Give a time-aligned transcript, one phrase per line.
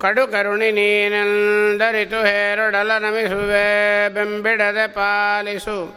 [0.00, 5.94] ಕಡು ಕರುಣಿ ನೀನೆಂದರಿತು ಹೇರೊಡಲ ನಮಿಸುವೆ, ಬೆಂಬಿಡದೆ ಪಾಲಿಸು.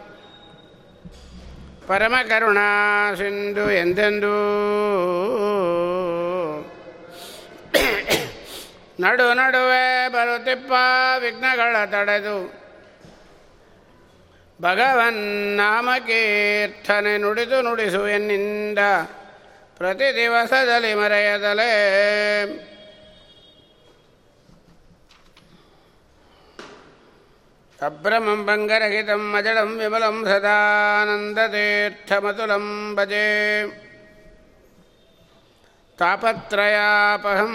[1.86, 4.34] ಪರಮಕರುಣಾ ಸಿಂಧು ಎಂದೆಂದೂ
[9.00, 10.72] ನಡು ನಡುವೆ ಬರುತ್ತಿಪ್ಪ
[11.18, 12.68] ವಿಘ್ನಗಳ ತಡೆದು.
[14.62, 18.78] ಭಗವನ್ ನಾಮ ಕೀರ್ತನೆ ನುಡಿದು ನುಡಿಸು ಎನ್ನಿಂದ
[19.76, 21.70] ಪ್ರತಿ ದಿವಸದಲ್ಲಿ ಮರೆಯದಲೇ.
[27.82, 33.88] ಅಭ್ರಮಂ ಭಂಗರಹಿತಂ ಮಜಳಂ ವಿಮಲಂ ಸದಾನಂದತೀರ್ಥಮತುಲಂ ಭಜೆ.
[35.98, 37.54] ತಾಪತ್ರಯಾಪಹಂ.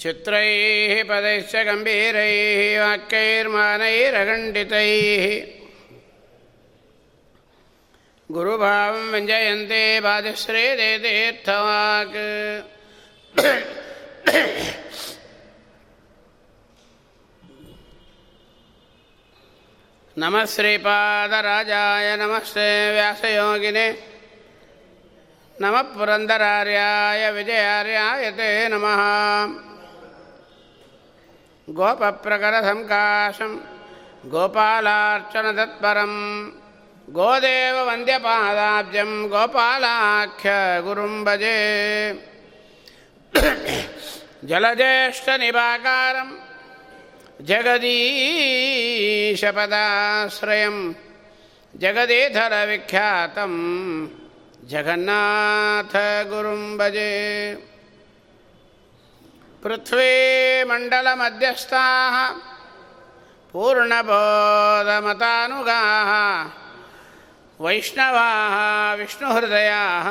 [0.00, 5.24] चित्रैः पदैश्च गम्भीरैः वाक्यैर्मानैरखण्डितैः
[8.30, 12.18] गुरुभावं व्यञ्जयन्ते बाधिश्रेदे तीर्थवाक्
[20.76, 23.88] नमश्रीपादराजाय नमस्ते व्यासयोगिने
[25.56, 29.00] नमः पुरन्दरार्याय विजयार्याय ते नमः
[31.68, 33.58] गोपप्रकरसङ्काशं
[34.30, 36.14] गोपालार्चनतत्परं
[37.08, 41.58] गोदेववन्द्यपादाब्जं गोपालाख्यगुरुं भजे।
[44.44, 46.28] जलज्येष्ठनिभाकारं
[47.40, 47.96] जगदीशपदाश्रयं
[51.74, 53.52] जगदीधरविख्यातं
[54.70, 57.12] जगन्नाथगुरुं भजे।
[59.65, 62.15] पृथ्वीमण्डलमध्यस्थाः
[63.53, 64.11] पूर्णबोधमतानुगाः
[67.65, 68.55] वैष्णवाः
[68.99, 70.07] विष्णुहृदयाः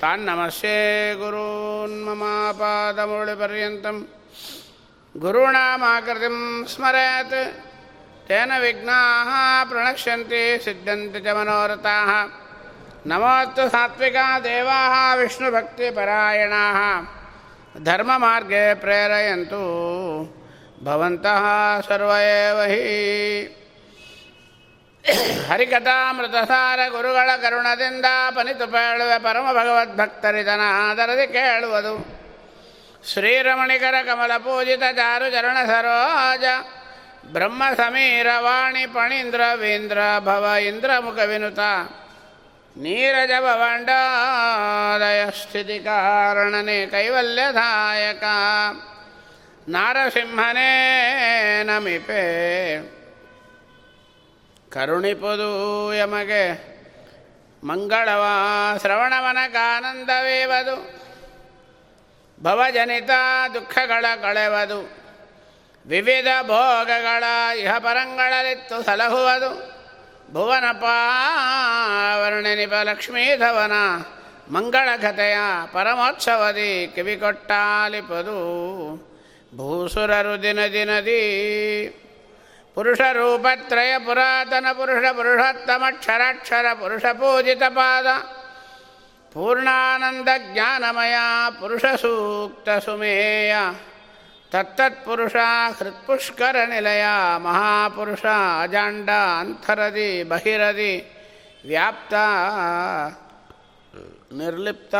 [0.00, 0.78] तान्नमस्ये
[1.20, 3.96] गुरून्ममापादमुरळिपर्यन्तं
[5.14, 6.36] गुरूणामाकृतिं
[6.72, 7.36] स्मरेत्
[8.28, 9.30] तेन विघ्नाः
[9.70, 12.10] प्रणश्यन्ति सिद्ध्यन्ति च मनोरथाः
[13.10, 16.78] नमोऽस्तु सात्विका देवाः विष्णुभक्तिपरायणाः
[17.80, 19.62] धर्ममार्गे प्रेरयन्तु
[20.80, 21.44] भवन्तः
[21.82, 22.82] सर्व एव हि
[25.48, 28.06] ಹರಿಕಥಾಮೃತಸಾರ ಗುರುಗಳ ಕರುಣದಿಂದ
[28.36, 31.92] ಪನಿತು ಪೇಳುವೆ ಪರಮ ಭಗವದ್ಭಕ್ತರಿತನ ಆದರದಿ ಕೇಳುವುದು
[33.04, 36.46] ಶ್ರೀರಮಣಿಕರ ಕಮಲ ಪೂಜಿತ ಚಾರು ಚರಣ ಸರೋಜ
[37.34, 41.60] ಬ್ರಹ್ಮ ಸಮೀರ ವಾಣಿ ಪಣೀಂದ್ರ ವೀಂದ್ರ ಭವ ಇಂದ್ರ ಮುಖ ವಿನುತ
[42.77, 48.23] ನೀರಜ ಭವಂಡಾದಯ ಸ್ಥಿತಿ ಕಾರಣನೆ ಕೈವಲ್ಯದಾಯಕ.
[49.69, 53.01] ನಾರಸಿಂಹನೇ ನಮಿಪೆ.
[54.69, 56.71] ಕರುಣಿಪುದು ಯಮಗೆ
[57.63, 58.25] ಮಂಗಳವ
[58.81, 61.01] ಶ್ರವಣವನಕಾನಂದವೇವದು.
[62.43, 63.09] ಭವಜನಿತ
[63.53, 64.97] ದುಃಖಗಳ ಕಳೆವದು.
[65.85, 67.23] ವಿವಿಧ ಭೋಗಗಳ
[67.57, 69.80] ಇಹ ಪರಂಗಳಲಿತ್ತು ಸಲಹುವುದು.
[70.33, 73.71] ಭುವನ ಪಾವರ್ಣನಿಪ ಲಕ್ಷ್ಮೀಧವನ
[74.51, 75.37] ಮಂಗಳ ಕಥೆಯ
[75.71, 78.39] ಪರಮೋತ್ಸವದಿ ಕಿವಿಕೊಟ್ಟಾಲಿಪದು.
[79.57, 81.21] ಭೂಸುರರು ದಿನ ದಿನದಿ,
[82.75, 88.07] ಪುರುಷ ರೂಪತ್ರಯ ಪುರಾತನ ಪುರುಷ ಪುರುಷೋತ್ತಮಕ್ಷರಾಕ್ಷರ ಪುರುಷ ಪೂಜಿತ ಪಾದ,
[89.33, 91.15] ಪೂರ್ಣಾನಂದ ಜ್ಞಾನಮಯ
[91.59, 93.55] ಪುರುಷ ಸೂಕ್ತ ಸುಮೇಯ.
[94.51, 95.35] ತತ್ತತ್ಪುರುಷ
[95.79, 97.05] ಹೃತ್ಪುಷ್ಕರ ನಿಲಯ
[97.37, 98.25] ಮಹಾಪುರುಷ
[98.61, 101.11] ಅಜಾಂಡ ಅಂತರದಿ, ಬಹಿರದಿ,
[101.65, 102.13] ವ್ಯಾಪ್ತ,
[104.33, 104.95] ನಿರ್ಲಿಪ್ತ.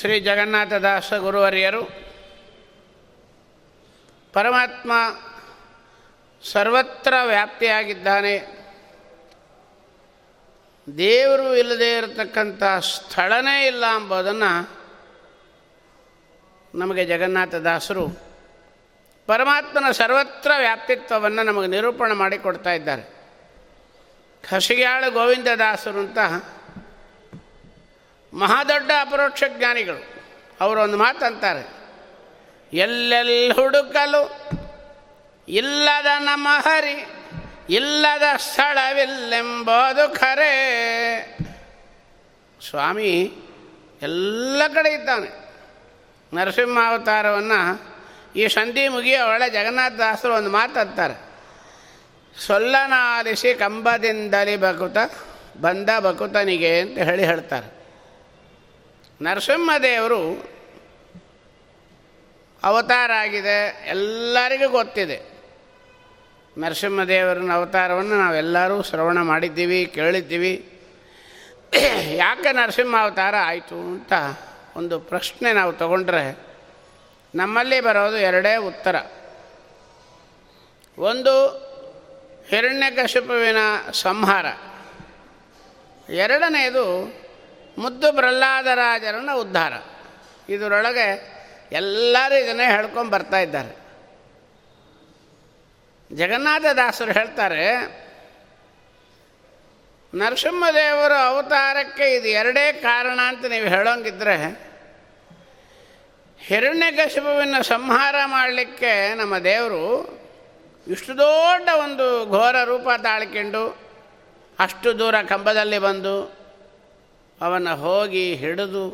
[0.00, 1.82] ಶ್ರೀ ಜಗನ್ನಾಥದಾಸ ಗುರುವರಿಯರು,
[4.32, 4.92] ಪರಮಾತ್ಮ
[6.52, 8.38] ಸರ್ವತ್ರ ವ್ಯಾಪ್ತಿಯಾಗಿದ್ದಾನೆ.
[10.98, 14.75] ದೇವರು ಇಲ್ಲದೇ ಇರತಕ್ಕಂಥ ಸ್ಥಳನೇ ಇಲ್ಲ ಎಂಬುದನ್ನು
[16.76, 18.08] ನಮಗೆ ಜಗನ್ನಾಥದಾಸರು
[19.26, 23.16] ಪರಮಾತ್ಮನ ಸರ್ವತ್ರ ವ್ಯಾಪ್ತಿತ್ವವನ್ನು ನಮಗೆ ನಿರೂಪಣೆ ಮಾಡಿಕೊಡ್ತಾ ಇದ್ದಾರೆ.
[24.54, 26.18] ಹಸಿಗ್ಯಾಳು ಗೋವಿಂದದಾಸರು ಅಂತ
[28.34, 30.14] ಮಹಾದೊಡ್ಡ ಅಪರೋಕ್ಷ ಜ್ಞಾನಿಗಳು.
[30.60, 31.74] ಅವರು ಒಂದು ಮಾತಂತಾರೆ
[32.72, 34.40] ಎಲ್ಲೆಲ್ಲಿ ಹುಡುಕಲು
[35.48, 37.06] ಇಲ್ಲದ ನಮ್ಮ ಹರಿ
[37.74, 40.52] ಇಲ್ಲದ ಸ್ಥಳವಿಲ್ಲೆಂಬುದು ಖರೇ.
[42.70, 43.32] ಸ್ವಾಮಿ
[44.02, 45.45] ಎಲ್ಲ ಕಡೆ ಇದ್ದಾನೆ.
[46.36, 47.60] ನರಸಿಂಹಾವತಾರವನ್ನು
[48.36, 51.16] ಈ ಸಂಧಿ ಮುಗಿಯೋ ಒಳ್ಳೆ ಜಗನ್ನಾಥದಾಸರು ಒಂದು ಮಾತಾಡ್ತಾರೆ
[52.46, 54.96] ಸೊಲ್ಲನಾಲಿಸಿ ಕಂಬದಿಂದಲಿ ಬಕುತ,
[55.60, 57.68] ಬಂದ ಬಕುತನಿಗೆ ಅಂತ ಹೇಳಿ ಹೇಳ್ತಾರೆ.
[59.20, 60.20] ನರಸಿಂಹದೇವರು
[62.62, 65.18] ಅವತಾರ ಆಗಿದೆ, ಎಲ್ಲರಿಗೂ ಗೊತ್ತಿದೆ.
[66.58, 70.54] ನರಸಿಂಹದೇವರನ್ನ ಅವತಾರವನ್ನು ನಾವೆಲ್ಲರೂ ಶ್ರವಣ ಮಾಡಿದ್ದೀವಿ, ಕೇಳಿದ್ದೀವಿ.
[72.16, 74.12] ಯಾಕೆ ನರಸಿಂಹ ಅವತಾರ ಆಯಿತು ಅಂತ
[74.76, 76.38] ಒಂದು ಪ್ರಶ್ನೆ ನಾವು ತಗೊಂಡ್ರೆ
[77.34, 78.96] ನಮ್ಮಲ್ಲಿ ಬರೋದು ಎರಡೇ ಉತ್ತರ.
[80.98, 81.48] ಒಂದು
[82.48, 83.56] ಹಿರಣ್ಯಕಶಿಪುವಿನ
[83.92, 84.46] ಸಂಹಾರ.
[86.12, 87.04] ಎರಡನೆಯದು,
[87.78, 89.72] ಮುದ್ದು ಪ್ರಹ್ಲಾದರಾಜರನ್ನ ಉದ್ಧಾರ.
[90.48, 91.36] ಇದರೊಳಗೆ
[91.72, 93.86] ಎಲ್ಲರೂ ಇದನ್ನೇ ಹೇಳ್ಕೊಂಡು ಬರ್ತಾ ಇದ್ದಾರೆ.
[96.16, 97.66] ಜಗನ್ನಾಥದಾಸರು ಹೇಳ್ತಾರೆ
[100.14, 104.36] ನರಸಿಂಹದೇವರ ಅವತಾರಕ್ಕೆ ಇದು ಎರಡೇ ಕಾರಣ ಅಂತ ನೀವು ಹೇಳೋಂಗಿದ್ರೆ
[106.40, 109.84] ಹಿರಣ್ಯಕಶಿಪುವಿನ ಸಂಹಾರ ಮಾಡಲಿಕ್ಕೆ ನಮ್ಮ ದೇವರು
[110.86, 113.62] ಇಷ್ಟು ದೊಡ್ಡ ಒಂದು ಘೋರ ರೂಪ ತಾಳ್ಕೊಂಡು
[114.58, 116.14] ಅಷ್ಟು ದೂರ ಕಂಬದಲ್ಲಿ ಬಂದು
[117.40, 118.84] ಅವನ ಹೋಗಿ ಹಿಡಿದು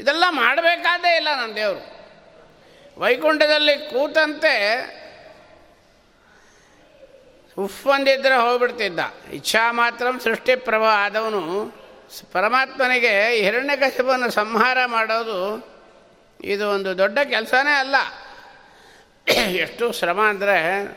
[0.00, 1.82] ಇದೆಲ್ಲ ಮಾಡಬೇಕಾದೇ ಇಲ್ಲ ನನ್ನ ದೇವರು.
[3.00, 4.54] ವೈಕುಂಠದಲ್ಲಿ ಕೂತಂತೆ
[7.58, 9.00] ಉಫ್ ಒಂದಿದ್ರೆ ಹೋಗ್ಬಿಡ್ತಿದ್ದ.
[9.32, 11.74] ಇಚ್ಛಾ ಮಾತ್ರ ಸೃಷ್ಟಿ ಪ್ರಭಾವ ಆದವನು.
[12.32, 15.68] ಪರಮಾತ್ಮನಿಗೆ ಹಿರಣ್ಯಕಶಿಪನ್ನು ಸಂಹಾರ ಮಾಡೋದು
[16.40, 17.96] ಇದು ಒಂದು ದೊಡ್ಡ ಕೆಲಸನೇ ಅಲ್ಲ.
[19.36, 20.56] ಎಷ್ಟು ಶ್ರಮ ಅಂದರೆ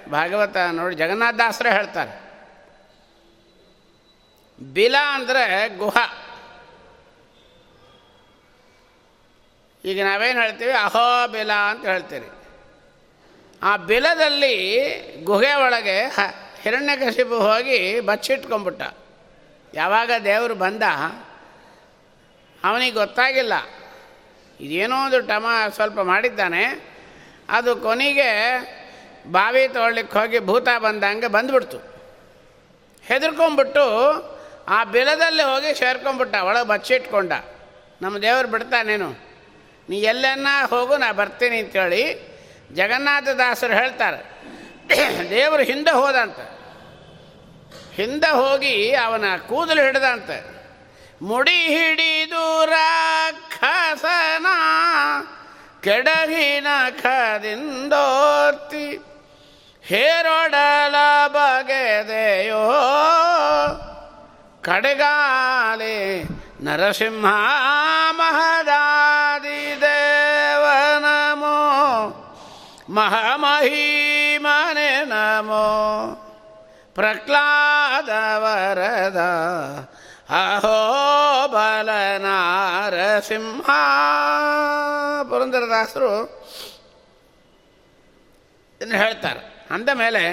[0.10, 2.30] ಭಾಗವತ ನೋಡಿ ಜಗನ್ನಾಥದಾಸರೇ ಹೇಳ್ತಾರೆ.
[4.74, 5.98] ಬಿಲ ಅಂದರೆ ಗುಹ.
[9.86, 10.72] ಈಗ ನಾವೇನು ಹೇಳ್ತೀವಿ?
[10.72, 12.30] ಅಹೋ ಬಿಲ ಅಂತ ಹೇಳ್ತೀರಿ.
[13.64, 14.56] ಆ ಬಿಲದಲ್ಲಿ
[15.24, 16.06] ಗುಹೆ ಒಳಗೆ
[16.62, 18.82] ಹಿರಣ್ಯಕಶಿಪು ಹೋಗಿ ಬಚ್ಚಿಟ್ಕೊಂಬಿಟ್ಟ
[19.74, 20.84] ಯಾವಾಗ ದೇವರು ಬಂದ,
[22.64, 23.54] ಅವನಿಗೆ ಗೊತ್ತಾಗಿಲ್ಲ.
[24.60, 26.90] ಇದೇನೋ ಒಂದು ಟಮ ಸ್ವಲ್ಪ ಮಾಡಿದ್ದಾನೆ,
[27.50, 28.30] ಅದು ಕೊನೆಗೆ
[29.32, 31.78] ಬಾವಿ ತೊಗೊಳ್ಲಿಕ್ಕೆ ಹೋಗಿ ಭೂತ ಬಂದಂಗೆ ಬಂದ್ಬಿಡ್ತು.
[33.04, 33.86] ಹೆದರ್ಕೊಂಬಿಟ್ಟು
[34.68, 37.32] ಆ ಬಿಲದಲ್ಲಿ ಹೋಗಿ ಸೇರ್ಕೊಂಬಿಟ್ಟ ಒಳಗೆ ಬಚ್ಚಿಟ್ಕೊಂಡ.
[38.02, 39.10] ನಮ್ಮ ದೇವರು ಬಿಡ್ತಾನೇನು?
[39.90, 42.30] ನೀ ಎಲ್ಲೆನ್ನ ಹೋಗು, ನಾ ಬರ್ತೀನಿ ಅಂತೇಳಿ
[42.74, 44.39] ಜಗನ್ನಾಥದಾಸರು ಹೇಳ್ತಾರೆ.
[45.30, 46.60] ದೇವರು ಹಿಂದೆ ಹೋದಂತೆ.
[47.96, 50.60] ಹಿಂದೆ ಹೋಗಿ ಅವನ ಕೂದಲು ಹಿಡ್ದಂತೆ.
[51.22, 54.46] ಮುಡಿ ಹಿಡಿದು ರಾಕ್ಷಸನ
[55.84, 56.68] ಕೆಡಗಿನ
[57.02, 59.04] ಖದಿಂದೋತಿ
[59.82, 60.96] ಹೇರೊಡಲ
[61.28, 62.70] ಬಗೆದೆಯೋ
[64.62, 66.24] ಕಡೆಗಾಲೆ
[66.62, 67.34] ನರಸಿಂಹ
[68.12, 71.58] ಮಹದಾದಿ ದೇವನಮೋ
[74.70, 76.16] ಮಹಾಮಹಿಮನೆ ನಮೋ
[76.96, 79.18] ಪ್ರಹ್ಲಾದ ವರದ
[80.30, 83.66] ಅಹೋ ಬಲನಾರ ಸಿಂಹ.
[85.30, 86.24] ಪುರಂದರದಾಸರು
[88.78, 89.68] ಇದನ್ನು ಹೇಳ್ತಾರೆ.
[89.72, 90.24] ಅಂದ ಮೇಲೆ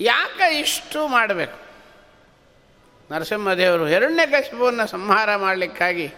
[0.00, 1.58] ಯಾಕೆ ಇಷ್ಟು ಮಾಡಬೇಕು?
[3.14, 6.14] ನರಸಿಂಹದೇವರು ಹಿರಣ್ಯಕಶಿಪುವನ್ನು ಸಂಹಾರ ಮಾಡಲಿಕ್ಕಾಗಿ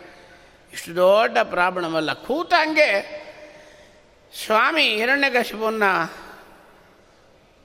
[0.73, 2.13] ಇಷ್ಟು ದೊಡ್ಡ ಪ್ರಾಬ್ಲಮಲ್ಲ.
[2.13, 3.21] ಕೂತಂಗೆ
[4.47, 5.83] ಸ್ವಾಮಿ ಹಿರಣ್ಯಕಶಿಪುನ್ನ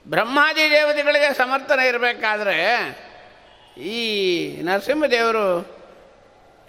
[0.07, 2.89] ಬ್ರಹ್ಮಾದಿ ದೇವತೆಗಳಿಗೆ ಸಮರ್ಥನೆ ಇರಬೇಕಾದ್ರೆ
[3.81, 5.59] ಈ ನರಸಿಂಹದೇವರು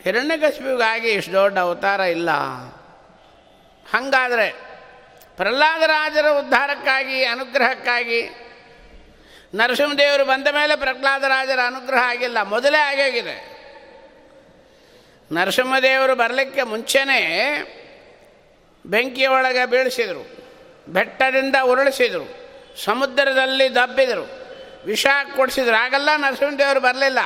[0.02, 2.31] ಹಿರಣ್ಯಕಶಿಪಿಗಾಗಿ ಇಷ್ಟು ದೊಡ್ಡ ಅವತಾರ ಇಲ್ಲ.
[3.95, 4.50] ಹಾಗಾದರೆ
[5.37, 8.28] ಪ್ರಹ್ಲಾದರಾಜರ ಉದ್ಧಾರಕ್ಕಾಗಿ, ಅನುಗ್ರಹಕ್ಕಾಗಿ
[9.55, 12.43] ನರಸಿಂಹದೇವರು ಬಂದ ಮೇಲೆ ಪ್ರಹ್ಲಾದರಾಜರ ಅನುಗ್ರಹ ಆಗಿಲ್ಲ.
[12.43, 13.57] ಮೊದಲೇ ಆಗೋಗಿದೆ.
[15.33, 17.23] ನರಸಿಂಹದೇವರು ಬರಲಿಕ್ಕೆ ಮುಂಚೆನೇ
[18.87, 20.47] ಬೆಂಕಿಯೊಳಗೆ ಬೀಳಿಸಿದರು.
[20.88, 22.46] ಬೆಟ್ಟದಿಂದ ಉರುಳಿಸಿದರು.
[22.85, 24.47] ಸಮುದ್ರದಲ್ಲಿ ದಬ್ಬಿದರು.
[24.87, 25.06] ವಿಷ
[25.37, 25.76] ಕೊಡಿಸಿದ್ರು.
[25.76, 27.18] ಆಗಲ್ಲ ನರಸಿಂಹದೇವರು ಬರಲಿಲ್ಲ.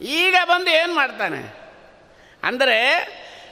[0.00, 1.54] ಈಗ ಬಂದು ಏನು ಮಾಡ್ತಾನೆ?
[2.42, 2.78] ಅಂದರೆ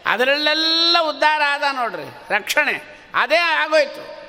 [0.07, 2.99] ಅದರಲ್ಲೆಲ್ಲ ಉದ್ಧಾರ ಆದ ನೋಡ್ರಿ, ರಕ್ಷಣೆ.
[3.15, 4.23] ಅದೇ ಆಗೋಯ್ತು.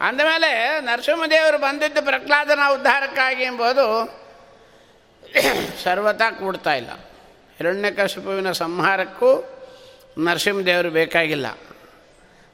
[0.00, 4.20] ಅಂದಮೇಲೆ ನರಸಿಂಹದೇವರು ಬಂದಿದ್ದು ಪ್ರಹ್ಲಾದನ ಉದ್ಧಾರಕ್ಕಾಗಿ ಎಂಬುದು
[5.82, 6.90] ಸರ್ವತಾ ಕೂಡ್ತಾ ಇಲ್ಲ.
[7.58, 9.58] ಹಿರಣ್ಯಕಶಿಪುವಿನ ಸಂಹಾರಕ್ಕೂ
[10.18, 11.46] ನರಸಿಂಹದೇವರು ಬೇಕಾಗಿಲ್ಲ.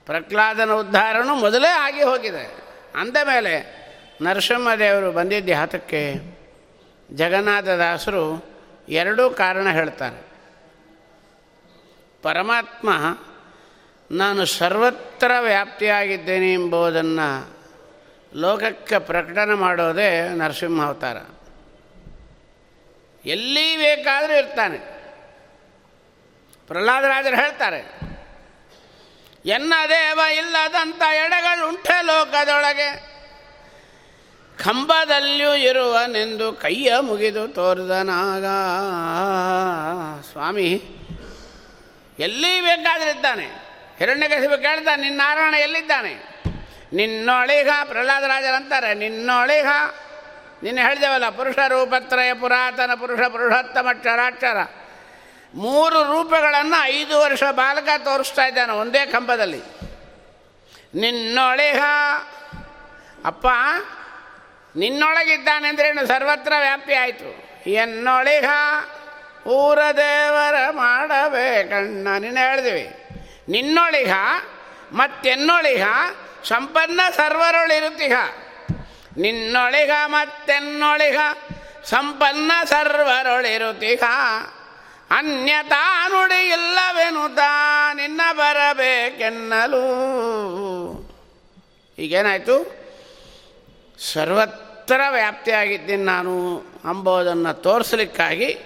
[0.06, 2.65] ಪ್ರಹ್ಲಾದನ ಉದ್ಧಾರನೂ ಮೊದಲೇ ಆಗಿ ಹೋಗಿದೆ.
[2.96, 3.76] ಅಂದ ಮೇಲೆ
[4.22, 6.14] ನರಸಿಂಹದೇವರು ಬಂದಿದ್ದ ಹತಕ್ಕೆ
[7.12, 8.44] ಜಗನ್ನಾಥದಾಸರು
[8.88, 10.26] ಎರಡೂ ಕಾರಣ ಹೇಳ್ತಾರೆ.
[12.22, 13.18] ಪರಮಾತ್ಮ,
[14.10, 17.56] ನಾನು ಸರ್ವತ್ರ ವ್ಯಾಪ್ತಿಯಾಗಿದ್ದೇನೆ ಎಂಬುದನ್ನು
[18.34, 21.16] ಲೋಕಕ್ಕೆ ಪ್ರಕಟಣೆ ಮಾಡೋದೇ ನರಸಿಂಹ ಅವತಾರ.
[23.26, 24.78] ಎಲ್ಲಿ ಬೇಕಾದರೂ ಇರ್ತಾನೆ.
[26.66, 28.05] ಪ್ರಹ್ಲಾದರಾಜರು ಹೇಳ್ತಾರೆ
[29.46, 32.88] ಎನ್ನ ದೇವ ಇಲ್ಲದಂಥ ಎಡೆಗಳುಂಟೆ ಲೋಕದೊಳಗೆ.
[34.58, 38.46] ಕಂಬದಲ್ಲಿಯೂ ಇರುವನೆಂದು ಕೈಯ ಮುಗಿದು ತೋರಿದನಾಗ.
[40.32, 40.70] ಸ್ವಾಮಿ,
[42.18, 43.46] ಎಲ್ಲಿ ಬೇಕಾದ್ರಿದ್ದಾನೆ?
[43.98, 46.14] ಹಿರಣ್ಯಕಶಿಪು ಕೇಳ್ತಾನೆ, ನಿನ್ನ ನಾರಾಯಣ ಎಲ್ಲಿದ್ದಾನೆ?
[46.92, 49.68] ನಿನ್ನೊಳಿಗ ಪ್ರಹ್ಲಾದರಾಜರಂತಾರೆ ನಿನ್ನೊಳಿಗ.
[50.62, 54.58] ನಿನ್ನ ಹೇಳಿದೆವಲ್ಲ, ಪುರುಷ ರೂಪತ್ರಯ, ಪುರಾತನ ಪುರುಷ ಪುರುಷೋತ್ತಮ ಕ್ಷರಾಕ್ಷರ
[55.56, 59.60] ಮೂರು ರೂಪಗಳನ್ನು ಐದು ವರ್ಷ ಬಾಲಕ ತೋರಿಸ್ತಾ ಇದ್ದಾನೆ ಒಂದೇ ಕಂಬದಲ್ಲಿ.
[60.94, 61.82] ನಿನ್ನೊಳಿಹ
[63.24, 63.46] ಅಪ್ಪ,
[64.76, 66.06] ನಿನ್ನೊಳಗಿದ್ದಾನೆ ಏನು?
[66.06, 67.46] ಸರ್ವತ್ರ ವ್ಯಾಪ್ತಿ ಆಯಿತು.
[67.70, 68.50] ಎನ್ನೊಳಿಹ
[69.46, 73.06] ಊರ ದೇವರ ಮಾಡಬೇಕಣ್ಣ ನಿನ್ನ ಹೇಳಿದ್ವಿ.
[73.48, 74.12] ನಿನ್ನೊಳಿಹ
[74.92, 75.86] ಮತ್ತೆನ್ನೊಳಿಹ
[76.44, 78.12] ಸಂಪನ್ನ ಸರ್ವರೊಳಿರುತ್ತಿಹ
[79.16, 81.18] ನಿನ್ನೊಳಿಗ ಮತ್ತೆನ್ನೊಳಿಗ
[81.84, 84.02] ಸಂಪನ್ನ ಸರ್ವರೊಳಿರುತ್ತಿಗ
[85.10, 89.82] ಅನ್ಯತಾ ನುಡಿ ಇಲ್ಲವೆನುತಾ ನಿನ್ನ ಬರಬೇಕೆನ್ನಲು.
[91.98, 92.76] ಈಗೇನಾಯಿತು?
[93.98, 98.58] ಸರ್ವತ್ರ ವ್ಯಾಪ್ತಿಯಾಗಿದ್ದೀನಿ ನಾನು ಅಂಬೋದನ್ನು ತೋರಿಸಲಿಕ್ಕಾಗಿ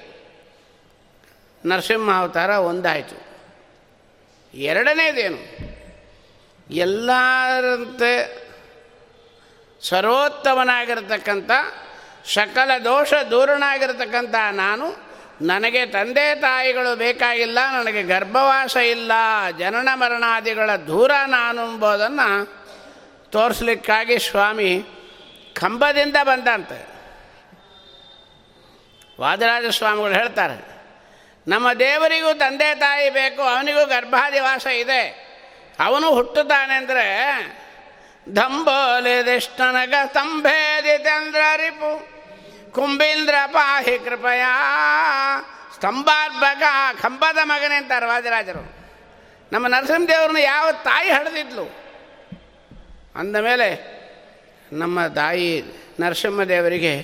[1.67, 3.31] ನರಸಿಂಹ ಅವತಾರ ಒಂದಾಯಿತು.
[4.55, 5.71] ಎರಡನೇದೇನು?
[6.71, 8.41] ಎಲ್ಲರಂತೆ
[9.83, 11.51] ಸರ್ವೋತ್ತಮನಾಗಿರ್ತಕ್ಕಂಥ
[12.35, 15.10] ಸಕಲ ದೋಷ ದೂರನಾಗಿರ್ತಕ್ಕಂಥ ನಾನು
[15.49, 19.13] ನನಗೆ ತಂದೆ ತಾಯಿಗಳು ಬೇಕಾಗಿಲ್ಲ, ನನಗೆ ಗರ್ಭವಾಸ ಇಲ್ಲ,
[19.59, 22.29] ಜನನ ಮರಣಾದಿಗಳ ದೂರ ನಾನು ಎಂಬುದನ್ನು
[23.33, 24.73] ತೋರಿಸ್ಲಿಕ್ಕಾಗಿ ಸ್ವಾಮಿ
[25.55, 26.79] ಕಂಬದಿಂದ ಬಂದಂತೆ.
[29.21, 30.59] ವಾದರಾಜ ಸ್ವಾಮಿಗಳು ಹೇಳ್ತಾರೆ,
[31.47, 35.03] ನಮ್ಮ ದೇವರಿಗೂ ತಂದೆ ತಾಯಿ ಬೇಕು, ಅವನಿಗೂ ಗರ್ಭಾದಿವಾಸ ಇದೆ.
[35.79, 37.09] ಅವನು ಹುಟ್ಟುತ್ತಾನೆ ಅಂದರೆ
[38.27, 41.93] ದಂಬೋಲಿದಿಷ್ಟನಗ ಸ್ತಂಭೇದಿತಂದ್ರ ರಿಪು
[42.75, 44.43] ಕುಂಬೀಂದ್ರ ಪಾಹಿ ಕೃಪಯ.
[45.75, 46.63] ಸ್ತಂಭಾರ್ಭಕ
[47.03, 48.81] ಕಂಬದ ಮಗನೇ ಅಂತಾರೆ ವಾದಿರಾಜರು.
[49.53, 51.65] ನಮ್ಮ ನರಸಿಂಹದೇವ್ರನ್ನ ಯಾವ ತಾಯಿ ಹಡೆದಿದ್ಲು?
[53.17, 54.01] ಅಂದ ಮೇಲೆ
[54.73, 55.65] ನಮ್ಮ ತಾಯಿ
[56.01, 57.03] ನರಸಿಂಹದೇವರಿಗೆ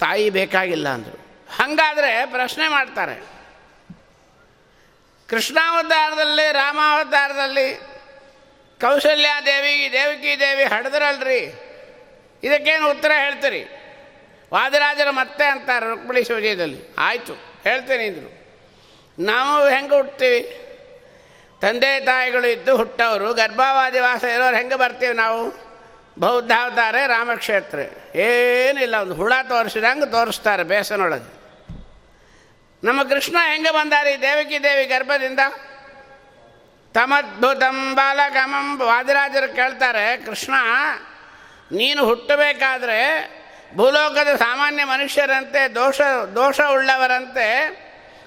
[0.00, 1.46] ತಾಯಿ ಬೇಕಾಗಿಲ್ಲ ಅಂದರು.
[1.56, 3.34] ಹಾಗಾದರೆ ಪ್ರಶ್ನೆ ಮಾಡ್ತಾರೆ.
[5.28, 7.74] ಕೃಷ್ಣಾವತಾರದಲ್ಲಿ, ರಾಮಾವತಾರದಲ್ಲಿ,
[8.80, 11.38] ಕೌಶಲ್ಯಾದೇವಿ, ದೇವಕಿ ದೇವಿ ಹಡೆದ್ರಲ್ರಿ?
[12.42, 13.83] ಇದಕ್ಕೇನು ಉತ್ತರ ಹೇಳ್ತೀರಿ?
[14.54, 16.94] ವಾದರಾಜರು ಮತ್ತೆ ಅಂತಾರೆ ರುಕ್ಮಿಣಿ ಶಿವಜಯದಲ್ಲಿ.
[16.98, 18.30] ಆಯಿತು, ಹೇಳ್ತೇನೆ ಇದ್ರು.
[19.18, 20.60] ನಾವು ಹೆಂಗೆ ಹುಟ್ತೀವಿ?
[21.60, 25.64] ತಂದೆ ತಾಯಿಗಳು ಇದ್ದು ಹುಟ್ಟವರು ಗರ್ಭಾವಾದಿ ವಾಸ ಇರೋರು ಹೆಂಗೆ ಬರ್ತೀವಿ ನಾವು?
[26.18, 27.78] ಬೌದ್ಧಾವತಾರೆ, ರಾಮಕ್ಷೇತ್ರ.
[28.18, 31.30] ಏನಿಲ್ಲ, ಒಂದು ಹುಳ ತೋರಿಸಿದಂಗೆ ತೋರಿಸ್ತಾರೆ ಬೇಸನೊಳಗೆ.
[32.84, 35.40] ನಮ್ಮ ಕೃಷ್ಣ ಹೆಂಗೆ ಬಂದಾರಿ ದೇವಕಿ ದೇವಿ ಗರ್ಭದಿಂದ?
[36.94, 40.54] ತಮದ್ಭುತಂ ಬಾಲಕಮಂ ವಾದಿರಾಜರು ಕೇಳ್ತಾರೆ, ಕೃಷ್ಣ,
[41.72, 43.00] ನೀನು ಹುಟ್ಟಬೇಕಾದ್ರೆ
[43.76, 46.00] ಭೂಲೋಕದ ಸಾಮಾನ್ಯ ಮನುಷ್ಯರಂತೆ, ದೋಷ
[46.34, 47.46] ದೋಷ ಉಳ್ಳವರಂತೆ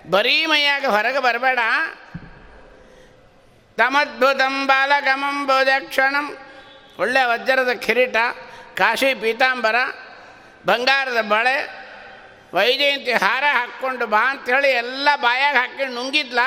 [0.10, 1.60] ಬರೀ ಮೈಯಾಗ ಹೊರಗೆ ಬರಬೇಡ.
[3.78, 6.28] ತಮದ್ಭುತಂ ಬಾಲಕಮಂ ಬೋಧಕ್ಷಣಂ.
[7.00, 8.18] ಒಳ್ಳೆ ವಜ್ರದ ಕಿರೀಟ,
[8.78, 9.78] ಕಾಶಿ ಪೀತಾಂಬರ,
[10.66, 11.58] ಬಂಗಾರದ ಬಳೆ,
[12.54, 16.40] ವೈಜಯಂತಿ ಹಾರ ಹಾಕ್ಕೊಂಡು ಬಾ ಅಂಥೇಳಿ ಎಲ್ಲ ಬಾಯಾಗ ಹಾಕ್ಕೊಂಡು ನುಂಗಿದ್ಲ.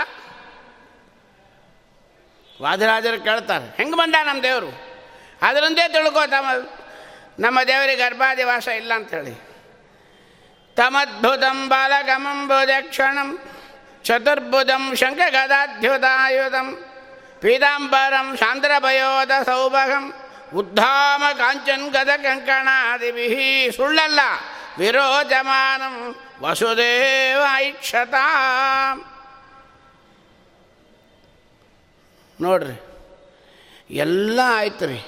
[2.62, 4.71] ವಾದರಾಜರು ಕೇಳ್ತಾರೆ, ಹೆಂಗೆ ಬಂದ ನಮ್ಮ ದೇವರು?
[5.42, 6.23] ಅದರಂದೇ ತಿಳ್ಕೋ
[7.41, 9.35] ನಮ್ಮ ದೇವರಿಗೆ ಗರ್ಭಾದಿವಾಸ ಇಲ್ಲ ಅಂಥೇಳಿ
[10.77, 13.31] ತಮದ್ಭುತಂ ಬಾಲಕಮಂಬೋದಕ್ಷಣಂ
[14.05, 16.69] ಚತುರ್ಭುಜಂ ಶಂಖಗದಾಧ್ಯುತಾಯುಧಂ
[17.41, 20.05] ಪೀತಾಂಬರಂ ಸಾಂದ್ರಭಯೋದ ಸೌಭಗಂ
[20.55, 23.27] ಉದ್ಧಾಮ ಕಾಂಚನ್ ಗದ ಕಂಕಣಾದಿಭಿ
[23.77, 24.21] ಸುಳ್ಳಲ್ಲ
[24.79, 25.95] ವಿರೋಚಮಾನಂ
[26.41, 28.25] ವಸುದೇವ ಐಕ್ಷತಾ.
[32.41, 32.77] ನೋಡ್ರಿ,
[33.95, 35.01] ಎಲ್ಲ ಆಯ್ತು ರೀ.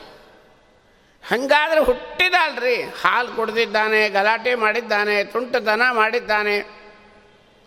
[1.31, 6.57] ಹಂಗಾದ್ರೆ ಹುಟ್ಟಿದಲ್ರಿ ಹಾಲು ಕುಡ್ದಿದ್ದಾನೆ, ಗಲಾಟೆ ಮಾಡಿದ್ದಾನೆ, ತುಂಟತನ ಮಾಡಿದ್ದಾನೆ.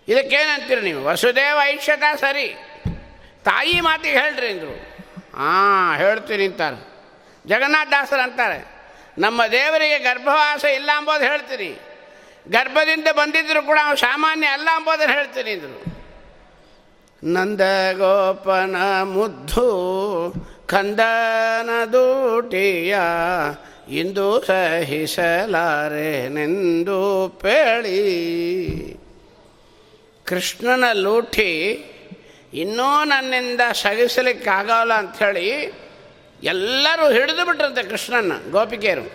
[0.08, 1.04] ಇದಕ್ಕೇನಂತೀರಿ ನೀವು?
[1.04, 2.48] ವಸುದೇವ ಐಕ್ಷತ ಸರಿ.
[3.46, 4.74] ತಾಯಿ ಮಾತಿಗೆ ಹೇಳ್ರಿ ಅಂದರು.
[5.38, 6.80] ಹಾಂ ಹೇಳ್ತೀನಿ ಅಂತಾರೆ.
[7.46, 8.60] ಜಗನ್ನಾಥ ದಾಸರು ಅಂತಾರೆ,
[9.18, 11.70] ನಮ್ಮ ದೇವರಿಗೆ ಗರ್ಭವಾಸ ಇಲ್ಲ ಅಂಬೋದು ಹೇಳ್ತೀನಿ.
[12.50, 15.96] ಗರ್ಭದಿಂದ ಬಂದಿದ್ದರೂ ಕೂಡ ಅವನು ಸಾಮಾನ್ಯ ಅಲ್ಲ ಅಂಬೋದನ್ನು ಹೇಳ್ತೀನಿ ಅಂದರು.
[17.24, 17.62] ನಂದ
[17.94, 19.66] ಗೋಪನ ಮುದ್ದು
[20.68, 22.96] ಕಂದನ ದೂಟಿಯ
[23.90, 25.40] ಇಂದು ಸಹಿಸಲಾರೆನೆಂದು
[27.42, 28.02] ಪೇಳಿ.
[30.26, 31.52] ಕೃಷ್ಣನ ಲೂಟಿ
[32.54, 35.50] ಇನ್ನೂ ನನ್ನಿಂದ ಸಹಿಸಲಿಕ್ಕಾಗಲ್ಲ ಅಂಥೇಳಿ
[36.44, 39.06] ಎಲ್ಲರೂ ಹಿಡಿದು ಬಿಟ್ರಂತೆ ಕೃಷ್ಣನ ಗೋಪಿಕೆಯರು.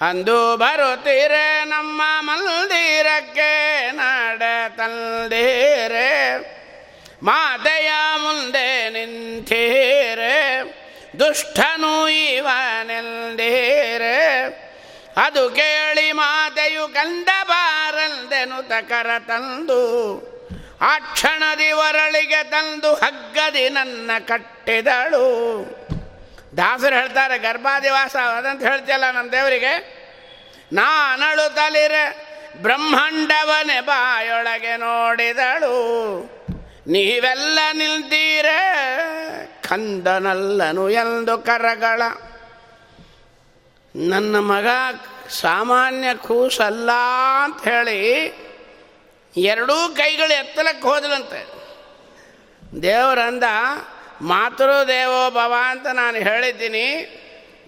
[0.00, 3.50] ಅಂದು ಬರುತ್ತೀರೆ ನಮ್ಮ ಮಂದಿರಕ್ಕೆ,
[3.92, 6.12] ನಡೆ ತಂದೀರೆ.
[7.22, 10.62] ಮಾತೆಯ ಮುಂದೆ ನಿಂತೀರೆ,
[11.18, 14.44] ದುಷ್ಟನು ಇವನೆಂದೀರೆ
[15.16, 19.82] ಅದು ಕೇಳಿ ಮಾತೆಯು ಕಂದ ಬಾರಲ್ದೆನು ತಕರ ತಂದು,
[20.80, 25.26] ಆ ಕ್ಷಣದಿ ಒರಳಿಗೆ ತಂದು ಹಗ್ಗದಿ ನನ್ನ ಕಟ್ಟಿದಳು.
[26.56, 30.06] ದಾಸರು ಹೇಳ್ತಾರೆ, ಗರ್ಭಾದಿವಾಸ ಅದಂತ ಹೇಳ್ತಿಯಲ್ಲ ನಮ್ಮ ದೇವರಿಗೆ?
[30.72, 32.26] ನಾನಳು ತಲಿರೆ
[32.62, 35.76] ಬ್ರಹ್ಮಾಂಡವನೆ ಬಾಯೊಳಗೆ ನೋಡಿದಳು.
[36.86, 38.60] ನೀವೆಲ್ಲ ನಿಲ್ತೀರೆ
[39.68, 42.02] ಕಂದನಲ್ಲನು ಎಂದು ಕರಗಳ.
[43.94, 44.66] ನನ್ನ ಮಗ
[45.30, 46.90] ಸಾಮಾನ್ಯ ಕೂಸಲ್ಲ
[47.44, 48.00] ಅಂತ ಹೇಳಿ
[49.36, 51.40] ಎರಡೂ ಕೈಗಳು ಎತ್ತಲಕ್ಕೆ ಹೋದ್ಲಂತೆ
[52.82, 53.44] ದೇವರಂದ,
[54.20, 56.86] ಮಾತೃ ದೇವೋ ಭವ ಅಂತ ನಾನು ಹೇಳಿದ್ದೀನಿ.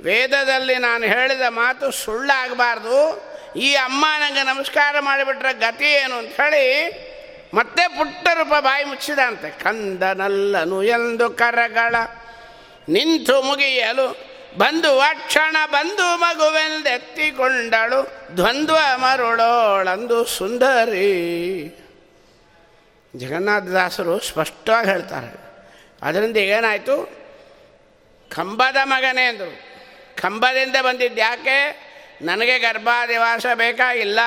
[0.00, 2.98] ವೇದದಲ್ಲಿ ನಾನು ಹೇಳಿದ ಮಾತು ಸುಳ್ಳಾಗಬಾರ್ದು.
[3.56, 6.64] ಈ ಅಮ್ಮ ನನಗೆ ನಮಸ್ಕಾರ ಮಾಡಿಬಿಟ್ರೆ ಗತಿ ಏನು ಅಂತ ಹೇಳಿ
[7.54, 11.94] ಮತ್ತೆ ಪುಟ್ಟ ರೂಪ ಬಾಯಿ ಮುಚ್ಚಿದಂತೆ, ಕಂದನಲ್ಲನು ಎಂದು ಕರಗಳ
[12.88, 14.06] ನಿಂತು ಮುಗಿಯಲು
[14.58, 18.00] ಬಂದು ಅಕ್ಷಣ ಬಂದು ಮಗುವೆಂದೆತ್ತಿಕೊಂಡಳು
[18.36, 21.10] ದ್ವಂದ್ವ ಮರುಳೋಳಂದು ಸುಂದರಿ.
[23.14, 25.30] ಜಗನ್ನಾಥದಾಸರು ಸ್ಪಷ್ಟವಾಗಿ ಹೇಳ್ತಾರೆ,
[26.02, 26.96] ಅದರಿಂದ ಏನಾಯಿತು?
[28.30, 29.52] ಕಂಬದ ಮಗನೇ ಅಂದರು.
[30.22, 31.58] ಕಂಬದಿಂದ ಬಂದಿದ್ದು ಯಾಕೆ?
[32.22, 34.20] ನನಗೆ ಗರ್ಭಾದಿವಾಸ ಬೇಕಾಗಿಲ್ಲ.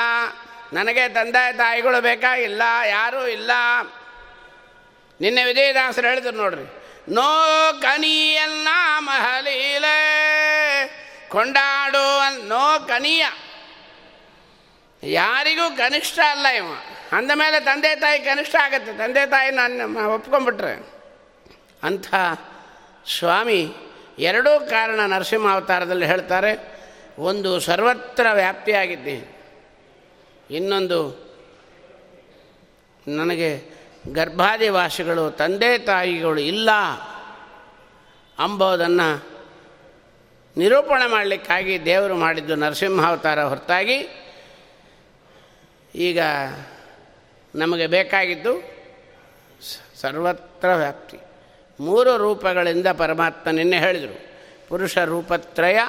[0.74, 3.51] ನನಗೆ ತಂದೆ ತಾಯಿಗಳು ಬೇಕಾಗಿಲ್ಲ ಯಾರೂ ಇಲ್ಲ.
[5.22, 6.66] ನಿನ್ನೆ ವಿಜಯದಾಸರು ಹೇಳಿದ್ರು ನೋಡ್ರಿ,
[7.10, 7.32] ನೋ
[7.82, 8.68] ಕನಿಯಲ್ಲ
[9.00, 9.98] ಮಹಲೀಲೆ
[11.30, 13.25] ಕೊಂಡಾಡು ನೋ ಕನಿಯ.
[15.04, 16.66] ಯಾರಿಗೂ ಕನಿಷ್ಠ ಅಲ್ಲ ಇವ.
[17.12, 18.94] ಅಂದಮೇಲೆ ತಂದೆ ತಾಯಿ ಕನಿಷ್ಠ ಆಗುತ್ತೆ.
[18.94, 20.74] ತಂದೆ ತಾಯಿ ನಾನು ಒಪ್ಕೊಂಡ್ಬಿಟ್ರೆ.
[21.84, 22.16] ಅಂಥ
[23.18, 23.74] ಸ್ವಾಮಿ
[24.20, 26.51] ಎರಡೂ ಕಾರಣ ನರಸಿಂಹ ಅವತಾರದಲ್ಲಿ ಹೇಳ್ತಾರೆ.
[27.20, 29.31] ಒಂದು ಸರ್ವತ್ರ ವ್ಯಾಪ್ತಿಯಾಗಿದ್ದೆ.
[30.51, 31.00] ಇನ್ನೊಂದು,
[33.08, 33.63] ನನಗೆ
[34.12, 36.72] ಗರ್ಭಾದಿವಾಸಿಗಳು, ತಂದೆ ತಾಯಿಗಳು ಇಲ್ಲ
[38.39, 39.31] ಅಂಬೋದನ್ನು
[40.58, 43.98] ನಿರೂಪಣೆ ಮಾಡಲಿಕ್ಕಾಗಿ ದೇವರು ಮಾಡಿದ್ದು ನರಸಿಂಹಾವತಾರ ಹೊರತಾಗಿ
[45.96, 46.20] ಈಗ
[47.55, 48.53] ನಮಗೆ ಬೇಕಾಗಿದ್ದು
[49.96, 51.20] ಸರ್ವತ್ರ ವ್ಯಾಪ್ತಿ.
[51.79, 54.15] ಮೂರು ರೂಪಗಳಿಂದ ಪರಮಾತ್ಮ ನಿನ್ನೆ ಹೇಳಿದರು.
[54.70, 55.79] ಪುರುಷ ರೂಪತ್ರಯ,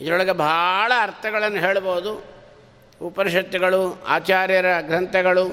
[0.00, 2.37] ಇದರೊಳಗೆ ಭಾಳ ಅರ್ಥಗಳನ್ನು ಹೇಳ್ಬೋದು.
[3.02, 5.44] ಉಪನಿಷತ್ತುಗಳು, ಆಚಾರ್ಯರ ಗ್ರಂಥಗಳು,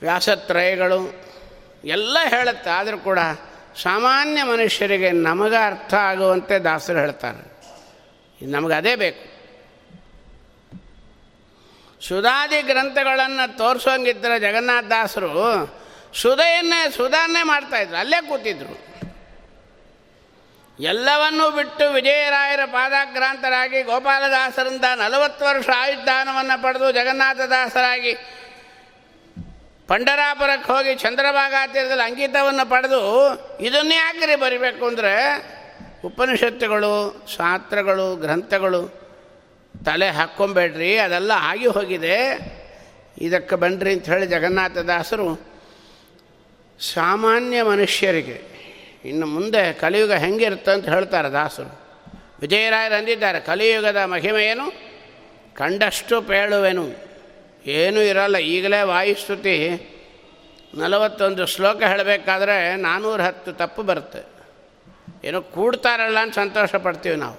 [0.00, 1.14] ವ್ಯಾಸತ್ರಯಗಳು
[1.84, 2.70] ಎಲ್ಲ ಹೇಳುತ್ತೆ.
[2.70, 3.18] ಆದರೂ ಕೂಡ
[3.82, 7.58] ಸಾಮಾನ್ಯ ಮನುಷ್ಯರಿಗೆ ನಮಗೆ ಅರ್ಥ ಆಗುವಂತೆ ದಾಸರು ಹೇಳ್ತಾರೆ.
[8.46, 9.38] ನಮಗೆ ಅದೇ ಬೇಕು.
[12.08, 15.78] ಸುಧಾದಿ ಗ್ರಂಥಗಳನ್ನು ತೋರಿಸೋಂಗಿದ್ದರೆ ಜಗನ್ನಾಥ ದಾಸರು
[16.14, 18.87] ಸುಧೆಯನ್ನೇ ಸುಧಾರಣೆ ಮಾಡ್ತಾಯಿದ್ರು ಅಲ್ಲೇ ಕೂತಿದ್ರು.
[20.78, 28.14] ಎಲ್ಲವನ್ನೂ ಬಿಟ್ಟು ವಿಜಯರಾಯರ ಪಾದಾಗ್ರಾಂತರಾಗಿ ಗೋಪಾಲದಾಸರಿಂದ ನಲವತ್ತು ವರ್ಷ ಆಯುಧಾನವನ್ನು ಪಡೆದು ಜಗನ್ನಾಥದಾಸರಾಗಿ
[29.88, 33.00] ಪಂಡರಾಪುರಕ್ಕೆ ಹೋಗಿ ಚಂದ್ರಭಾಗ ತೀರದಲ್ಲಿ ಅಂಕಿತವನ್ನು ಪಡೆದು
[33.60, 35.14] ಇದನ್ನೇ ಯಾಕ್ರಿ ಬರಿಬೇಕು ಅಂದರೆ
[36.04, 39.08] ಉಪನಿಷತ್ತುಗಳು, ಶಾಸ್ತ್ರಗಳು, ಗ್ರಂಥಗಳು
[39.86, 42.18] ತಲೆ ಹಾಕ್ಕೊಂಬೇಡ್ರಿ, ಅದೆಲ್ಲ ಆಗಿ ಹೋಗಿದೆ.
[43.18, 45.58] ಇದಕ್ಕೆ ಬನ್ನಿರಿ ಅಂತ ಹೇಳಿ ಜಗನ್ನಾಥದಾಸರು
[46.80, 48.57] ಸಾಮಾನ್ಯ ಮನುಷ್ಯರಿಗೆ
[49.04, 51.80] ಇನ್ನು ಮುಂದೆ ಕಲಿಯುಗ ಹೆಂಗಿರುತ್ತೆ ಅಂತ ಹೇಳ್ತಾರೆ ದಾಸರು.
[52.40, 54.72] ವಿಜಯರಾಯರು ಅಂದಿದ್ದಾರೆ, ಕಲಿಯುಗದ ಮಹಿಮೆಯೇನು
[55.54, 56.86] ಕಂಡಷ್ಟು ಪೇಳುವೆನು.
[57.66, 59.54] ಏನೂ ಇರಲ್ಲ, ಈಗಲೇ ವಾಯುಸ್ತುತಿ.
[60.74, 64.22] ನಲವತ್ತೊಂದು ಶ್ಲೋಕ ಹೇಳಬೇಕಾದ್ರೆ ನಾನ್ನೂರ ಹತ್ತು ತಪ್ಪು ಬರುತ್ತೆ.
[65.24, 67.36] ಏನೋ ಕೂಡ್ತಾರಲ್ಲ ಅಂತ ಸಂತೋಷ ಪಡ್ತೀವಿ ನಾವು.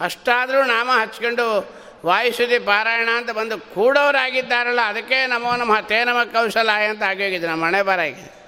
[0.00, 7.02] ಅಷ್ಟಾದರೂ ನಾಮ ಹಚ್ಕೊಂಡು ವಾಯುಸುದಿ ಪಾರಾಯಣ ಅಂತ ಬಂದು ಕೂಡೋರಾಗಿದ್ದಾರಲ್ಲ, ಅದಕ್ಕೆ ನಮೋ ನಮಃ, ತೇ ನಮ ಕೌಶಲಾಯ ಅಂತ
[7.02, 8.39] ಆಗೋಗಿದೆ ನಮ್ಮ ಬರಾಗಿ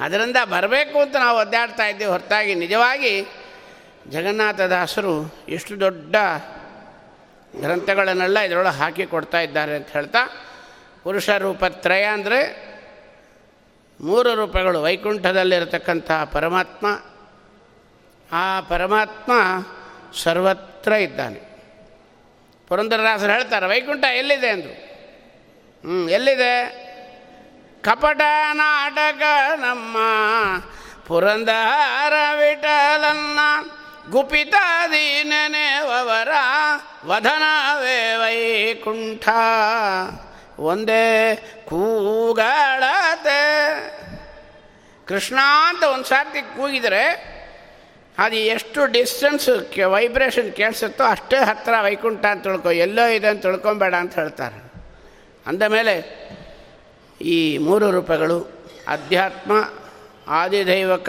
[0.00, 2.10] ಅದರಿಂದ ಬರಬೇಕು ಅಂತ ನಾವು ಒದ್ದಾಡ್ತಾ ಇದ್ದೀವಿ.
[2.10, 3.26] ಹೊರತಾಗಿ ನಿಜವಾಗಿ
[4.08, 6.16] ಜಗನ್ನಾಥದಾಸರು ಎಷ್ಟು ದೊಡ್ಡ
[7.60, 10.18] ಗ್ರಂಥಗಳನ್ನೆಲ್ಲ ಇದರೊಳಗೆ ಹಾಕಿ ಕೊಡ್ತಾ ಇದ್ದಾರೆ ಅಂತ ಹೇಳ್ತಾ,
[11.02, 12.74] ಪುರುಷ ರೂಪತ್ರಯ ಅಂದರೆ
[14.00, 14.82] ಮೂರು ರೂಪಗಳು.
[14.82, 16.86] ವೈಕುಂಠದಲ್ಲಿರತಕ್ಕಂಥ ಪರಮಾತ್ಮ,
[18.32, 19.32] ಆ ಪರಮಾತ್ಮ
[20.14, 21.40] ಸರ್ವತ್ರ ಇದ್ದಾನೆ.
[22.68, 24.74] ಪುರಂದರದಾಸರು ಹೇಳ್ತಾರೆ, ವೈಕುಂಠ ಎಲ್ಲಿದೆ ಅಂದರು.
[25.80, 26.83] ಹ್ಞೂ ಎಲ್ಲಿದೆ?
[27.84, 28.20] ಕಪಟ
[28.52, 29.22] ನಾಟಕ
[29.56, 29.96] ನಮ್ಮ
[31.06, 33.38] ಪುರಂದರ ವಿಠಲನ್ನ
[34.10, 36.28] ಗುಪಿತಾದಿ ನೆನೆವರ
[37.06, 39.28] ವಧನವೇ ವೈಕುಂಠ.
[40.58, 41.36] ಒಂದೇ
[41.68, 43.40] ಕೂಗಳತೆ.
[45.06, 47.34] ಕೃಷ್ಣ ಅಂತ ಒಂದು ಸಾರ್ತಿ ಕೂಗಿದರೆ
[48.18, 49.48] ಅದು ಎಷ್ಟು ಡಿಸ್ಟೆನ್ಸ್
[49.88, 54.72] ವೈಬ್ರೇಷನ್ ಕೇಳಿಸುತ್ತೋ ಅಷ್ಟೇ ಹತ್ತಿರ ವೈಕುಂಠ ಅಂತ ತಿಳ್ಕೊ, ಎಲ್ಲೋ ಇದೆ ಅಂತ ತಿಳ್ಕೊಬೇಡ ಅಂತ ಹೇಳ್ತಾರೆ.
[55.46, 56.24] ಅಂದಮೇಲೆ
[57.20, 58.48] ಈ ಮೂರು ರೂಪಗಳು
[58.88, 59.52] ಅಧ್ಯಾತ್ಮ,
[60.28, 61.08] ಆದಿದೈವಕ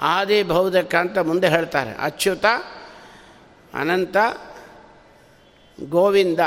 [0.00, 1.94] ಆದಿಭೌದಕ ಅಂತ ಮುಂದೆ ಹೇಳ್ತಾರೆ.
[1.94, 2.44] ಅಚ್ಯುತ,
[3.74, 4.16] ಅನಂತ,
[5.88, 6.38] ಗೋವಿಂದ.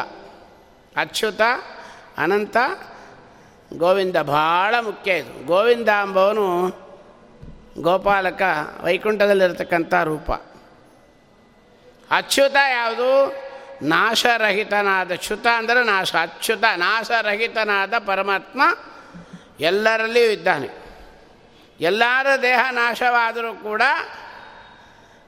[0.95, 1.41] ಅಚ್ಯುತ,
[2.17, 2.58] ಅನಂತ,
[3.78, 5.45] ಗೋವಿಂದ ಭಾಳ ಮುಖ್ಯ ಇದು.
[5.45, 6.67] ಗೋವಿಂದ ಎಂಬವನು
[7.82, 8.41] ಗೋಪಾಲಕ
[8.84, 10.32] ವೈಕುಂಠದಲ್ಲಿರ್ತಕ್ಕಂಥ ರೂಪ.
[12.12, 13.34] ಅಚ್ಯುತ ಯಾವುದು?
[13.81, 18.61] ನಾಶರಹಿತನಾದ ಚ್ಯುತ ಅಂದರೆ ನಾಶ, ಅಚ್ಯುತ, ನಾಶರಹಿತನಾದ ಪರಮಾತ್ಮ
[19.59, 20.67] ಎಲ್ಲರಲ್ಲಿಯೂ ಇದ್ದಾನೆ.
[21.79, 23.81] ಎಲ್ಲರ ದೇಹ ನಾಶವಾದರೂ ಕೂಡ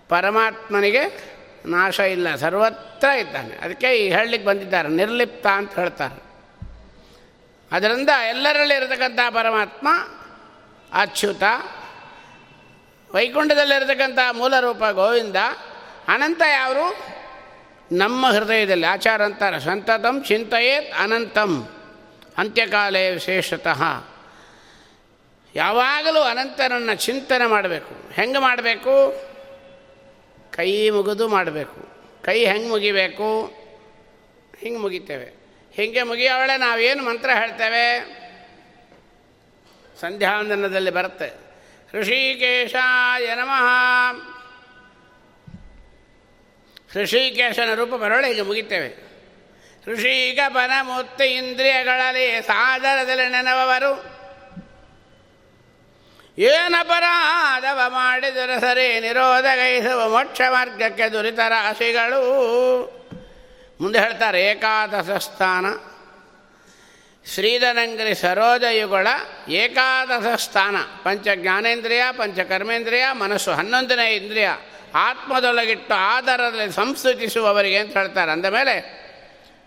[0.09, 1.31] ಪರಮಾತ್ಮನಿಗೆ
[1.65, 3.55] ನಾಶ ಇಲ್ಲ, ಸರ್ವತ್ರ ಇದ್ದಾನೆ.
[3.55, 6.31] ಅದಕ್ಕೆ ಈ ಹೇಳಲಿಕ್ಕೆ ಬಂದಿದ್ದಾರೆ, ನಿರ್ಲಿಪ್ತ ಅಂತ ಹೇಳ್ತಾರೆ.
[7.71, 9.87] ಅದರಿಂದ ಎಲ್ಲರಲ್ಲಿ ಇರತಕ್ಕಂಥ ಪರಮಾತ್ಮ,
[10.93, 11.43] ಅಚ್ಯುತ,
[13.13, 15.35] ವೈಕುಂಠದಲ್ಲಿರತಕ್ಕಂಥ ಮೂಲ ರೂಪ ಗೋವಿಂದ,
[16.07, 17.11] ಅನಂತ ಯಾರು
[17.91, 21.69] ನಮ್ಮ ಹೃದಯದಲ್ಲಿ ಆಚಾರ ಅಂತಾರೆ ಸಂತತಂ ಚಿಂತೆಯೇತ್ ಅನಂತಂ.
[22.37, 23.83] ಅಂತ್ಯಕಾಲೇ ವಿಶೇಷತಃ.
[25.55, 28.13] ಯಾವಾಗಲೂ ಅನಂತನನ್ನು ಚಿಂತನೆ ಮಾಡಬೇಕು.
[28.13, 29.21] ಹೆಂಗೆ ಮಾಡಬೇಕು?
[30.51, 31.89] ಕೈ ಮುಗಿದು ಮಾಡಬೇಕು.
[32.23, 33.45] ಕೈ ಹೆಂಗೆ ಮುಗಿಬೇಕು?
[34.59, 35.33] ಹಿಂಗೆ ಮುಗಿತೇವೆ.
[35.73, 38.21] ಹಿಂಗೆ ಮುಗಿಯೋವಳೆ ನಾವೇನು ಮಂತ್ರ ಹೇಳ್ತೇವೆ?
[40.01, 41.33] ಸಂಧ್ಯಾವಂದನದಲ್ಲಿ ಬರುತ್ತೆ.
[41.93, 44.30] ಋಷಿಕೇಶಾಯ ನಮಃ.
[46.95, 49.11] ಋಷಿಕೇಶನ ರೂಪ ಬರೋಳೆ, ಈಗ ಮುಗಿತೇವೆ.
[49.87, 50.39] ಋಷಿಕ
[50.81, 54.21] ಮುತ್ತ ಇಂದ್ರಿಯಗಳಲ್ಲಿ ಸಾದರದಲ್ಲಿ ನೆನವವರು.
[56.37, 62.21] ಏನಪರಾಧವ ಮಾಡಿದರೆ ಸರಿ ನಿರೋಧಗೈಸುವ ಮೋಕ್ಷ ಮಾರ್ಗಕ್ಕೆ ದುರಿತ ರಾಶಿಗಳು.
[63.81, 65.65] ಮುಂದೆ ಹೇಳ್ತಾರೆ, ಏಕಾದಶ ಸ್ಥಾನ.
[67.33, 69.07] ಶ್ರೀಧನಂಗರಿ ಸರೋಜಯುಗಳ
[69.49, 70.75] ಏಕಾದಶ ಸ್ಥಾನ.
[71.03, 74.49] ಪಂಚ ಜ್ಞಾನೇಂದ್ರಿಯ ಪಂಚ ಕರ್ಮೇಂದ್ರಿಯ ಮನಸ್ಸು ಹನ್ನೊಂದನೇ ಇಂದ್ರಿಯ.
[74.95, 78.31] ಆತ್ಮದೊಳಗಿಟ್ಟು ಆಧಾರದಲ್ಲಿ ಸಂಸ್ಕೃತಿಸುವವರಿಗೆ ಅಂತ ಹೇಳ್ತಾರೆ.
[78.31, 79.01] ಅಂದಮೇಲೆ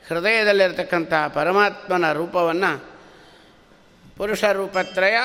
[0.09, 2.95] ಹೃದಯದಲ್ಲಿರ್ತಕ್ಕಂಥ ಪರಮಾತ್ಮನ ರೂಪವನ್ನು
[4.17, 5.17] ಪುರುಷ ರೂಪತ್ರಯ,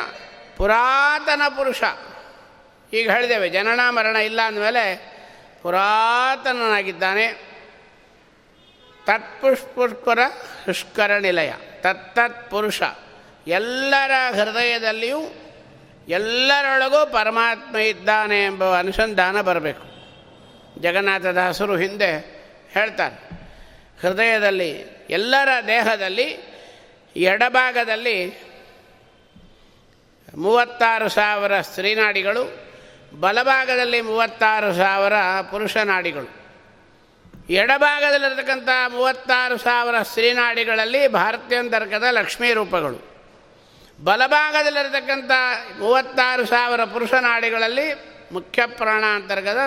[0.57, 1.83] ಪುರಾತನ ಪುರುಷ,
[2.93, 5.13] ಈಗ ಹೇಳಿದ್ದೇವೆ, ಜನನ ಮರಣ ಇಲ್ಲ ಅಂದಮೇಲೆ
[5.61, 7.49] ಪುರಾತನನಾಗಿದ್ದಾನೆ.
[9.05, 10.19] ತತ್ಪುಷ್ಪುಷ್ಪರ
[10.65, 12.81] ಶುಷ್ಕರ ನಿಲಯ ತತ್ತತ್ ಪುರುಷ
[13.47, 15.19] ಎಲ್ಲರ ಹೃದಯದಲ್ಲಿಯೂ
[16.07, 19.88] ಎಲ್ಲರೊಳಗೂ ಪರಮಾತ್ಮ ಇದ್ದಾನೆ ಎಂಬ ಅನುಸಂಧಾನ ಬರಬೇಕು.
[20.81, 22.11] ಜಗನ್ನಾಥದಾಸರು ಹಿಂದೆ
[22.69, 23.29] ಹೇಳ್ತಾರೆ.
[24.01, 24.69] ಹೃದಯದಲ್ಲಿ,
[25.09, 26.37] ಎಲ್ಲರ ದೇಹದಲ್ಲಿ,
[27.15, 28.43] ಎಡಭಾಗದಲ್ಲಿ
[30.35, 32.69] ಮೂವತ್ತಾರು ಸಾವಿರ ಸ್ತ್ರೀನಾಡಿಗಳು,
[33.19, 35.13] ಬಲಭಾಗದಲ್ಲಿ ಮೂವತ್ತಾರು ಸಾವಿರ
[35.51, 36.39] ಪುರುಷ ನಾಡಿಗಳು
[37.49, 43.09] ಎಡಭಾಗದಲ್ಲಿರ್ತಕ್ಕಂಥ ಮೂವತ್ತಾರು ಸಾವಿರ ಸ್ತ್ರೀನಾಡಿಗಳಲ್ಲಿ ಭಾರತೀಯಂತರ್ಗದ ಲಕ್ಷ್ಮೀ ರೂಪಗಳು.
[44.03, 45.31] ಬಲಭಾಗದಲ್ಲಿರತಕ್ಕಂಥ
[45.79, 47.93] ಮೂವತ್ತಾರು ಸಾವಿರ ಪುರುಷ ನಾಡಿಗಳಲ್ಲಿ
[48.31, 49.57] ಮುಖ್ಯ ಪ್ರಾಣ ಅಂತರ್ಗದ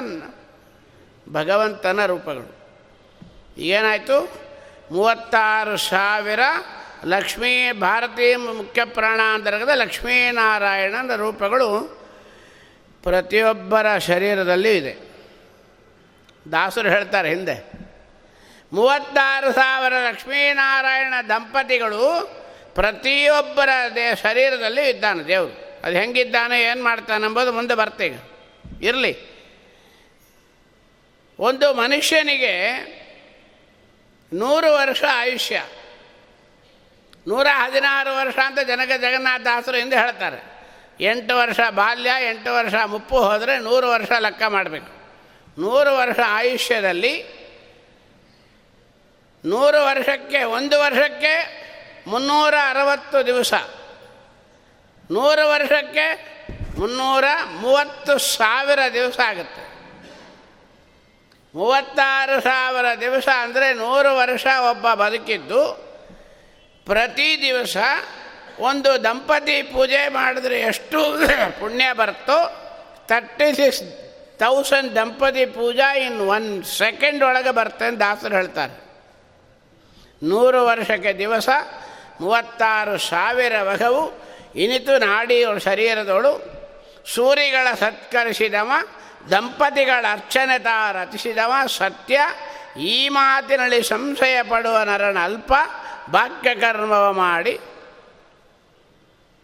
[1.32, 2.48] ಭಗವಂತನ ರೂಪಗಳು.
[3.62, 4.18] ಏನಾಯಿತು
[4.90, 6.40] ಮೂವತ್ತಾರು ಸಾವಿರ
[7.04, 11.68] ಲಕ್ಷ್ಮೀ ಭಾರತೀಯ ಮುಖ್ಯ ಪ್ರಾಣ ಅಂತರ್ಗದ ಲಕ್ಷ್ಮೀನಾರಾಯಣನ ರೂಪಗಳು
[13.02, 14.94] ಪ್ರತಿಯೊಬ್ಬರ ಶರೀರದಲ್ಲಿ ಇದೆ.
[16.52, 17.56] ದಾಸರು ಹೇಳ್ತಾರೆ ಹಿಂದೆ,
[18.72, 22.04] ಮೂವತ್ತಾರು ಸಾವಿರ ಲಕ್ಷ್ಮೀನಾರಾಯಣ ದಂಪತಿಗಳು
[22.74, 25.54] ಪ್ರತಿಯೊಬ್ಬರ ದೇ ಶರೀರದಲ್ಲಿ ಇದ್ದಾನೆ ದೇವರು.
[25.84, 28.16] ಅದು ಹೆಂಗಿದ್ದಾನೆ, ಏನು ಮಾಡ್ತಾನೆ ಎಂಬುದು ಮುಂದೆ ಬರ್ತೀಗ.
[28.82, 29.12] ಇರಲಿ.
[31.42, 32.54] ಒಂದು ಮನುಷ್ಯನಿಗೆ
[34.32, 35.56] ನೂರು ವರ್ಷ ಆಯುಷ್ಯ,
[37.26, 40.38] ನೂರ ಹದಿನಾರು ವರ್ಷ ಅಂತ ಜನಕ ಜಗನ್ನಾಥ ದಾಸರು ಎಂದು ಹೇಳ್ತಾರೆ.
[41.00, 44.90] ಎಂಟು ವರ್ಷ ಬಾಲ್ಯ, ಎಂಟು ವರ್ಷ ಮುಪ್ಪು ಹೋದರೆ ನೂರು ವರ್ಷ ಲೆಕ್ಕ ಮಾಡಬೇಕು.
[45.60, 47.14] ನೂರು ವರ್ಷ ಆಯುಷ್ಯದಲ್ಲಿ
[49.44, 51.34] ನೂರು ವರ್ಷಕ್ಕೆ, ಒಂದು ವರ್ಷಕ್ಕೆ
[52.06, 53.54] ಮುನ್ನೂರ ಅರವತ್ತು ದಿವಸ,
[55.10, 56.06] ನೂರು ವರ್ಷಕ್ಕೆ
[56.78, 57.24] ಮುನ್ನೂರ
[57.60, 59.61] ಮೂವತ್ತು ಸಾವಿರ ದಿವಸ ಆಗುತ್ತೆ.
[61.54, 65.62] ಮೂವತ್ತಾರು ಸಾವಿರ ದಿವಸ ಅಂದರೆ ನೂರು ವರ್ಷ ಒಬ್ಬ ಬದುಕಿದ್ದು,
[66.86, 67.76] ಪ್ರತಿ ದಿವಸ
[68.68, 71.00] ಒಂದು ದಂಪತಿ ಪೂಜೆ ಮಾಡಿದ್ರೆ ಎಷ್ಟು
[71.60, 72.38] ಪುಣ್ಯ ಬರುತ್ತೋ
[73.10, 73.82] ತರ್ಟಿ ಸಿಕ್ಸ್
[74.38, 78.74] ತೌಸಂಡ್ ದಂಪತಿ ಪೂಜಾ ಇನ್ ಒನ್ ಸೆಕೆಂಡ್ ಒಳಗೆ ಬರ್ತೆ ಅಂತ ದಾಸರು ಹೇಳ್ತಾರೆ.
[80.22, 81.48] ನೂರು ವರ್ಷಕ್ಕೆ ದಿವಸ
[82.20, 84.02] ಮೂವತ್ತಾರು ಸಾವಿರ ವಗವು
[84.64, 86.32] ಇನಿತು ನಾಡಿಯವಳು ಶರೀರದೋಳು,
[87.14, 88.70] ಸೂರಿಗಳ ಸತ್ಕರಿಸಿದವ
[89.30, 92.20] ದಂಪತಿಗಳ ಅರ್ಚನೆ ತಾ ರಚಿಸಿದವ ಸತ್ಯ.
[92.80, 95.52] ಈ ಮಾತಿನಲ್ಲಿ ಸಂಶಯ ಪಡುವ ನರನ ಅಲ್ಪ
[96.12, 97.60] ಭಾಗ್ಯಕರ್ಮವ ಮಾಡಿ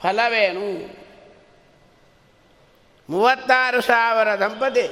[0.03, 0.99] ಫಲವೇನು?
[3.11, 4.87] ಮೂವತ್ತಾರು ಸಾವಿರ ದಂಪತಿ.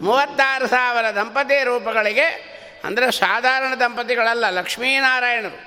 [0.00, 2.26] ಮೂವತ್ತಾರು ಸಾವಿರ ದಂಪತಿ ರೂಪಗಳಿಗೆ,
[2.84, 5.58] ಅಂದರೆ ಸಾಧಾರಣ ದಂಪತಿಗಳಲ್ಲ, ಲಕ್ಷ್ಮೀನಾರಾಯಣರು.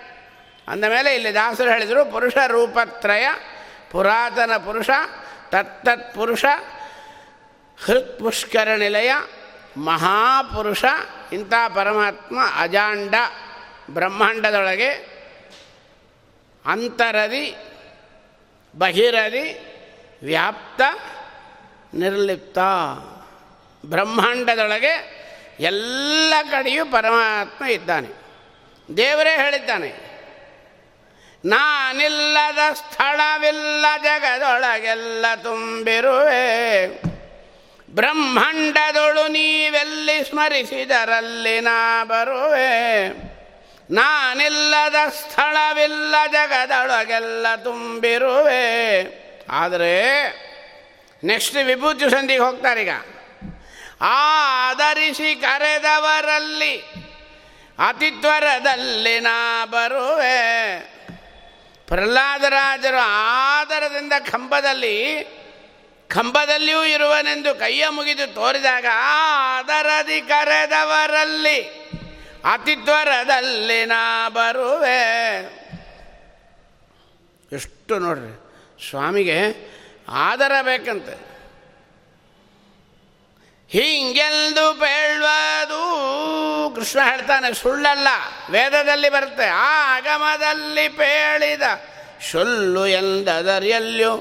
[0.68, 3.28] ಅಂದಮೇಲೆ ಇಲ್ಲಿ ದಾಸರು ಹೇಳಿದರು, ಪುರುಷ ರೂಪತ್ರಯ,
[3.92, 4.90] ಪುರಾತನ ಪುರುಷ
[5.50, 6.14] ತತ್ತತ್
[7.80, 9.12] ಪುರುಷ ಹೃತ್ ಪುಷ್ಕರ ನಿಲಯ
[9.78, 10.84] ಮಹಾಪುರುಷ,
[11.34, 13.16] ಇಂಥ ಪರಮಾತ್ಮ ಅಜಾಂಡ
[13.90, 14.90] ಬ್ರಹ್ಮಾಂಡದೊಳಗೆ
[16.66, 17.46] ಅಂತರದಿ,
[18.78, 19.46] ಬಹಿರದಿ,
[20.24, 20.82] ವ್ಯಾಪ್ತ,
[21.94, 22.60] ನಿರ್ಲಿಪ್ತ.
[23.86, 24.94] ಬ್ರಹ್ಮಾಂಡದೊಳಗೆ
[25.60, 28.10] ಎಲ್ಲ ಕಡೆಯೂ ಪರಮಾತ್ಮ ಇದ್ದಾನೆ.
[28.98, 29.90] ದೇವರೇ ಹೇಳಿದ್ದಾನೆ,
[31.46, 37.09] ನಾನಿಲ್ಲದ ಸ್ಥಳವಿಲ್ಲ ಜಗದೊಳಗೆಲ್ಲ ತುಂಬಿರುವೆ.
[37.90, 43.08] ಬ್ರಹ್ಮಾಂಡದೊಳು ನೀವೆಲ್ಲಿ ಸ್ಮರಿಸಿದರಲ್ಲಿ ನಾ ಬರುವೆ?
[43.92, 48.66] ನಾನಿಲ್ಲದ ಸ್ಥಳವಿಲ್ಲ, ಜಗದೊಳಗೆಲ್ಲ ತುಂಬಿರುವೆ.
[49.52, 49.94] ಆದರೆ
[51.24, 52.90] ನೆಕ್ಸ್ಟ್ ವಿಭೂತಿ ಸಂಧಿಗೆ ಹೋಗ್ತಾರೀಗ
[54.02, 56.78] ಆಧರಿಸಿ ಕರೆದವರಲ್ಲಿ,
[57.88, 60.80] ಅತಿತ್ವರದಲ್ಲಿ ನಾ ಬರುವೆ.
[61.88, 64.96] ಪ್ರಹ್ಲಾದರಾಜರು ಆದರದಿಂದ ಕಂಬದಲ್ಲಿ
[66.10, 71.62] ಕಂಬದಲ್ಲಿಯೂ ಇರುವನೆಂದು ಕೈಯ ಮುಗಿದು ತೋರಿದಾಗ ಆದರದಿ ಕರೆದವರಲ್ಲಿ
[72.54, 75.02] ಅತಿತ್ವರದಲ್ಲಿ ನಾ ಬರುವೆ.
[77.52, 78.34] ಎಷ್ಟು ನೋಡ್ರಿ,
[78.90, 79.40] ಸ್ವಾಮಿಗೆ
[80.10, 81.16] ಆದರ ಬೇಕಂತೆ.
[83.70, 85.82] ಹಿಂಗೆಲ್ದು ಬೇಳ್ವದು,
[86.76, 88.08] ಕೃಷ್ಣ ಹೇಳ್ತಾನೆ, ಸುಳ್ಳಲ್ಲ,
[88.50, 91.62] ವೇದದಲ್ಲಿ ಬರುತ್ತೆ ಆ ಆಗಮದಲ್ಲಿ ಪೇಳಿದ
[92.32, 94.12] ಸುಳ್ಳು ಎಂದದರ್ಯಲ್ಯೂ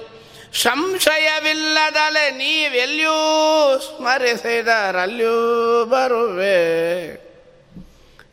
[0.54, 7.28] ಸಂಶಯವಿಲ್ಲದಲೆ ನೀವೆಲ್ಲಿಯೂ ಸ್ಮರಿಸಿದರಲ್ಲಿಯೂ ಬರುವೆ.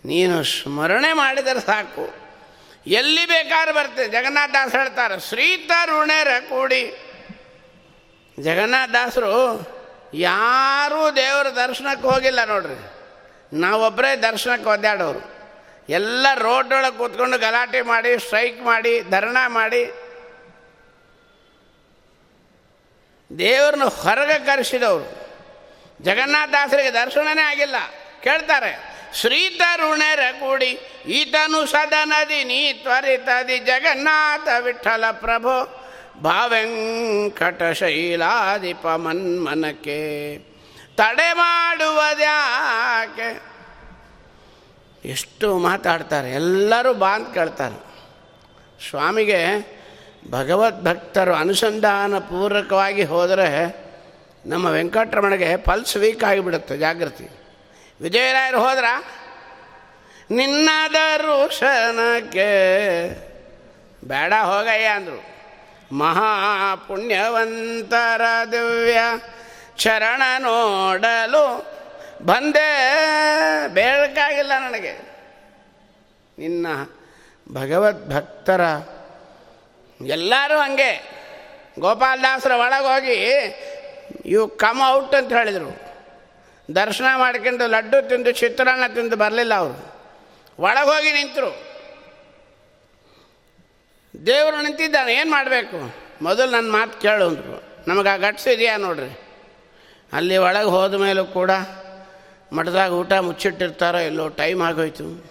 [0.05, 2.25] ನೀನು ಸ್ಮರಣೆ ಮಾಡಿದರೆ ಸಾಕು.
[2.87, 4.07] ಎಲ್ಲಿ ಬೇಕಾದ್ರೂ ಬರ್ತೇನೆ.
[4.07, 6.97] ಜಗನ್ನಾಥದಾಸ ಹೇಳ್ತಾರೆ ಶ್ರೀತರುಣರ ಕೂಡಿ.
[8.39, 9.75] ಜಗನ್ನಾಥದಾಸರು
[10.13, 12.91] ಯಾರೂ ದೇವರ ದರ್ಶನಕ್ಕೆ ಹೋಗಿಲ್ಲ ನೋಡ್ರಿ.
[13.59, 15.35] ನಾವೊಬ್ಬರೇ ದರ್ಶನಕ್ಕೆ ಒದ್ದಾಡೋರು.
[15.89, 20.04] ಎಲ್ಲ ರೋಡೊಳಗೆ ಕೂತ್ಕೊಂಡು ಗಲಾಟೆ ಮಾಡಿ, ಸ್ಟ್ರೈಕ್ ಮಾಡಿ, ಧರಣ ಮಾಡಿ
[23.39, 25.07] ದೇವ್ರನ್ನ ಹೊರಗೆ ಕರೆಸಿದವರು.
[26.01, 27.75] ಜಗನ್ನಾಥಾಸರಿಗೆ ದರ್ಶನನೇ ಆಗಿಲ್ಲ.
[28.23, 28.71] ಕೇಳ್ತಾರೆ
[29.13, 35.55] ಶ್ರೀತರುಣರ ಕೂಡಿ ಈತನು ಸದನದಿ ನೀ ತ್ವರಿತದಿ ಜಗನ್ನಾಥ ವಿಠಲ ಪ್ರಭು,
[36.21, 39.99] ಭಾವೆಂಕಟ ಶೈಲಾದಿಪ ಮನ್ಮನಕ್ಕೆ
[40.97, 43.29] ತಡೆ ಮಾಡುವುದ್ಯಾಕೆ?
[45.05, 47.77] ಎಷ್ಟು ಮಾತಾಡ್ತಾರೆ, ಎಲ್ಲರೂ ಬಾಂತ್ ಕೇಳ್ತಾರೆ.
[48.89, 49.41] ಸ್ವಾಮಿಗೆ
[50.29, 53.75] ಭಗವದ್ಭಕ್ತರು ಅನುಸಂಧಾನ ಪೂರ್ವಕವಾಗಿ ಹೋದರೆ
[54.45, 57.29] ನಮ್ಮ ವೆಂಕಟರಮಣಗೆ ಪಲ್ಸ್ ವೀಕ್ ಆಗಿಬಿಡುತ್ತೆ, ಜಾಗೃತಿ.
[58.01, 58.85] ವಿಜಯರಾಯರು ಹೋದ್ರ?
[60.31, 62.49] ನಿನ್ನ ದರ್ಶನಕ್ಕೆ
[64.07, 65.35] ಬೇಡ ಹೋಗಯ್ಯ ಅಂದರು.
[65.95, 68.99] ಮಹಾಪುಣ್ಯವಂತರ ದಿವ್ಯ
[69.77, 71.65] ಚರಣ ನೋಡಲು
[72.25, 72.97] ಬಂದೆ.
[73.67, 75.15] ಬೇಡಕ್ಕಾಗಿಲ್ಲ ನನಗೆ.
[76.37, 76.67] ನಿನ್ನ
[77.53, 78.61] ಭಗವದ್ಭಕ್ತರ
[80.05, 81.15] ಎಲ್ಲರೂ ಹಾಗೆ.
[81.79, 83.13] ಗೋಪಾಲದಾಸರ ಹೋಗಿ,
[84.25, 85.85] ಇವು ಕಮ್ ಔಟ್ ಅಂತ ಹೇಳಿದರು.
[86.75, 89.95] ದರ್ಶನ ಮಾಡ್ಕೊಂಡು ಲಡ್ಡು ತಿಂದು, ಚಿತ್ರಾನ್ನ ತಿಂದು ಬರಲಿಲ್ಲ ಅವರು.
[90.59, 91.75] ಒಳಗೆ ಹೋಗಿ ನಿಂತರು.
[94.25, 95.95] ದೇವರು ನಿಂತಿದ್ದಾನೆ, ಏನು ಮಾಡಬೇಕು?
[96.21, 97.63] ಮೊದಲು ನನ್ನ ಮಾತು ಕೇಳು ಅಂದರು.
[97.87, 99.19] ನಮಗೆ ಆ ಗಟ್ಸ್ ಇದೆಯಾ ನೋಡ್ರಿ.
[100.13, 101.51] ಅಲ್ಲಿ ಒಳಗೆ ಹೋದ ಮೇಲೂ ಕೂಡ
[102.53, 105.25] ಮಠದಾಗ ಊಟ ಮುಚ್ಚಿಟ್ಟಿರ್ತಾರೋ ಎಲ್ಲೋ ಟೈಮ್ ಆಗೋಯ್ತು.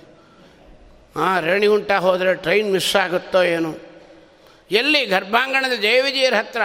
[1.17, 3.75] ಹಾಂ ರೇಣಿಗುಂಟ ಹೋದರೆ ಟ್ರೈನ್ ಮಿಸ್ ಆಗುತ್ತೋ ಏನೋ.
[4.71, 6.63] ಎಲ್ಲಿ ಗರ್ಭಾಂಗಣದ ಜಯವಿಜಯರ ಹತ್ರ?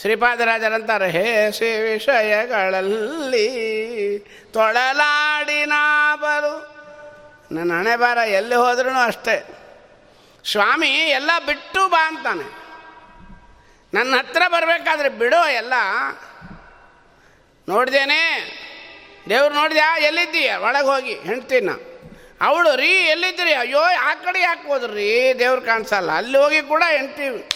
[0.00, 3.48] ಶ್ರೀಪಾದರಾಜರಂತಾರೆ ಹೇಸಿ ವಿಷಯಗಳಲ್ಲಿ
[4.52, 5.72] ತೊಳಲಾಡಿನ
[6.14, 6.74] ಬರು.
[7.54, 9.46] ನನ್ನ ಹಣೆ ಬಾರ ಎಲ್ಲಿ ಹೋದ್ರೂ ಅಷ್ಟೇ.
[10.50, 12.64] ಸ್ವಾಮಿ, ಎಲ್ಲ ಬಿಟ್ಟು ಬಾ ಅಂತಾನೆ.
[13.96, 15.72] ನನ್ನ ಹತ್ರ ಬರಬೇಕಾದ್ರೆ ಬಿಡೋ ಎಲ್ಲ.
[17.68, 18.54] ನೋಡ್ದೇನೆ.
[19.28, 19.98] ದೇವ್ರು ನೋಡಿದ್ಯಾ?
[19.98, 20.54] ಎಲ್ಲಿದ್ದೀಯ?
[20.54, 21.70] ಒಳಗೆ ಹೋಗಿ ಹೆಣ್ತೀನ
[22.40, 23.54] ಅವಳು ರೀ, ಎಲ್ಲಿದ್ದೀರಿ?
[23.54, 25.32] ಅಯ್ಯೋ, ಆ ಕಡೆ ಯಾಕೆ ಹೋದ್ರಿ?
[25.38, 26.10] ದೇವ್ರು ಕಾಣಿಸಲ್ಲ.
[26.10, 27.50] ಅಲ್ಲಿ ಹೋಗಿ ಕೂಡ ಎಂಟಿ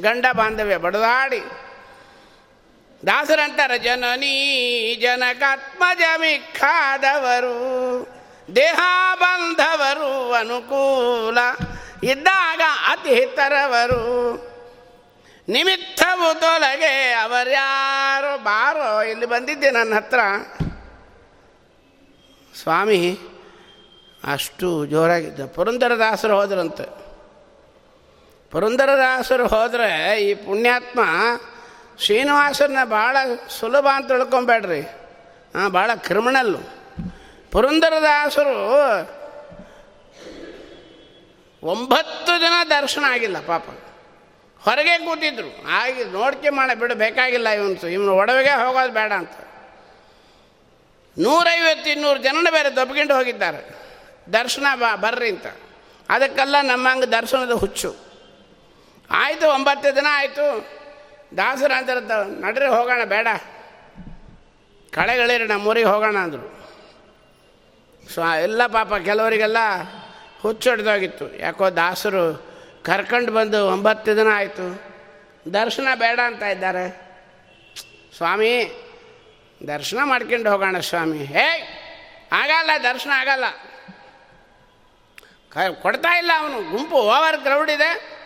[0.00, 1.40] ಗಂಡ ಬಾಂಧವ್ಯ, ಬಡದಾಡಿ.
[3.06, 8.06] ದಾಸರಂತಾರೆ, ಜನನೀ ಜನಕಾತ್ಮಜ ಮಿಕ್ಕಾದವರು
[8.56, 8.80] ದೇಹ
[9.14, 11.38] ಬಂಧವರು ಅನುಕೂಲ
[12.02, 14.36] ಇದ್ದಾಗ ಅತಿ ಹಿತರವರು.
[15.48, 19.02] ನಿಮಿತ್ತವು ತೊಲಗೆ ಅವರ್ಯಾರೋ ಬಾರೋ.
[19.02, 20.20] ಇಲ್ಲಿ ಬಂದಿದ್ದೆ ನನ್ನ ಹತ್ರ.
[22.62, 23.18] ಸ್ವಾಮಿ
[24.24, 26.84] ಅಷ್ಟು ಜೋರಾಗಿದ್ದ ಪುರಂದರದಾಸರು ಹೋದ್ರಂತೆ.
[28.50, 31.00] ಪುರಂದರದಾಸರು ಹೋದರೆ ಈ ಪುಣ್ಯಾತ್ಮ
[31.98, 33.16] ಶ್ರೀನಿವಾಸನ ಭಾಳ
[33.60, 34.80] ಸುಲಭ ಅಂತ ತಿಳ್ಕೊಬೇಡ್ರಿ.
[34.80, 36.58] ಹಾಂ ಭಾಳ ಕ್ರಿಮಿನಲ್ಲು
[37.50, 38.56] ಪುರಂದರದಾಸರು
[41.62, 43.64] ಒಂಬತ್ತು ಜನ ದರ್ಶನ ಆಗಿಲ್ಲ ಪಾಪ.
[44.64, 45.66] ಹೊರಗೆ ಕೂತಿದ್ರು.
[45.70, 49.30] ಆಗಿ ನೋಡ್ಕೆ ಮಾಡ, ಬಿಡು, ಬೇಕಾಗಿಲ್ಲ ಇವನು ಇವನು ಒಡವೆಗೆ ಹೋಗೋದು ಬೇಡ ಅಂತ.
[51.18, 53.85] ನೂರೈವತ್ತು ಇನ್ನೂರು ಜನನ ಬೇರೆ ದಬ್ಕೊಂಡು ಹೋಗಿದ್ದಾರೆ.
[54.32, 55.46] ದರ್ಶನ ಬಾ ಬರ್ರಿ ಅಂತ.
[56.08, 57.96] ಅದಕ್ಕೆಲ್ಲ ನಮ್ಮಂಗೆ ದರ್ಶನದ ಹುಚ್ಚು.
[59.10, 60.76] ಆಯಿತು ಒಂಬತ್ತು ದಿನ ಆಯಿತು.
[61.36, 61.90] ದಾಸರ ಅಂತ
[62.38, 63.28] ನಡ್ರಿ ಹೋಗೋಣ, ಬೇಡ.
[64.90, 66.56] ಕಳೆಗಳಿರಿ, ನಮ್ಮೂರಿಗೆ ಹೋಗೋಣ ಅಂದರು.
[68.14, 69.56] ಸೊ, ಎಲ್ಲ ಪಾಪ ಕೆಲವರಿಗೆಲ್ಲ
[70.40, 71.36] ಹುಚ್ಚು ಹೊಡೆದೋಗಿತ್ತು.
[71.36, 72.46] ಯಾಕೋ ದಾಸರು
[72.84, 74.82] ಕರ್ಕೊಂಡು ಬಂದು ಒಂಬತ್ತು ದಿನ ಆಯಿತು.
[75.52, 77.00] ದರ್ಶನ ಬೇಡ ಅಂತ ಇದ್ದಾರೆ.
[78.16, 78.82] ಸ್ವಾಮಿ,
[79.66, 81.24] ದರ್ಶನ ಮಾಡ್ಕೊಂಡು ಹೋಗೋಣ ಸ್ವಾಮಿ.
[81.24, 81.72] ಹೇ
[82.32, 83.44] ಆಗಲ್ಲ, ದರ್ಶನ ಆಗಲ್ಲ.
[85.82, 86.70] ಕೊಡ್ತಾ ಇಲ್ಲ ಅವನು.
[86.70, 88.16] ಗುಂಪು ಓವರ್ ಕ್ರೌಡ್ ಇದೆ.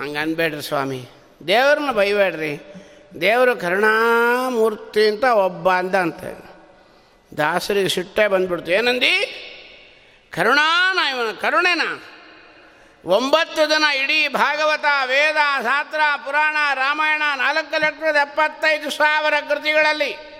[0.00, 1.08] ಹಂಗೆ ಅನ್ಬೇಡ್ರಿ ಸ್ವಾಮಿ.
[1.46, 2.74] ದೇವ್ರನ್ನ ಬೈಬೇಡ್ರಿ.
[3.20, 6.24] ದೇವರು ಕರುಣಾಮೂರ್ತಿ ಅಂತ ಒಬ್ಬ ಅಂದ ಅಂತ
[7.36, 8.70] ದಾಸರಿಗೆ ಸಿಟ್ಟೆ ಬಂದ್ಬಿಡ್ತು.
[8.70, 9.40] ಏನಂದಿ?
[10.30, 11.82] ಕರುಣಾನ ಇವನ ಕರುಣೆನ?
[13.04, 20.33] ಒಂಬತ್ತು ದಿನ ಇಡೀ ಭಾಗವತ, ವೇದ, ಶಾಸ್ತ್ರ, ಪುರಾಣ, ರಾಮಾಯಣ ನಾಲ್ಕು ಲಕ್ಷದ ಎಪ್ಪತ್ತೈದು ಸಾವಿರ ಕೃತಿಗಳಲ್ಲಿ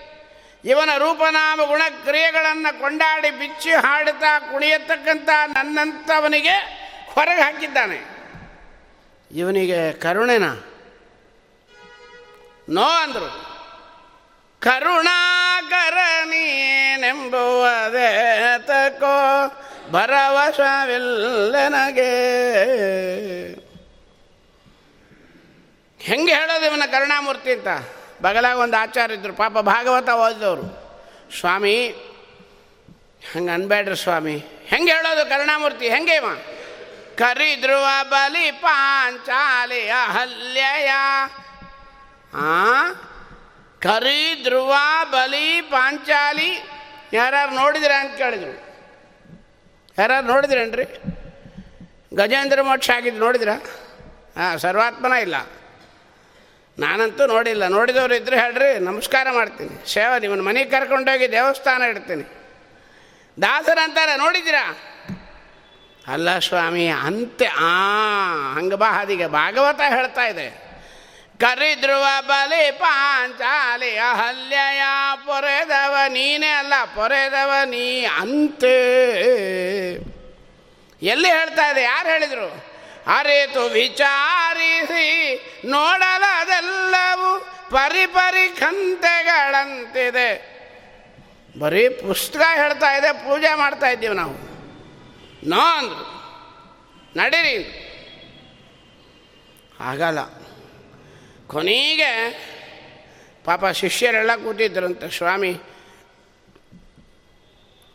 [0.65, 6.55] ಇವನ ರೂಪನಾಮ ಗುಣಕ್ರಿಯೆಗಳನ್ನು ಕೊಂಡಾಡಿ ಬಿಚ್ಚಿ ಹಾಡುತ್ತಾ ಕುಣಿಯತಕ್ಕಂಥ ನನ್ನಂಥವನಿಗೆ
[7.09, 8.15] ಹೊರಗೆ ಹಾಕಿದ್ದಾನೆ.
[9.31, 10.43] ಇವನಿಗೆ ಕರುಣೆನ?
[12.69, 13.55] ನೋ ಅಂದರು.
[14.59, 18.09] ಕರುಣಾಕರ ನೀನೆಂಬುವುದೇ
[18.57, 19.47] ತಕೋ
[19.91, 20.75] ಭರವಸವಿಲ್ಲನಗೆ
[25.99, 27.67] ಹೆಂಗೆ ಹೇಳೋದು ಇವನ ಕರುಣಾಮೂರ್ತಿ ಅಂತ?
[28.25, 30.63] ಬಗಲಾಗ ಒಂದು ಆಚಾರ ಇದ್ದರು ಪಾಪ ಭಾಗವತ ಓದಿದವರು.
[31.39, 31.87] ಸ್ವಾಮಿ,
[33.33, 34.37] ಹಂಗೆ ಅನ್ಬೇಡ್ರಿ ಸ್ವಾಮಿ.
[34.65, 35.89] ಹೆಂಗೆ ಹೇಳೋದು ಕರುಣಾಮೂರ್ತಿ?
[35.89, 36.25] ಹೆಂಗೆ ಇವ?
[37.17, 40.91] ಕರಿಧ್ರುವ ಬಲಿ ಪಾಂಚಾಲಿ ಹಲ್ಯಯ
[42.33, 42.89] ಆ?
[43.81, 46.69] ಕರಿ ಧ್ರುವ ಬಲಿ ಪಾಂಚಾಲಿ.
[47.13, 48.51] ಯಾರು ನೋಡಿದಿರ ಅಂತ ಕೇಳಿದ್ರು.
[49.97, 50.83] ಯಾರು ನೋಡಿದ್ರೇನ್ರಿ?
[52.13, 53.49] ಗಜೇಂದ್ರ ಮೋಕ್ಷ ಆಗಿದ್ದು ನೋಡಿದ್ರ?
[54.37, 55.35] ಹಾಂ ಸರ್ವಾತ್ಮನ ಇಲ್ಲ.
[56.79, 57.67] ನಾನಂತೂ ನೋಡಿಲ್ಲ.
[57.67, 59.93] ನೋಡಿದವರು ಇದ್ದರೆ ಹೇಳ್ರಿ, ನಮಸ್ಕಾರ ಮಾಡ್ತೀನಿ.
[59.93, 62.23] ಶೇವ, ನಿಮ್ಮನ್ನು ಮನೆಗೆ ಕರ್ಕೊಂಡೋಗಿ ದೇವಸ್ಥಾನ ಇಡ್ತೀನಿ.
[63.41, 64.77] ದಾಸರಂತಾರೆ ನೋಡಿದ್ದೀರಾ?
[66.07, 67.69] ಅಲ್ಲ ಸ್ವಾಮಿ, ಅಂತೆ, ಆ,
[68.53, 70.49] ಹಂಗೆ ಬಾ, ಹಾದಿಗೆ ಭಾಗವತ ಹೇಳ್ತಾ ಇದೆ.
[71.39, 74.81] ಕರಿದ್ರುವ ಬಲಿ ಪಾಂಚಾಲಿ ಅಹಲ್ಯಯ
[75.25, 78.95] ಪೊರೆದವ ನೀನೇ ಅಲ್ಲ, ಪೊರೆದವ ನೀ ಅಂತೆ.
[81.01, 81.81] ಎಲ್ಲಿ ಹೇಳ್ತಾ ಇದೆ?
[81.83, 82.74] ಯಾರು ಹೇಳಿದರು?
[83.07, 85.05] ಅರಿತು ವಿಚಾರಿಸಿ
[85.65, 87.39] ನೋಡಲದೆಲ್ಲವೂ
[87.69, 90.55] ಪರಿಪರಿ ಕಂತೆಗಳಂತಿದೆ
[91.59, 94.35] ಬರೀ ಪುಸ್ತಕ ಹೇಳ್ತಾ ಇದೆ, ಪೂಜೆ ಮಾಡ್ತಾ ಇದ್ದೀವಿ ನಾವು.
[95.49, 96.05] ನೋ ಅಂದರು.
[97.15, 97.81] ನಡೀರಿ.
[99.79, 100.19] ಆಗಲ್ಲ
[101.47, 102.11] ಕೊನೆಗೆ
[103.45, 105.59] ಪಾಪ ಶಿಷ್ಯರೆಲ್ಲ ಕೂತಿದ್ರಂತೆ ಸ್ವಾಮಿ,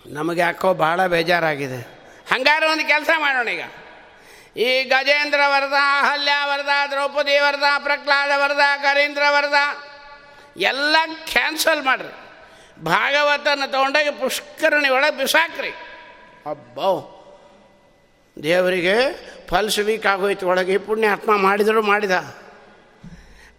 [0.06, 1.80] ನಮಗೆ ಯಾಕೋ ಭಾಳ ಬೇಜಾರಾಗಿದೆ.
[2.30, 3.62] ಹಂಗಾರೆ ಒಂದು ಕೆಲಸ ಮಾಡೋಣ ಈಗ.
[4.56, 9.54] ಈ ಗಜೇಂದ್ರ ವರದ, ಅಹಲ್ಯ ವರದ, ದ್ರೌಪದಿ ವರದ, ಪ್ರಹ್ಲಾದ ವರದ ಕರೀಂದ್ರ ವರದ,
[10.56, 10.96] ಎಲ್ಲ
[11.32, 12.14] ಕ್ಯಾನ್ಸಲ್ ಮಾಡಿರಿ.
[12.84, 15.68] ಭಾಗವತನ ತಗೊಂಡಾಗ ಪುಷ್ಕರಣಿ ಒಳಗೆ ಬಿಸಾಕ್ರಿ.
[16.50, 17.16] ಅಬ್ಬೋ.
[18.42, 18.94] ದೇವರಿಗೆ
[19.48, 22.10] ಫಲ್ಸ್ ವೀಕ್ ಆಗೋಯ್ತು, ಒಳಗೆ ಪುಣ್ಯಾತ್ಮ ಮಾಡಿದರೂ ಮಾಡಿದ.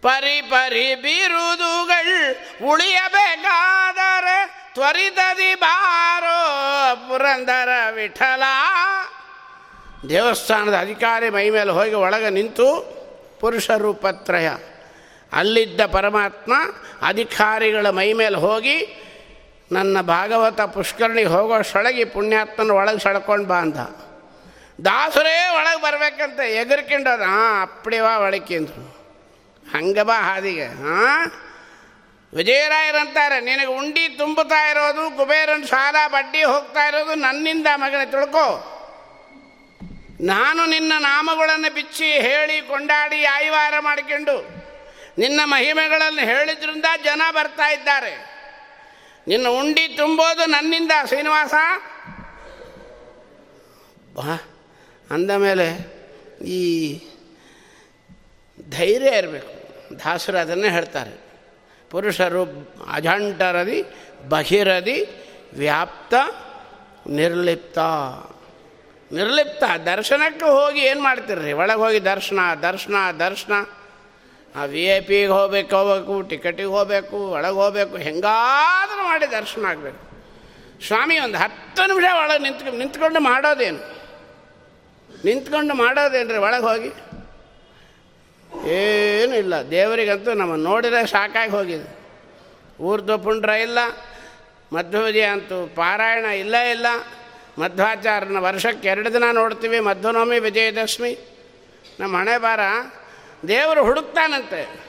[0.02, 2.32] ಪರಿ ಪರಿ ಬಿರುದುಗಳು
[2.72, 6.38] ಉಳಿಯಬೇಕಾದರೆ ತ್ವರಿತದಿ ಬಾರೋ
[7.08, 8.42] ಪುರಂದರ ವಿಠಲ.
[10.08, 12.66] ದೇವಸ್ಥಾನದ ಅಧಿಕಾರಿ ಮೈ ಮೇಲೆ ಹೋಗಿ ಒಳಗೆ ನಿಂತು
[13.40, 14.48] ಪುರುಷ ರೂಪತ್ರಯ.
[15.32, 16.52] ಅಲ್ಲಿದ್ದ ಪರಮಾತ್ಮ
[17.02, 18.98] ಅಧಿಕಾರಿಗಳ ಮೈ ಮೇಲೆ ಹೋಗಿ
[19.72, 23.74] ನನ್ನ ಭಾಗವತ ಪುಷ್ಕರಣಿಗೆ ಹೋಗೋಷ್ಟೊಳಗೆ ಪುಣ್ಯಾತ್ಮನ ಒಳಗೆ ಸಡ್ಕೊಂಡು ಬಾ ಅಂದ.
[24.84, 27.20] ದಾಸರೇ ಒಳಗೆ ಬರಬೇಕಂತ ಎಗರ್ಕೊಂಡೋದ.
[27.20, 29.02] ಹಾಂ ಅಪ್ಪಡಿವಾ ಒಳಕಿಂದ್ರು
[29.72, 30.66] ಹಂಗೆ ಬಾ ಹಾದಿಗೆ.
[30.66, 31.32] ಹಾಂ?
[32.34, 38.78] ವಿಜಯರಾಯರಂತಾರೆ, ನಿನಗೆ ಉಂಡಿ ತುಂಬುತ್ತಾ ಇರೋದು, ಕುಬೇರನ ಸಾಲ ಬಡ್ಡಿ ಹೋಗ್ತಾ ಇರೋದು ನನ್ನಿಂದ ಮಗನ ತಿಳ್ಕೊ.
[40.22, 44.62] ನಾನು ನಿನ್ನ ನಾಮಗಳನ್ನು ಬಿಚ್ಚಿ ಹೇಳಿ ಕೊಂಡಾಡಿ ಆಯ್ವಾರ ಮಾಡಿಕೊಂಡು
[45.18, 48.32] ನಿನ್ನ ಮಹಿಮೆಗಳನ್ನು ಹೇಳಿದ್ರಿಂದ ಜನ ಬರ್ತಾ ಇದ್ದಾರೆ.
[49.26, 51.54] ನಿನ್ನ ಉಂಡಿ ತುಂಬೋದು ನನ್ನಿಂದ, ಶ್ರೀನಿವಾಸ.
[55.10, 55.66] ಅಂದ ಮೇಲೆ
[56.44, 56.94] ಈ
[58.70, 59.62] ಧೈರ್ಯ ಇರಬೇಕು.
[60.04, 61.20] ದಾಸರು ಅದನ್ನೇ ಹೇಳ್ತಾರೆ.
[61.90, 62.44] ಪುರುಷರು
[62.92, 63.84] ಅಜಂಟರದಿ,
[64.28, 65.06] ಬಹಿರದಿ,
[65.52, 66.14] ವ್ಯಾಪ್ತ,
[67.08, 67.78] ನಿರ್ಲಿಪ್ತ.
[69.12, 69.64] ನಿರ್ಲಿಪ್ತ.
[69.86, 71.52] ದರ್ಶನಕ್ಕೆ ಹೋಗಿ ಏನು ಮಾಡ್ತೀರ್ರಿ?
[71.52, 73.52] ಒಳಗೆ ಹೋಗಿ ದರ್ಶನ ದರ್ಶನ ದರ್ಶನ.
[74.54, 80.02] ಆ ವಿ ಐ ಪಿಗೆ ಹೋಗ್ಬೇಕು ಹೋಗ್ಬೇಕು, ಟಿಕೆಟಿಗೆ ಹೋಗಬೇಕು, ಒಳಗೆ ಹೋಗಬೇಕು, ಹೆಂಗಾದರೂ ಮಾಡಿ ದರ್ಶನ ಆಗಬೇಕು.
[80.86, 83.80] ಸ್ವಾಮಿ, ಒಂದು ಹತ್ತು ನಿಮಿಷ ಒಳಗೆ ನಿಂತ್ಕೊಂಡು ನಿಂತ್ಕೊಂಡು ಮಾಡೋದೇನು?
[85.24, 86.92] ನಿಂತ್ಕೊಂಡು ಮಾಡೋದೇನು ರೀ ಒಳಗೆ ಹೋಗಿ?
[88.70, 91.88] ಏನೂ ಇಲ್ಲ, ದೇವರಿಗಂತೂ ನಮ್ಮ ನೋಡಿದ್ರೆ ಸಾಕಾಗಿ ಹೋಗಿದೆ.
[92.80, 93.78] ಊರ್ದು ಪುಂಡ್ರ ಇಲ್ಲ
[94.72, 96.86] ಮಧ್ವವಿಜಯ ಅಂತೂ ಪಾರಾಯಣ ಇಲ್ಲ ಇಲ್ಲ.
[97.58, 101.18] ಮಧ್ವಾಚಾರ್ಯನ ವರ್ಷಕ್ಕೆ ಎರಡು ದಿನ ನೋಡ್ತೀವಿ, ಮಧ್ವನವಮಿ, ವಿಜಯದಶಮಿ.
[102.00, 102.60] ನಮ್ಮ ಹಣೆ ಬಾರ
[103.48, 104.80] ದೇವರು ಹುಡುಕ್ತಾನಂತೆ.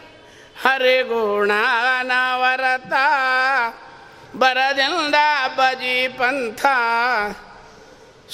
[0.61, 2.93] ಹರಿ ಗುಣನವರತ
[4.35, 5.15] ಬರದಿಂದ
[5.55, 6.65] ಬಜಿ ಪಂಥ.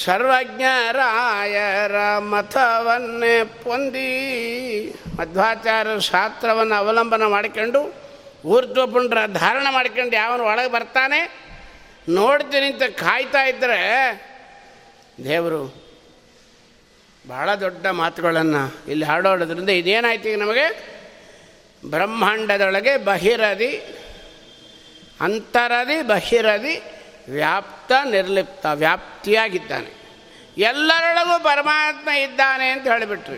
[0.05, 4.95] ಸರ್ವಜ್ಞರಾಯರ ಮತವನ್ನೇ ಪೊಂದಿ.
[5.19, 7.93] ಮಧ್ವಾಚಾರ್ಯ ಶಾಸ್ತ್ರವನ್ನು ಅವಲಂಬನ ಮಾಡಿಕೊಂಡು,
[8.45, 11.48] ಊರ್ಧ್ವಪುಂಡ್ರ ಧಾರಣ ಮಾಡ್ಕೊಂಡು ಯಾವನು ಒಳಗೆ ಬರ್ತಾನೆ
[12.09, 13.79] ನೋಡ್ತೀನಿ ಅಂತ ಕಾಯ್ತಾ ಇದ್ದರೆ
[15.23, 15.89] ದೇವರು
[17.29, 20.99] ಭಾಳ ದೊಡ್ಡ ಮಾತುಗಳನ್ನು ಇಲ್ಲಿ ಹಾಡೋಡೋದ್ರಿಂದ ಇದೇನಾಯ್ತು ಈಗ ನಮಗೆ?
[21.89, 23.77] ಬ್ರಹ್ಮಾಂಡದೊಳಗೆ ಬಹಿರದಿ,
[25.21, 26.81] ಅಂತರದಿ, ಬಹಿರದಿ,
[27.31, 29.99] ವ್ಯಾಪ್ತ, ನಿರ್ಲಿಪ್ತ, ವ್ಯಾಪ್ತಿಯಾಗಿದ್ದಾನೆ.
[30.57, 33.37] ಎಲ್ಲರೊಳಗೂ ಪರಮಾತ್ಮ ಇದ್ದಾನೆ ಅಂತ ಹೇಳಿಬಿಟ್ರಿ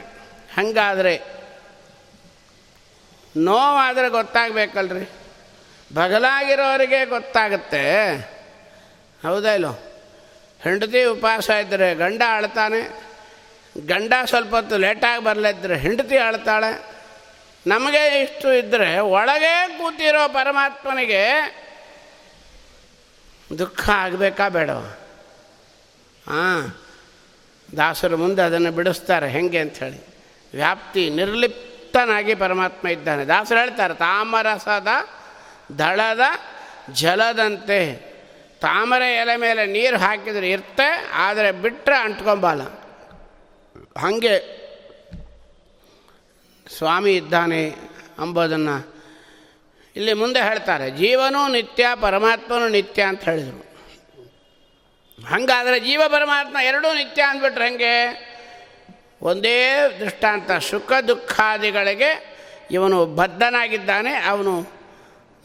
[0.57, 1.21] ಹಾಗಾದರೆ,
[3.37, 5.09] ನೋವಾದರೆ ಗೊತ್ತಾಗಬೇಕಲ್ರಿ.
[5.93, 8.30] ಬಗಲಾಗಿರೋರಿಗೆ ಗೊತ್ತಾಗುತ್ತೆ.
[9.23, 9.71] ಹೌದಾ ಇಲ್ಲೋ?
[10.63, 13.01] ಹೆಂಡತಿ ಉಪವಾಸ ಇದ್ದರೆ ಗಂಡ ಅಳ್ತಾನೆ
[13.85, 16.91] ಗಂಡ ಸ್ವಲ್ಪ ಹೊತ್ತು ಲೇಟಾಗಿ ಬರಲಿದ್ದರೆ ಹೆಂಡತಿ ಅಳ್ತಾಳೆ
[17.67, 21.23] ನಮಗೆ ಇಷ್ಟು ಇದ್ದರೆ ಒಳಗೆ ಕೂತಿರೋ ಪರಮಾತ್ಮನಿಗೆ
[23.59, 24.69] ದುಃಖ ಆಗಬೇಕಾ ಬೇಡ?
[26.27, 26.77] ಹಾಂ
[27.77, 29.99] ದಾಸರು ಮುಂದೆ ಅದನ್ನು ಬಿಡಿಸ್ತಾರೆ, ಹೆಂಗೆ ಅಂಥೇಳಿ
[30.53, 33.25] ವ್ಯಾಪ್ತಿ ನಿರ್ಲಿಪ್ತನಾಗಿ ಪರಮಾತ್ಮ ಇದ್ದಾನೆ.
[33.25, 34.87] ದಾಸರು ಹೇಳ್ತಾರೆ, ತಾಮರಸದ
[35.79, 36.19] ದಳದ
[36.91, 38.10] ಜಲದಂತೆ
[38.61, 42.61] ತಾಮರೆ ಎಲೆ ಮೇಲೆ ನೀರು ಹಾಕಿದರೆ ಇರ್ತೆ ಆದರೆ ಬಿಟ್ಟರೆ ಅಂಟ್ಕೊಂಬಲ್ಲ
[43.97, 44.61] ಹಾಗೆ
[46.77, 47.75] ಸ್ವಾಮಿ ಇದ್ದಾನೆ
[48.19, 48.91] ಅಂಬೋದನ್ನು
[49.95, 53.65] ಇಲ್ಲಿ ಮುಂದೆ ಹೇಳ್ತಾರೆ, ಜೀವನೂ ನಿತ್ಯ, ಪರಮಾತ್ಮನೂ ನಿತ್ಯ ಅಂತ ಹೇಳಿದರು.
[55.25, 57.95] ಹಾಗಾದರೆ ಜೀವ ಪರಮಾತ್ಮ ಎರಡೂ ನಿತ್ಯ ಅಂದ್ಬಿಟ್ರೆ ಹೆಂಗೆ?
[59.21, 62.41] ಒಂದೇ ದೃಷ್ಟಾಂತ, ಸುಖ ದುಃಖಾದಿಗಳಿಗೆ
[62.71, 64.80] ಇವನು ಬದ್ಧನಾಗಿದ್ದಾನೆ, ಅವನು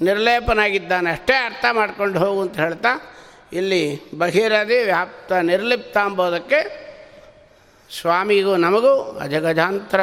[0.01, 1.11] ನಿರ್ಲೇಪನಾಗಿದ್ದಾನೆ.
[1.11, 3.15] ಅಷ್ಟೇ ಅರ್ಥ ಮಾಡ್ಕೊಂಡು ಹೋಗು ಅಂತ ಹೇಳ್ತಾ,
[3.53, 6.87] ಇಲ್ಲಿ ಬಹಿರದಿ ವ್ಯಾಪ್ತ ನಿರ್ಲಿಪ್ತ ಅಂಬೋದಕ್ಕೆ
[8.01, 10.01] ಸ್ವಾಮಿಗೂ ನಮಗೂ ಅಜಗಜಾಂತರ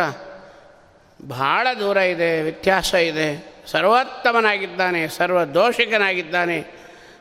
[1.30, 3.54] ಭಾಳ ದೂರ ಇದೆ, ವ್ಯತ್ಯಾಸ ಇದೆ.
[3.72, 6.58] ಸರ್ವೋತ್ತಮನಾಗಿದ್ದಾನೆ ಸರ್ವ ದೋಷಿಕನಾಗಿದ್ದಾನೆ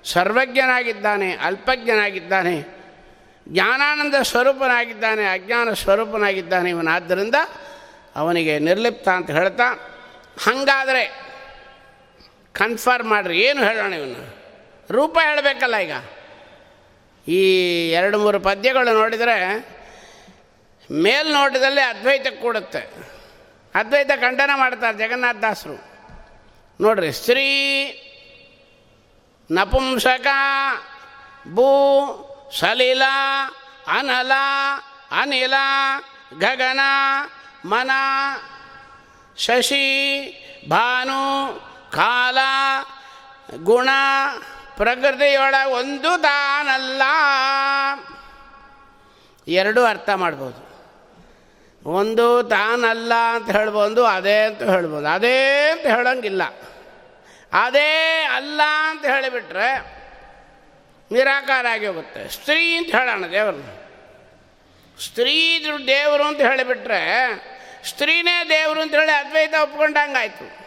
[0.04, 2.56] ಸರ್ವಜ್ಞನಾಗಿದ್ದಾನೆ, ಅಲ್ಪಜ್ಞನಾಗಿದ್ದಾನೆ,
[3.48, 7.34] ಜ್ಞಾನಾನಂದ ಸ್ವರೂಪನಾಗಿದ್ದಾನೆ, ಅಜ್ಞಾನ ಸ್ವರೂಪನಾಗಿದ್ದಾನೆ ಇವನಾದ್ದರಿಂದ
[8.16, 9.68] ಅವನಿಗೆ ನಿರ್ಲಿಪ್ತ ಅಂತ ಹೇಳ್ತಾ,
[10.44, 11.31] ಹಾಗಾದರೆ
[12.54, 14.42] ಕನ್ಫರ್ಮ್ ಮಾಡಿರಿ, ಏನು ಹೇಳೋಣ ಇವನು?
[14.90, 15.92] ರೂಪ ಹೇಳಬೇಕಲ್ಲ ಈಗ.
[17.28, 17.40] ಈ
[17.90, 19.66] ಎರಡು ಮೂರು ಪದ್ಯಗಳು ನೋಡಿದರೆ
[20.90, 23.12] ಮೇಲ್ನೋಟದಲ್ಲಿ ಅದ್ವೈತ ಕೂಡುತ್ತೆ.
[23.74, 25.92] ಅದ್ವೈತ ಖಂಡನ ಮಾಡ್ತಾರೆ ಜಗನ್ನಾಥ ದಾಸರು.
[26.80, 27.48] ನೋಡ್ರಿ, ಸ್ತ್ರೀ
[29.50, 30.26] ನಪುಂಸಕ,
[31.48, 31.68] ಭೂ,
[32.58, 33.02] ಸಲಿಲ,
[33.86, 34.32] ಅನಲ,
[35.10, 35.54] ಅನಿಲ,
[36.38, 36.80] ಗಗನ,
[37.64, 37.90] ಮನ,
[39.36, 39.84] ಶಶಿ,
[40.70, 42.38] ಭಾನು ಕಾಲ,
[43.64, 43.88] ಗುಣ,
[44.76, 47.02] ಪ್ರಕೃತಿಯೊಳ ಒಂದು ತಾನಲ್ಲ
[49.48, 50.72] ಎರಡೂ ಅರ್ಥ ಮಾಡ್ಬೋದು.
[51.90, 55.08] ಒಂದು ತಾನಲ್ಲ ಅಂತ ಹೇಳ್ಬೋದು, ಅದೇ ಅಂತ ಹೇಳ್ಬೋದು.
[55.08, 56.42] ಅದೇ ಅಂತ ಹೇಳೋಂಗಿಲ್ಲ.
[57.52, 60.02] ಅದೇ ಅಲ್ಲ ಅಂತ ಹೇಳಿಬಿಟ್ರೆ
[61.12, 62.28] ನಿರಾಕಾರ ಆಗಿ ಹೋಗುತ್ತೆ.
[62.28, 63.82] ಸ್ತ್ರೀ ಅಂತ ಹೇಳೋಣ ದೇವರು
[65.02, 67.00] ಸ್ತ್ರೀ ದೇವರು ಅಂತ ಹೇಳಿಬಿಟ್ರೆ
[67.88, 70.61] ಸ್ತ್ರೀನೇ ದೇವರು ಅಂತ ಹೇಳಿ ಅದ್ವೈತ ಒಪ್ಕೊಂಡಂಗಾಯ್ತು.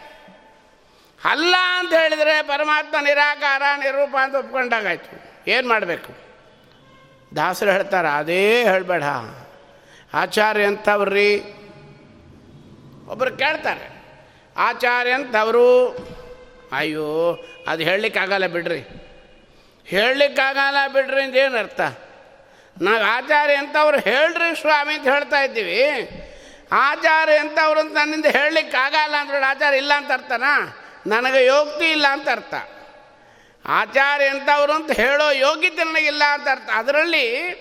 [1.30, 5.42] ಅಲ್ಲ ಅಂತ ಹೇಳಿದರೆ ಪರಮಾತ್ಮ ನಿರಾಕಾರ, ನಿರೂಪ ಅಂತ ಒಪ್ಕೊಂಡಾಗಾಯ್ತು.
[5.50, 6.12] ಏನು ಮಾಡಬೇಕು?
[7.36, 9.02] ದಾಸರು ಹೇಳ್ತಾರೆ, ಅದೇ ಹೇಳಬೇಡ.
[10.14, 11.40] ಆಚಾರ್ಯ ಅಂತವ್ರಿ
[13.06, 14.02] ಒಬ್ಬರು ಕೇಳ್ತಾರೆ
[14.56, 15.90] ಆಚಾರ್ಯ ಅಂತವರು
[16.76, 18.80] ಅಯ್ಯೋ, ಅದು ಹೇಳಲಿಕ್ಕಾಗಲ್ಲ ಬಿಡ್ರಿ.
[19.86, 21.80] ಹೇಳಲಿಕ್ಕಾಗಲ್ಲ ಬಿಡ್ರಿ ಅಂತ ಏನು ಅರ್ಥ?
[22.82, 25.82] ನಾವು ಆಚಾರ್ಯ ಅಂತವ್ರು ಹೇಳ್ರಿ ಸ್ವಾಮಿ ಅಂತ ಹೇಳ್ತಾ ಇದ್ದೀವಿ.
[26.72, 30.82] ಆಚಾರ್ಯ ಅಂತವ್ರು ಅಂತ ನನ್ನಿಂದ ಹೇಳಲಿಕ್ಕಾಗಲ್ಲ ಅಂದ್ರೆ ಆಚಾರ್ಯ ಇಲ್ಲ ಅಂತ ಅರ್ಥನಾ?
[31.06, 32.54] ನನಗೆ ಯೋಗ್ತಿ ಇಲ್ಲ ಅಂತ ಅರ್ಥ.
[33.66, 36.70] ಆಚಾರ್ಯ ಎಂಥವ್ರು ಅಂತ ಹೇಳೋ ಯೋಗ್ಯತೆ ನನಗಿಲ್ಲ ಅಂತ ಅರ್ಥ.
[36.72, 37.56] ಅದರಲ್ಲಿ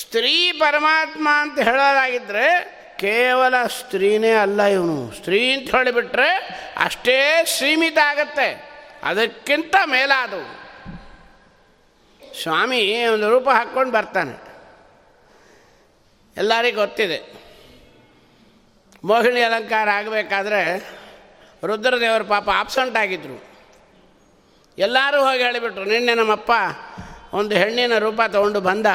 [0.00, 5.12] ಸ್ತ್ರೀ ಪರಮಾತ್ಮ ಅಂತ ಹೇಳೋದಾಗಿದ್ದರೆ ಕೇವಲ ಸ್ತ್ರೀನೇ ಅಲ್ಲ ಇವನು.
[5.12, 6.30] ಸ್ತ್ರೀ ಅಂತ ಹೇಳಿಬಿಟ್ರೆ
[6.76, 8.70] ಅಷ್ಟೇ ಸೀಮಿತ ಆಗತ್ತೆ.
[9.02, 10.66] ಅದಕ್ಕಿಂತ ಮೇಲಾದವು.
[12.42, 14.46] ಸ್ವಾಮಿ ಒಂದು ರೂಪ ಹಾಕ್ಕೊಂಡು ಬರ್ತಾನೆ.
[16.36, 17.46] ಎಲ್ಲರಿಗೂ ಗೊತ್ತಿದೆ.
[19.04, 20.96] ಮೋಹಿಣಿ ಅಲಂಕಾರ ಆಗಬೇಕಾದ್ರೆ
[21.64, 23.56] ರುದ್ರದೇವರು ಪಾಪ ಆಬ್ಸೆಂಟ್ ಆಗಿದ್ದರು
[24.78, 26.50] ಎಲ್ಲರೂ ಹೋಗಿ ಹೇಳಿಬಿಟ್ರು, ನಿನ್ನೆ ನಮ್ಮಪ್ಪ
[27.34, 28.86] ಒಂದು ಹೆಣ್ಣಿನ ರೂಪ ತಗೊಂಡು ಬಂದ.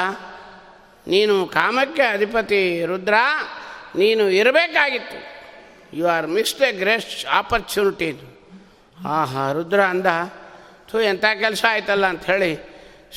[1.08, 3.14] ನೀನು ಕಾಮಕ್ಕೆ ಅಧಿಪತಿ ರುದ್ರ,
[3.96, 5.18] ನೀನು ಇರಬೇಕಾಗಿತ್ತು.
[5.98, 8.38] You are missed a great opportunity
[9.08, 10.06] ಆಹಾ, ರುದ್ರ ಅಂದ,
[10.92, 12.06] ಥೂ, ಎಂಥ ಕೆಲಸ ಆಯ್ತಲ್ಲ?
[12.06, 12.56] ಅಂಥೇಳಿ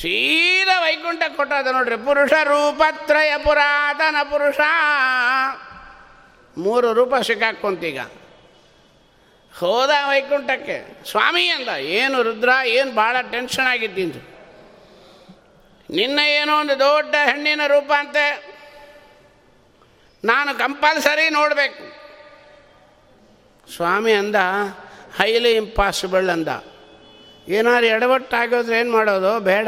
[0.01, 4.59] ಸೀದಾ ವೈಕುಂಠ ಕೊಟ್ಟದ ನೋಡ್ರಿ, ಪುರುಷ ರೂಪತ್ರಯ ಪುರಾತನ ಪುರುಷ.
[6.57, 7.99] ಮೂರು ರೂಪ ಸಿಕ್ಕಾಕೊಂತೀಗ
[9.59, 14.35] ಹೋದ ವೈಕುಂಠಕ್ಕೆ ಸ್ವಾಮಿ ಅಂದ, ಏನು ರುದ್ರ, ಏನು ಭಾಳ ಟೆನ್ಷನ್ ಆಗಿದ್ದೀನಿ
[15.89, 18.55] ನಿನ್ನ ಏನೋ ಒಂದು ದೊಡ್ಡ ಹೆಣ್ಣಿನ ರೂಪ ಅಂತೆ.
[20.23, 22.05] ನಾನು ಕಂಪಲ್ಸರಿ ನೋಡಬೇಕು.
[23.75, 24.35] ಸ್ವಾಮಿ ಅಂದ,
[25.17, 26.47] ಹೈಲಿ ಇಂಪಾಸಿಬಲ್ ಅಂದ.
[27.47, 29.39] ಏನಾದ್ರು ಎಡವಟ್ಟಾಗೋದ್ರೆ ಏನು ಮಾಡೋದು?
[29.39, 29.67] ಬೇಡ.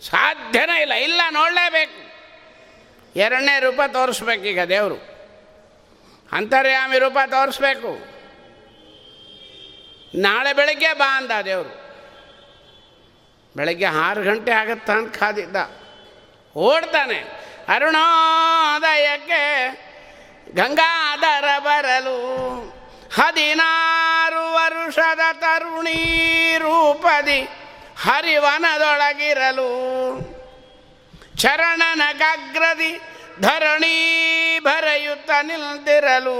[0.00, 2.14] ಸಾಧ್ಯನೇ ಇಲ್ಲ ಇಲ್ಲ ನೋಡಲೇಬೇಕು.
[3.16, 5.14] ಎರಡನೇ ರೂಪ ತೋರಿಸ್ಬೇಕೀಗ ದೇವರು.
[6.32, 8.13] ಅಂತರ್ಯಾಮಿ ರೂಪ ತೋರಿಸ್ಬೇಕು.
[10.14, 11.72] ನಾಳೆ ಬೆಳಗ್ಗೆ ಬಾ ಅಂದ ದೇವರು.
[13.56, 15.56] ಬೆಳಗ್ಗೆ ಆರು ಗಂಟೆ ಆಗತ್ತಾ ಅಂತ ಕಾದಿದ್ದ.
[16.56, 17.18] ಓಡ್ತಾನೆ,
[17.68, 19.42] ಅರುಣೋದಯಕ್ಕೆ
[20.54, 22.18] ಗಂಗಾಧರ ಬರಲು
[23.14, 25.98] ಹದಿನಾರು ವರುಷದ ತರುಣಿ
[26.58, 27.40] ರೂಪದಿ
[28.02, 29.70] ಹರಿವನದೊಳಗಿರಲು.
[31.36, 33.00] ಚರಣನ ಗಗ್ರದಿ
[33.40, 33.96] ಧರಣಿ
[34.62, 36.36] ಭರೆಯುತ್ತ ನಿಲ್ದಿರಲು.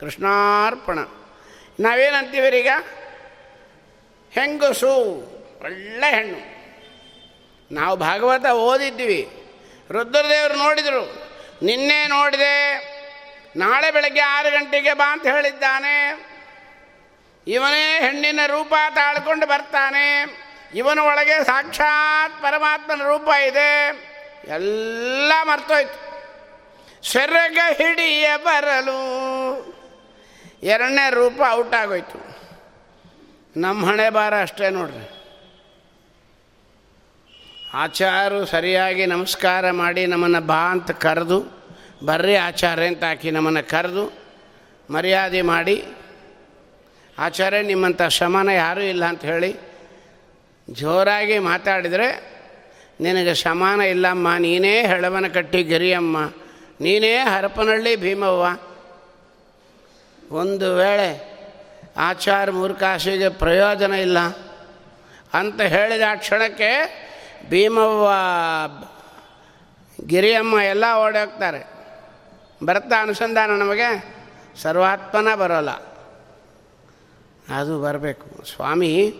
[0.00, 0.98] ಕೃಷ್ಣಾರ್ಪಣ.
[1.82, 2.68] ನಾವೇನಂತೀವರೀಗ
[4.32, 4.92] ಹೆಂಗಸು,
[5.62, 6.40] ಒಳ್ಳೆ ಹೆಣ್ಣು.
[7.74, 9.20] ನಾವು ಭಾಗವತ ಓದಿದ್ವಿ
[9.90, 11.02] ರುದ್ರದೇವರು ನೋಡಿದರು,
[11.62, 12.56] ನಿನ್ನೆ ನೋಡಿದೆ,
[13.56, 15.96] ನಾಳೆ ಬೆಳಗ್ಗೆ ಆರು ಗಂಟೆಗೆ ಬಾ ಅಂತ ಹೇಳಿದ್ದಾನೆ.
[17.46, 20.06] ಇವನೇ ಹೆಣ್ಣಿನ ರೂಪ ತಾಳ್ಕೊಂಡು ಬರ್ತಾನೆ.
[20.74, 23.72] ಇವನ ಒಳಗೆ ಸಾಕ್ಷಾತ್ ಪರಮಾತ್ಮನ ರೂಪ ಇದೆ.
[24.48, 25.98] ಎಲ್ಲ ಮರ್ತೋಯ್ತು.
[27.12, 29.00] ಸೆರಗ ಹಿಡಿಯ ಬರಲು.
[30.62, 32.18] ಎರಡನೇ ರೂಪ ಔಟ್ ಆಗೋಯ್ತು.
[33.56, 35.06] ನಮ್ಮ ಹಣೆ ಬಾರ ಅಷ್ಟೇ ನೋಡ್ರಿ.
[37.74, 41.38] ಆಚಾರು ಸರಿಯಾಗಿ ನಮಸ್ಕಾರ ಮಾಡಿ ನಮ್ಮನ್ನು ಬಾ ಅಂತ ಕರೆದು,
[42.04, 44.04] ಬರ್ರಿ ಆಚಾರ್ಯ ಅಂತ ಹಾಕಿ ನಮ್ಮನ್ನು ಕರೆದು,
[44.90, 45.76] ಮರ್ಯಾದೆ ಮಾಡಿ,
[47.18, 49.50] ಆಚಾರ್ಯ ನಿಮ್ಮಂಥ ಶಮನ ಯಾರೂ ಇಲ್ಲ ಅಂತ ಹೇಳಿ
[50.70, 52.08] ಜೋರಾಗಿ ಮಾತಾಡಿದರೆ,
[53.00, 56.18] ನಿನಗೆ ಶಮಾನ ಇಲ್ಲಮ್ಮ, ನೀನೇ ಹೆಳವನ ಕಟ್ಟಿ ಗಿರಿಯಮ್ಮ,
[56.80, 58.44] ನೀನೇ ಹರಪನಹಳ್ಳಿ ಭೀಮವ್ವ
[60.30, 61.32] ಒಂದು ವೇಳೆ
[61.96, 64.18] ಆಚಾರ ಮೂರ್ಖಾಶಿಗೆ ಪ್ರಯೋಜನ ಇಲ್ಲ
[65.34, 67.02] ಅಂತ ಹೇಳಿದ ಆ ಕ್ಷಣಕ್ಕೆ
[67.48, 68.10] ಭೀಮವ್ವ
[70.06, 71.72] ಗಿರಿಯಮ್ಮ ಎಲ್ಲ ಓಡೋಗ್ತಾರೆ
[72.64, 74.14] ಬರ್ತಾ ಅನುಸಂಧಾನ ನಮಗೆ
[74.62, 75.70] ಸರ್ವಾತ್ಮನ ಬರೋಲ್ಲ.
[77.58, 78.44] ಅದು ಬರಬೇಕು.
[78.54, 79.14] ಸ್ವಾಮಿ,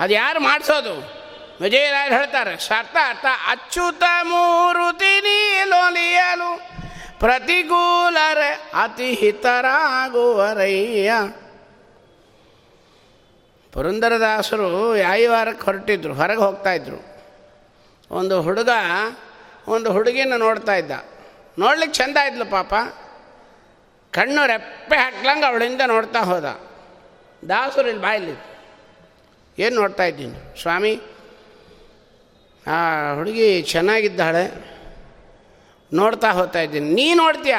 [0.00, 1.18] ಅದು ಯಾರು ಮಾಡಿಸೋದು?
[1.60, 6.77] ವಿಜಯರಾಯರು ಹೇಳ್ತಾರೆ ಸತತ ಅಚ್ಯುತ ಮೂರುತಿ ನೀಲೊಲಿಯಲು
[7.18, 11.12] ಪ್ರತಿಕೂಲರೆ ಅತಿ ಹಿತರಾಗುವರಯ್ಯ.
[13.72, 16.98] ಪುರಂದರದಾಸರು ಯಾಯಿವಾರಕ್ಕೆ ಹೊರಟಿದ್ರು, ಹೊರಗೆ ಹೋಗ್ತಾಯಿದ್ರು
[18.10, 18.68] ಒಂದು ಹುಡುಗ,
[19.68, 20.90] ಒಂದು ಹುಡುಗಿನ ನೋಡ್ತಾ ಇದ್ದ.
[21.58, 22.74] ನೋಡ್ಲಿಕ್ಕೆ ಚೆಂದ ಇದ್ಲು ಪಾಪ.
[24.12, 26.44] ಕಣ್ಣು ರೆಪ್ಪೆ ಹಾಕ್ಲಂಗೆ ಅವಳಿಂದ ನೋಡ್ತಾ ಹೋದ.
[27.48, 28.34] ದಾಸರು ಇಲ್ಲಿ ಬಾಯಲ್ಲಿ
[29.58, 30.62] ಏನು ನೋಡ್ತಾ ಇದ್ದೀನಿ?
[30.62, 31.00] ಸ್ವಾಮಿ,
[32.66, 32.78] ಆ
[33.14, 34.77] ಹುಡುಗಿ ಚೆನ್ನಾಗಿದ್ದಾಳೆ.
[35.92, 36.94] ನೋಡ್ತಾ ಹೋಗ್ತಾ ಇದ್ದೀನಿ.
[36.94, 37.56] ನೀ ನೋಡ್ತೀಯ?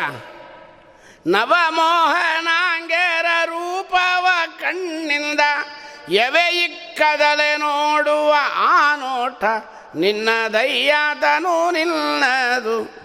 [1.28, 4.28] ನವಮೋಹನಾಂಗೇರ ರೂಪವ
[4.60, 5.40] ಕಣ್ಣಿಂದ
[6.10, 9.44] ಎವೆ ಇಕ್ಕದಲೆ ನೋಡುವ ಆ ನೋಟ
[9.96, 13.00] ನಿನ್ನ ದಯ್ಯಾತನು ನಿನ್ನದು.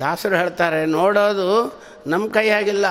[0.00, 2.86] ದಾಸರು ಹೇಳ್ತಾರೆ, ನೋಡೋದು ನಮ್ಮ ಕೈಯಾಗಿಲ್ಲ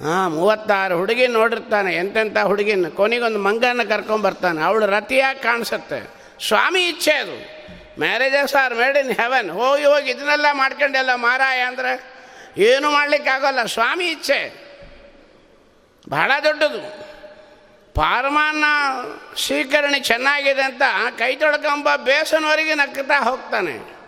[0.00, 2.88] ಹಾಂ, ಮೂವತ್ತಾರು ಹುಡುಗಿ ನೋಡಿರ್ತಾನೆ ಎಂತೆಂಥ ಹುಡುಗಿನ?
[2.88, 6.10] ಕೊನೆಗೊಂದು ಮಂಗನ ಕರ್ಕೊಂಬರ್ತಾನೆ, ಅವಳು ರತಿಯಾಗಿ ಕಾಣಿಸುತ್ತೆ.
[6.48, 7.57] ಸ್ವಾಮಿ ಇಚ್ಛೆ ಅದು.
[7.98, 12.18] Marriages are made in heaven ಹೋಗಿ ಹೋಗಿ ಇದನ್ನೆಲ್ಲ ಮಾಡ್ಕೊಂಡೆಲ್ಲ ಮಾರಾಯ ಅಂದರೆ
[12.56, 13.64] ಏನು ಮಾಡಲಿಕ್ಕಾಗಲ್ಲ.
[13.64, 14.68] ಸ್ವಾಮಿ ಇಚ್ಛೆ.
[16.08, 17.08] ಬಹಳ ದೊಡ್ಡದು.
[17.94, 18.64] ಪಾರಮಾನ
[19.36, 20.82] ಸ್ವೀಕರಣೆ ಚೆನ್ನಾಗಿದೆ ಅಂತ
[21.18, 23.98] ಕೈ ತೊಳ್ಕೊಂಬ ಬೇಸನವರೆಗೆ ನಕ್ಕತಾ ಹೋಗ್ತಾನೆ.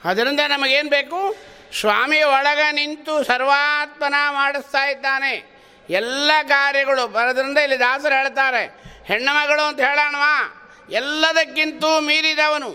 [0.05, 1.19] ಅದರಿಂದ ನಮಗೇನು ಬೇಕು?
[1.79, 5.33] ಸ್ವಾಮಿ ಒಳಗೆ ನಿಂತು ಸರ್ವಾತ್ಮನ ಮಾಡಿಸ್ತಾ ಇದ್ದಾನೆ.
[5.89, 8.63] ಎಲ್ಲ ಕಾರ್ಯಗಳು ಬರೋದ್ರಿಂದ ಇಲ್ಲಿ ದಾಸರು ಹೇಳ್ತಾರೆ,
[9.05, 10.25] ಹೆಣ್ಣು ಮಗಳು ಅಂತ ಹೇಳೋಣವ?
[10.89, 12.71] ಎಲ್ಲದಕ್ಕಿಂತೂ ಮೀರಿದವನು.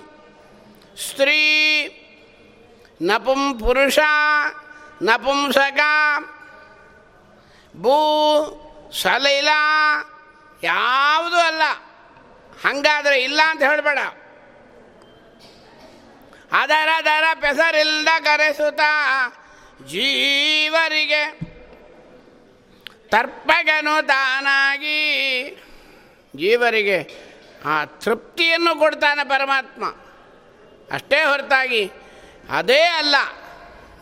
[1.09, 1.43] ಸ್ತ್ರೀ,
[3.03, 3.99] ನಪುಂ ಪುರುಷ
[5.03, 5.81] ನಪುಂಸಕ
[7.77, 7.97] ಭೂ,
[9.03, 9.49] ಸಲೈಲ,
[10.63, 11.63] ಯಾವುದೂ ಅಲ್ಲ.
[12.65, 13.99] ಹಂಗಾದರೆ ಇಲ್ಲ ಅಂತ ಹೇಳಬೇಡ.
[16.53, 18.81] ಅದರ ದರ ಪೆಸರಿಲ್ದ ಕರೆಸುತ್ತ
[19.87, 21.39] ಜೀವರಿಗೆ
[23.09, 24.99] ತರ್ಪಗನು ತಾನಾಗಿ
[26.37, 27.29] ಜೀವರಿಗೆ
[27.65, 29.85] ಆ ತೃಪ್ತಿಯನ್ನು ಕೊಡ್ತಾನೆ ಪರಮಾತ್ಮ.
[30.93, 31.91] ಅಷ್ಟೇ ಹೊರತಾಗಿ
[32.51, 33.17] ಅದೇ ಅಲ್ಲ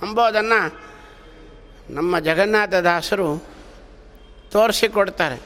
[0.03, 0.81] ಅಂಬೋದನ್ನು
[1.91, 3.45] ನಮ್ಮ ಜಗನ್ನಾಥದಾಸರು
[4.53, 5.37] ತೋರಿಸಿಕೊಡ್ತಾರೆ.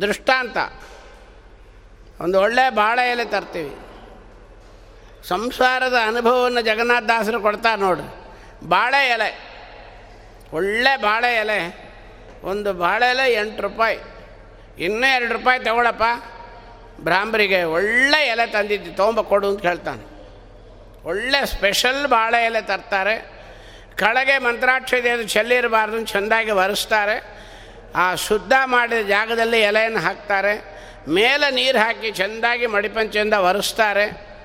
[0.00, 0.56] ದೃಷ್ಟಾಂತ.
[2.20, 3.85] ಒಂದು ಒಳ್ಳೆಯ ಬಾಳೆ ಎಲೆ ತರ್ತೀವಿ.
[5.28, 8.26] ಸಂಸಾರದ ಅನುಭವವನ್ನು ಜಗನ್ನಾಥದಾಸರು ಕೊಡ್ತಾರೆ ನೋಡ್ರಿ.
[8.68, 9.38] ಬಾಳೆ ಎಲೆ.
[10.52, 11.90] ಒಳ್ಳೆ ಬಾಳೆ ಎಲೆ.
[12.44, 13.98] ಒಂದು ಬಾಳೆ ಎಲೆ ಎಂಟು ರೂಪಾಯಿ.
[14.78, 16.02] ಇನ್ನೂ ಎರಡು ರೂಪಾಯಿ ತಗೊಳಪ್ಪ.
[17.00, 20.16] ಬ್ರಾಹ್ಮರಿಗೆ ಒಳ್ಳೆ ಎಲೆ ತಂದಿದ್ದು, ತೊಗೊಂಬ ಕೊಡು ಅಂತ ಹೇಳ್ತಾನೆ.
[21.04, 23.36] ಒಳ್ಳೆ ಸ್ಪೆಷಲ್ ಬಾಳೆ ಎಲೆ ತರ್ತಾರೆ.
[23.96, 27.24] ಕಳಗೆ ಮಂತ್ರಾಕ್ಷತೆ ಅದು ಚೆಲ್ಲಿರಬಾರ್ದು ಚೆಂದಾಗಿ ಒರೆಸ್ತಾರೆ.
[27.94, 30.64] ಆ ಶುದ್ಧ ಮಾಡಿದ ಜಾಗದಲ್ಲಿ ಎಲೆಯನ್ನು ಹಾಕ್ತಾರೆ.
[31.08, 34.35] ಮೇಲೆ ನೀರು ಹಾಕಿ ಚೆಂದಾಗಿ ಮಡಿಪಂಚೆಯಿಂದ ಒರೆಸ್ತಾರೆ.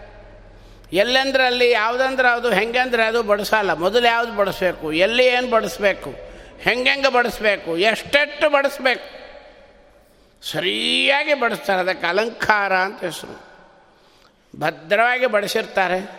[0.93, 3.73] ಎಲ್ಲೆಂದ್ರೆ ಅಲ್ಲಿ ಯಾವುದಂದ್ರೆ ಅದು, ಹೆಂಗಂದ್ರೆ ಅದು ಬಡಿಸಲ್ಲ.
[3.73, 4.91] ಮೊದಲು ಯಾವುದು ಬಡಿಸ್ಬೇಕು?
[4.91, 6.15] ಎಲ್ಲಿ ಏನು ಬಡಿಸ್ಬೇಕು?
[6.59, 7.77] ಹೆಂಗೆಂಗೆ ಬಡಿಸ್ಬೇಕು?
[7.77, 9.21] ಎಷ್ಟೆಷ್ಟು ಬಡಿಸ್ಬೇಕು?
[10.51, 11.79] ಸರಿಯಾಗಿ ಬಡಿಸ್ತಾರೆ.
[11.79, 13.51] ಅದಕ್ಕೆ ಅಲಂಕಾರ ಅಂತ ಹೆಸರು.
[14.59, 16.11] ಭದ್ರವಾಗಿ ಬಡಿಸಿರ್ತಾರೆ.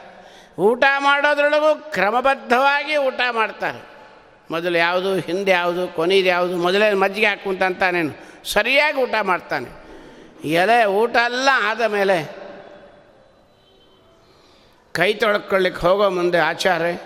[0.58, 3.82] ಊಟ ಮಾಡೋದ್ರೊಳಗೂ ಕ್ರಮಬದ್ಧವಾಗಿ ಊಟ ಮಾಡ್ತಾರೆ.
[4.50, 8.14] ಮೊದಲು ಯಾವುದು, ಹಿಂದೆ ಯಾವುದು, ಕೊನೆದು ಯಾವುದು, ಮೊದಲೇ ಮಜ್ಜಿಗೆ ಹಾಕುಂತಂತಾನೇನು
[8.52, 9.82] ಸರಿಯಾಗಿ ಊಟ ಮಾಡ್ತಾನೆ.
[10.48, 12.41] ಎಲೆ ಊಟ ಎಲ್ಲ ಆದ ಮೇಲೆ
[14.93, 16.99] ಕೈ ತೊಳ್ಕೊಳ್ಳಿಕ್ಕೆ ಹೋಗೋ ಮುಂದೆ ಆಚಾರ್ಯ,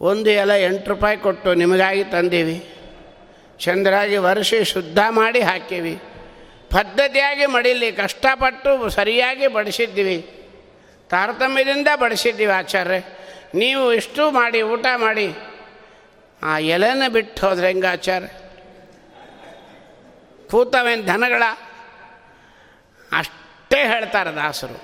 [0.00, 2.58] ಒಂದು ಎಲೆ ಎಂಟು ರೂಪಾಯಿ ಕೊಟ್ಟು ನಿಮಗಾಗಿ ತಂದೀವಿ.
[3.58, 5.94] ಚಂದ್ರಾಗಿ ವರ್ಷಿ ಶುದ್ಧ ಮಾಡಿ ಹಾಕೀವಿ.
[6.70, 10.18] ಪದ್ಧತಿಯಾಗಿ ಮಡಿಲಿ, ಕಷ್ಟಪಟ್ಟು ಸರಿಯಾಗಿ ಬಡಿಸಿದ್ದೀವಿ.
[11.10, 13.02] ತಾರತಮ್ಯದಿಂದ ಬಡಿಸಿದ್ದೀವಿ ಆಚಾರ್ಯ.
[13.54, 15.34] ನೀವು ಇಷ್ಟು ಮಾಡಿ, ಊಟ ಮಾಡಿ,
[16.42, 18.28] ಆ ಎಲೆನ ಬಿಟ್ಟು ಹೋದ್ರೆ ಹೆಂಗೆ ಆಚಾರ್ಯ?
[20.50, 21.42] ಕೂತವೇನು ದನಗಳ
[23.12, 24.78] ಅಷ್ಟೇ ಹೇಳ್ತಾರೆ ದಾಸರು.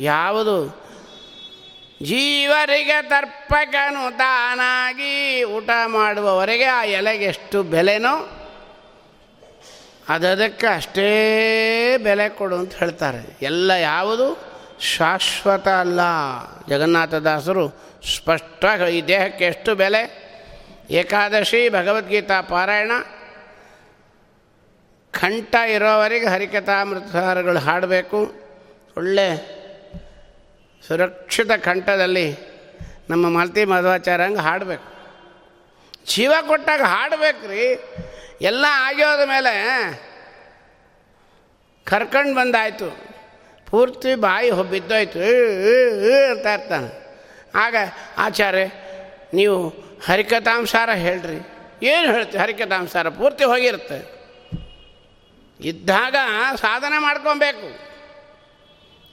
[0.00, 0.82] ಯಾವುದು
[2.02, 8.38] ಜೀವರಿಗೆ ತರ್ಪಕನು ತಾನಾಗಿ ಊಟ ಮಾಡುವವರೆಗೆ ಆ ಎಲೆಗೆ ಎಷ್ಟು ಬೆಲೆನೋ
[10.08, 13.36] ಅದಕ್ಕೆ ಅಷ್ಟೇ ಬೆಲೆ ಕೊಡು ಅಂತ ಹೇಳ್ತಾರೆ.
[13.42, 14.52] ಎಲ್ಲ ಯಾವುದು?
[14.80, 16.00] ಶಾಶ್ವತ ಅಲ್ಲ.
[16.68, 17.68] ಜಗನ್ನಾಥದಾಸರು
[18.16, 20.22] ಸ್ಪಷ್ಟವಾಗಿ ಈ ದೇಹಕ್ಕೆ ಎಷ್ಟು ಬೆಲೆ?
[20.90, 22.90] ಏಕಾದಶಿ, ಭಗವದ್ಗೀತಾ, ಪಾರಾಯಣ.
[25.10, 28.32] ಕಂಠ ಇರೋವರೆಗೆ ಹರಿಕಥಾಮೃತಸಾರಗಳು ಹಾಡಬೇಕು.
[28.96, 29.61] ಒಳ್ಳೆ
[30.88, 32.36] ಸುರಕ್ಷಿತ ಕಂಠದಲ್ಲಿ
[33.10, 34.92] ನಮ್ಮ ಮಲ್ತಿ ಮಧ್ವಾಚಾರ ಹಂಗೆ ಹಾಡಬೇಕು.
[36.14, 37.80] ಜೀವ ಕೊಟ್ಟಾಗ ಹಾಡಬೇಕು ರೀ
[38.40, 39.52] ಎಲ್ಲ ಆಗ್ಯೋದ ಮೇಲೆ
[41.84, 42.88] ಕರ್ಕೊಂಡು ಬಂದಾಯಿತು.
[43.70, 45.18] ಪೂರ್ತಿ ಬಾಯಿ ಬಿದ್ದೋಯ್ತು.
[46.32, 47.02] ಅಂತ ಇರ್ತಾನೆ
[47.54, 47.76] ಆಗ
[48.18, 48.66] ಆಚಾರ್ಯ,
[49.34, 49.68] ನೀವು
[50.06, 51.38] ಹರಿಕಥಾಂಸಾರ ಹೇಳ್ರಿ.
[51.86, 53.08] ಏನು ಹೇಳ್ತೀವಿ ಹರಿಕಥಾಂಸಾರ?
[53.08, 53.98] ಪೂರ್ತಿ ಹೋಗಿರುತ್ತೆ.
[55.60, 56.16] ಇದ್ದಾಗ
[56.54, 57.68] ಸಾಧನೆ ಮಾಡ್ಕೊಬೇಕು.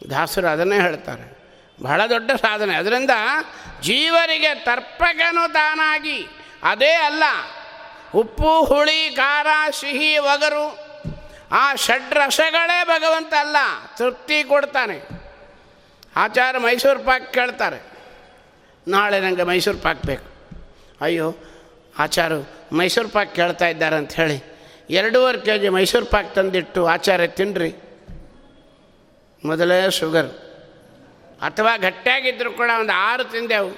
[0.09, 1.38] ದಾಸರು ಅದನ್ನೇ ಹೇಳ್ತಾರೆ.
[1.81, 2.73] ಬಹಳ ದೊಡ್ಡ ಸಾಧನೆ.
[2.75, 3.13] ಅದರಿಂದ
[3.81, 6.19] ಜೀವರಿಗೆ ತರ್ಪಕನು ತಾನಾಗಿ.
[6.63, 7.23] ಅದೇ ಅಲ್ಲ,
[8.15, 10.65] ಉಪ್ಪು, ಹುಳಿ, ಖಾರ, ಸಿಹಿ, ಒಗರು,
[11.51, 13.57] ಆ ಷಡ್ರಸಗಳೇ ಭಗವಂತ ಅಲ್ಲ,
[13.97, 14.97] ತೃಪ್ತಿ ಕೊಡ್ತಾನೆ.
[16.15, 17.79] ಆಚಾರ ಮೈಸೂರು ಪಾಕ್ ಕೇಳ್ತಾರೆ,
[18.87, 20.27] ನಾಳೆ ನನಗೆ ಮೈಸೂರು ಪಾಕ್ ಬೇಕು.
[21.01, 21.27] ಅಯ್ಯೋ,
[21.99, 22.39] ಆಚಾರು
[22.77, 24.37] ಮೈಸೂರು ಪಾಕ್ ಕೇಳ್ತಾ ಇದ್ದಾರೆ ಅಂತ ಹೇಳಿ,
[24.89, 27.71] ಎರಡೂವರೆ ಕೆ ಜಿ ಮೈಸೂರು ಪಾಕ್ ತಂದಿಟ್ಟು ಆಚಾರ್ಯ ತಿನ್ನಿರಿ
[29.43, 30.48] ಮೊದಲೇ ಶುಗರ್.
[31.47, 33.71] ಅಥವಾ ಗಟ್ಟಿಯಾಗಿದ್ದರೂ ಕೂಡ ಒಂದು ಆರು ತಿಂದೆವು.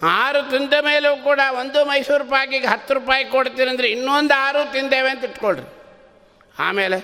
[0.00, 5.24] ಆರು ತಿಂದ ಮೇಲೂ ಕೂಡ ಒಂದು ಮೈಸೂರು ಪಾಕಿಗೆ ಹತ್ತು ರೂಪಾಯಿ ಕೊಡ್ತೀನಿ ಅಂದರೆ ಇನ್ನೊಂದು ಆರು ತಿಂದೇವೆ ಅಂತ
[5.24, 5.64] ಇಟ್ಕೊಳ್ರಿ.
[6.66, 6.98] ಆಮೇಲೆ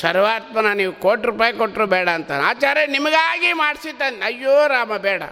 [0.00, 5.22] ಸರ್ವಾತ್ಮನ ನೀವು ಕೋಟಿ ರೂಪಾಯಿ ಕೊಟ್ಟರು ಬೇಡ ಅಂತ ಆಚಾರ್ಯ, ನಿಮಗಾಗಿ ಮಾಡಿಸಿ ತಂದು ಅಯ್ಯೋ ರಾಮ, ಬೇಡ.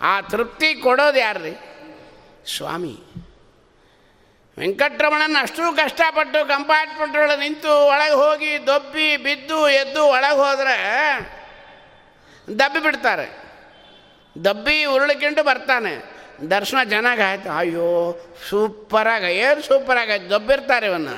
[0.00, 1.54] ಆ ತೃಪ್ತಿ ಕೊಡೋದು ಯಾರ್ರಿ?
[2.56, 2.94] ಸ್ವಾಮಿ.
[4.58, 10.76] ವೆಂಕಟರಮಣನ ಅಷ್ಟು ಕಷ್ಟಪಟ್ಟು ಕಂಪಾರ್ಟ್ಮೆಂಟ್ ನಿಂತು ಒಳಗೆ ಹೋಗಿ ದೊಬ್ಬಿ, ಬಿದ್ದು, ಎದ್ದು ಒಳಗೆ ಹೋದರೆ
[12.48, 13.44] ದಬ್ಬಿ ಬಿಡ್ತಾರೆ.
[14.44, 16.14] ದಬ್ಬಿ ಉರುಳಿಕೊಂಡು ಬರ್ತಾನೆ.
[16.50, 18.16] ದರ್ಶನ ಚೆನ್ನಾಗಾಯ್ತು ಅಯ್ಯೋ
[18.48, 21.08] ಸೂಪರಾಗ ಏನು ಸೂಪರಾಗಾಯ್ತು ದಬ್ಬಿರ್ತಾರೆ ಇವನ್ನ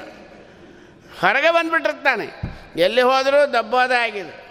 [1.20, 2.57] ಹೊರಗೆ ಬಂದುಬಿಟ್ಟಿರ್ತಾನೆ.
[2.77, 4.47] ಎಲ್ಲಿ ಹೋದರೂ ದಬ್ಬೋದೇ ಆಗಿದೆ.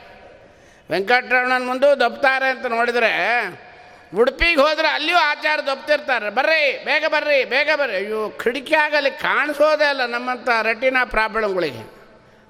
[0.92, 3.12] ವೆಂಕಟರಮಣನ ಮುಂದೆ ದಬ್ತಾರೆ ಅಂತ ನೋಡಿದರೆ,
[4.16, 6.30] ಉಡುಪಿಗೆ ಹೋದ್ರೆ ಅಲ್ಲಿಯೂ ಆಚಾರ ದಬ್ತಿರ್ತಾರೆ.
[6.30, 7.96] ಬರ್ರಿ, ಬೇಗ ಬರ್ರಿ ಬೇಗ ಬರ್ರಿ.
[7.96, 11.94] ಅಯ್ಯೋ, ಕಿಟಕಿ ಆಗಲಿ, ಕಾಣಿಸೋದೇ ಅಲ್ಲ ನಮ್ಮಂಥ ರೆಟಿನಾ ಪ್ರಾಬ್ಲಮ್ಗಳಿಗೆ.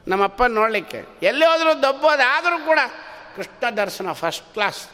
[0.08, 1.02] ನಮ್ಮಪ್ಪ ನೋಡಲಿಕ್ಕೆ.
[1.24, 2.80] ಎಲ್ಲಿ ಹೋದರೂ ದಬ್ಬೋದು, ಆದರೂ ಕೂಡ
[3.36, 4.88] ಕೃಷ್ಣ ದರ್ಶನ ಫಸ್ಟ್ ಕ್ಲಾಸ್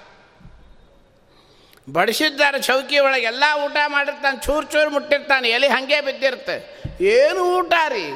[1.90, 6.84] ಬಡಿಸಿದ್ದಾರೆ ಚೌಕಿ ಒಳಗೆ, ಎಲ್ಲ ಊಟ ಮಾಡಿರ್ತಾನೆ, ಚೂರು ಚೂರು ಮುಟ್ಟಿರ್ತಾನೆ, ಎಲೆ ಹಾಗೆ ಬಿದ್ದಿರುತ್ತೆ.
[7.04, 8.12] ಏನು ಊಟ ರೀ?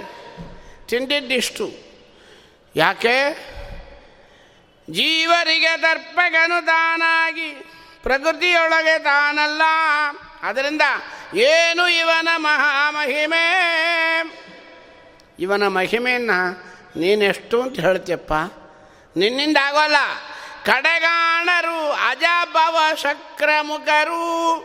[0.88, 1.71] ತಿಂದಿದ್ದಿಷ್ಟು
[2.76, 3.15] ಯಾಕೆ?
[4.89, 7.49] ಜೀವರಿಗೆ ದರ್ಪಗನು ತಾನಾಗಿ
[8.03, 9.61] ಪ್ರಕೃತಿಯೊಳಗೆ ತಾನಲ್ಲ.
[10.41, 10.82] ಅದರಿಂದ
[11.36, 13.45] ಏನು ಇವನ ಮಹಾಮಹಿಮೆ?
[15.39, 16.63] ಇವನ ಮಹಿಮೆಯನ್ನು
[16.99, 18.34] ನೀನೆಷ್ಟು ಅಂತ ಹೇಳ್ತೀಯಪ್ಪ.
[19.18, 19.95] ನಿನ್ನಿಂದ ಆಗೋಲ್ಲ
[20.66, 24.55] ಕಡೆಗಾಣರು ಅಜಭವ ಶಕ್ರಮುಖರು.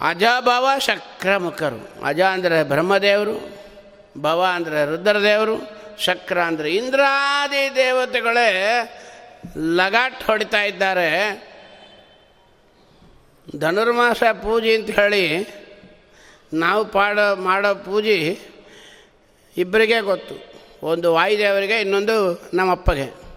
[0.00, 2.06] ಅಜಭವ ಶಕ್ರಮುಖರು.
[2.06, 3.58] ಅಜ ಅಂದರೆ ಬ್ರಹ್ಮದೇವರು,
[4.18, 8.48] ಭವ ಅಂದರೆ ರುದ್ರದೇವರು, ಶಕ್ರ ಅಂದರೆ ಇಂದ್ರಾದಿ ದೇವತೆಗಳೇ
[9.56, 11.08] ಲಗಾಟ್ ಹೊಡಿತಾ ಇದ್ದಾರೆ.
[13.58, 15.48] ಧನುರ್ಮಾಸ ಪೂಜೆ ಅಂತ ಹೇಳಿ
[16.52, 18.38] ನಾವು ಪಾಡೋ, ಮಾಡೋ ಪೂಜೆ
[19.56, 20.47] ಇಬ್ಬರಿಗೇ ಗೊತ್ತು.
[20.82, 23.28] ಒಂದು ವಾಯುದೇವರಿಗೆ, ಇನ್ನೊಂದು ನಮ್ಮಪ್ಪಗೆ.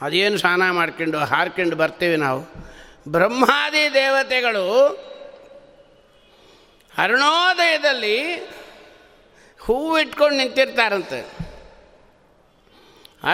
[0.00, 2.72] ಅದೇನು ಸ್ನಾನ ಮಾಡ್ಕೊಂಡು, ಹಾರ್ಕೊಂಡು ಬರ್ತೀವಿ ನಾವು.
[3.08, 4.88] ಬ್ರಹ್ಮಾದಿ ದೇವತೆಗಳು
[6.98, 8.34] ಅರುಣೋದಯದಲ್ಲಿ
[9.60, 11.20] ಹೂವಿಟ್ಕೊಂಡು ನಿಂತಿರ್ತಾರಂತೆ.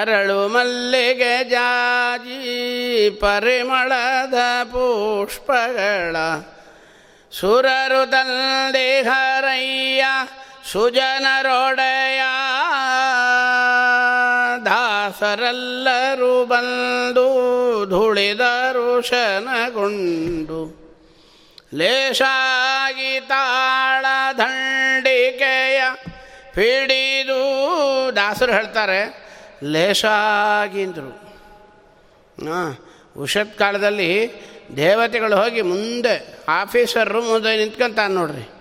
[0.01, 6.17] ಅರಳು ಮಲ್ಲಿಗೆ ಜಾಜಿ, ಪರಿಮಳದ ಪುಷ್ಪಗಳ,
[7.33, 10.05] ಸುರರು ತಂದೇಹರಯ್ಯ
[10.73, 12.23] ಸುಜನರೊಡೆಯ
[14.64, 17.27] ದಾಸರೆಲ್ಲರೂ ಬಂದು
[17.91, 20.61] ಧುಳಿದರು ಶನಗೊಂಡು.
[21.75, 24.07] ಲೇಷಾಗಿ ತಾಳ
[24.39, 25.81] ದಂಡಿಕೆಯ
[26.55, 27.43] ಪಿಡಿದು
[28.16, 29.01] ದಾಸರು ಹೇಳ್ತಾರೆ
[29.62, 31.11] ಲೇಷಾಗಿಂದರು
[33.21, 34.11] ಉಷತ್ ಕಾಲದಲ್ಲಿ
[34.77, 36.14] ದೇವತೆಗಳು ಹೋಗಿ ಮುಂದೆ
[36.49, 38.58] ಆಫೀಸರ್ ಮುಂದೆ ನಿಂತ್ಕೊಂತಾನೆ ನೋಡ್ರಿ.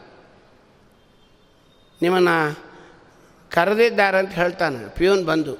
[2.01, 2.37] ನಿಮ್ಮನ್ನು
[3.51, 4.79] ಕರೆದಿದ್ದಾರೆ ಅಂತ ಹೇಳ್ತಾನೆ.
[4.97, 5.53] ಪ್ಯೂನ್ ಬಂದು.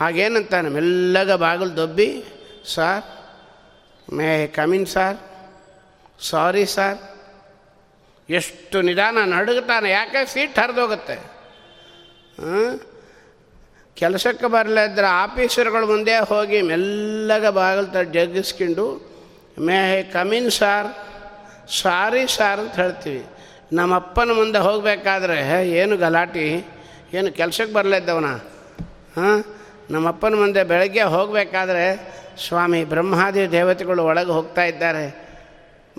[0.00, 2.08] ಹಾಗೇನಂತಾನೆ, ಮೆಲ್ಲಗ ಬಾಗಿಲು ದೊಬ್ಬಿ,
[2.74, 3.04] sir,
[4.14, 5.18] may come in sir,
[6.30, 6.98] sorry sir.
[8.28, 11.16] ಎಷ್ಟು ನಿಧಾನ ನಡುಗುತ್ತಾನೆ, ಯಾಕೆ ಸೀಟ್ ಹರಿದೋಗುತ್ತೆ?
[13.96, 18.86] ಕೆಲಸಕ್ಕೆ ಬರಲಿದ್ರೆ ಆಫೀಸರ್ಗಳು ಮುಂದೆ ಹೋಗಿ ಮೆಲ್ಲಗ ಬಾಗಿಲು ಜಗ್ಗಿಸ್ಕೊಂಡು,
[19.66, 19.80] may
[20.12, 20.90] come in sir,
[21.82, 23.24] sorry sir ಅಂತ ಹೇಳ್ತೀವಿ.
[23.72, 26.66] ನಮ್ಮಪ್ಪನ ಮುಂದೆ ಹೋಗಬೇಕಾದ್ರೆ ಏನು ಗಲಾಟಿ?
[27.14, 28.26] ಏನು ಕೆಲಸಕ್ಕೆ ಬರಲಿದ್ದವನ
[29.16, 29.44] ಹಾಂ?
[29.90, 35.28] ನಮ್ಮಪ್ಪನ ಮುಂದೆ ಬೆಳಗ್ಗೆ ಹೋಗಬೇಕಾದ್ರೆ, ಸ್ವಾಮಿ ಬ್ರಹ್ಮಾದಿ ದೇವತೆಗಳು ಒಳಗೆ ಹೋಗ್ತಾ ಇದ್ದಾರೆ.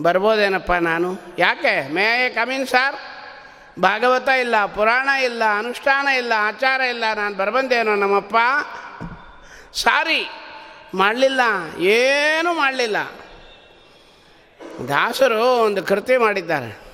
[0.01, 1.35] ಬರ್ಬೋದೇನಪ್ಪ ನಾನು?
[1.37, 1.93] ಯಾಕೆ?
[1.93, 2.95] ಮೇ ಕಮಿನ್ ಸಾರ್
[3.79, 8.35] ಭಾಗವತ ಇಲ್ಲ, ಪುರಾಣ ಇಲ್ಲ, ಅನುಷ್ಠಾನ ಇಲ್ಲ, ಆಚಾರ ಇಲ್ಲ, ನಾನು ಬರ್ಬಂದೇನೋ ನಮ್ಮಪ್ಪ?
[9.73, 10.29] ಸಾರಿ,
[10.93, 11.41] ಮಾಡಲಿಲ್ಲ,
[11.79, 12.97] ಏನೂ ಮಾಡಲಿಲ್ಲ.
[14.87, 16.88] ದಾಸರು ಒಂದು ಕೃತಿ ಮಾಡಿದ್ದಾರೆ.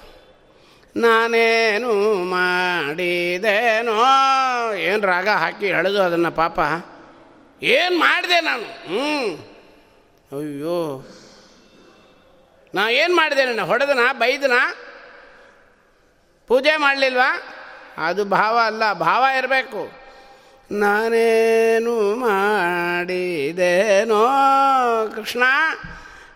[0.96, 4.04] ನಾನೇನು ಮಾಡಿದೇನೋ?
[4.74, 6.60] ಏನು ರಾಗ ಹಾಕಿ ಎಳೆದು ಅದನ್ನು ಪಾಪ?
[7.64, 8.64] ಏನು ಮಾಡಿದೆ ನಾನು?
[8.64, 9.50] ಹ್ಞೂ
[10.38, 11.08] ಅಯ್ಯೋ.
[12.76, 14.00] ನಾ ಏನು ಮಾಡಿದೆ ನಾನು ಹೊಡೆದನ?
[14.12, 14.52] ಬೈದನ?
[16.48, 17.42] ಪೂಜೆ ಮಾಡಲಿಲ್ವಾ?
[17.98, 20.06] ಅದು ಭಾವ ಅಲ್ಲ, ಭಾವ ಇರಬೇಕು.
[20.72, 24.28] ನಾನೇನು ಮಾಡಿದೇನೋ?
[25.16, 25.44] ಕೃಷ್ಣ?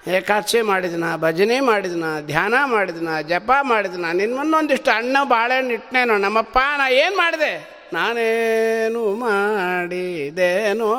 [0.07, 7.17] ಏಕಾಚೆ ಮಾಡಿದ್ನ, ಭಜನೆ ಮಾಡಿದ್ನ, ಧ್ಯಾನ ಮಾಡಿದ್ನ, ಜಪ ಮಾಡಿದ್ನ ಮುಂದೊಂದಿಷ್ಟು ಅಣ್ಣ ಬಾಳೆಹಣ್ಣು ಇಟ್ಟನೇನೋ ನಮ್ಮಪ್ಪ ನಾ ಏನು
[7.17, 7.79] ಮಾಡಿದೆ?
[7.93, 10.95] ನಾನೇನು ಮಾಡಿದೇನೋ.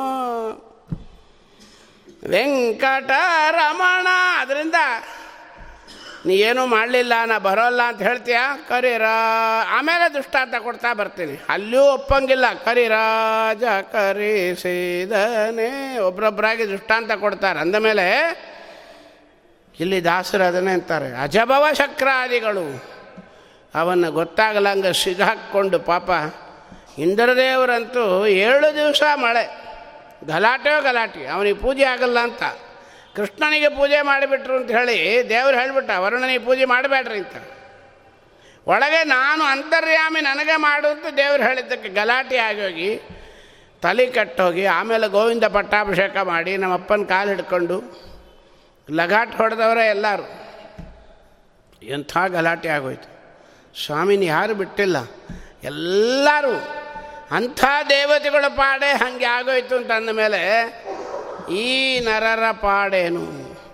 [2.29, 4.07] ವೆಂಕಟರಮಣ,
[4.39, 4.75] ಅದರಿಂದ
[6.25, 8.37] ನೀ ಏನೂ ಮಾಡಲಿಲ್ಲ, ನಾ ಬರೋಲ್ಲ ಅಂತ ಹೇಳ್ತೀಯ?
[8.69, 9.01] ಕರಿರ,
[9.69, 11.45] ಆಮೇಲೆ ದೃಷ್ಟಾಂತ ಕೊಡ್ತಾ ಬರ್ತೀನಿ.
[11.49, 12.45] ಅಲ್ಲಿಯೂ ಒಪ್ಪಂಗಿಲ್ಲ.
[12.65, 15.97] ಕರಿರಾಜ ಕರಿಸಿದನೇ.
[15.97, 17.59] ಒಬ್ರೊಬ್ಬರಾಗಿ ದುಷ್ಟಾಂತ ಕೊಡ್ತಾರೆ.
[17.59, 18.35] ಅಂದಮೇಲೆ
[19.81, 22.65] ಇಲ್ಲಿ ದಾಸರು ಅದನ್ನೇ ಅಂತಾರೆ ಅಜಭವ ಶಕ್ರಾದಿಗಳು.
[23.73, 26.09] ಅವನ್ನು ಗೊತ್ತಾಗಲಂಗ ಸಿಗಾಕ್ಕೊಂಡು ಪಾಪ.
[26.97, 28.03] ಇಂದ್ರದೇವರಂತೂ
[28.47, 29.43] ಏಳು ದಿವಸ ಮಳೆ
[30.27, 32.43] ಗಲಾಟೆ ಗಲಾಟೆ ಅವನಿಗೆ ಪೂಜೆ ಆಗಲ್ಲ ಅಂತ.
[33.15, 34.97] ಕೃಷ್ಣನಿಗೆ ಪೂಜೆ ಮಾಡಿಬಿಟ್ರು ಅಂತ ಹೇಳಿ
[35.29, 37.35] ದೇವರು ಹೇಳಿಬಿಟ್ಟ, ವರುಣನಿಗೆ ಪೂಜೆ ಮಾಡಬೇಡ್ರಿ ಅಂತ.
[38.67, 42.91] ಒಳಗೆ ನಾನು ಅಂತರ್ಯಾಮಿ ನನಗೆ ಮಾಡು ಅಂತ ದೇವ್ರು ಹೇಳಿದ್ದಕ್ಕೆ ಗಲಾಟೆ ಆಗೋಗಿ
[43.83, 47.77] ತಲೆ ಕಟ್ಟೋಗಿ, ಆಮೇಲೆ ಗೋವಿಂದ ಪಟ್ಟಾಭಿಷೇಕ ಮಾಡಿ ನಮ್ಮಪ್ಪನ ಕಾಲು ಹಿಡ್ಕೊಂಡು
[48.89, 50.23] ಲಗಾಟ್ ಹೊಡೆದವರೇ ಎಲ್ಲರೂ.
[51.83, 53.11] ಎಂಥ ಗಲಾಟೆ ಆಗೋಯ್ತು.
[53.85, 54.97] ಸ್ವಾಮಿನ ಯಾರು ಬಿಟ್ಟಿಲ್ಲ.
[55.63, 56.55] ಎಲ್ಲರೂ
[57.31, 60.73] ಅಂಥ ದೇವತೆಗಳ ಪಾಡೆ ಹಾಗೆ ಆಗೋಯ್ತು ಅಂತ ಮೇಲೆ,
[61.53, 63.21] ಈ ನರರ ಪಾಡೇನು?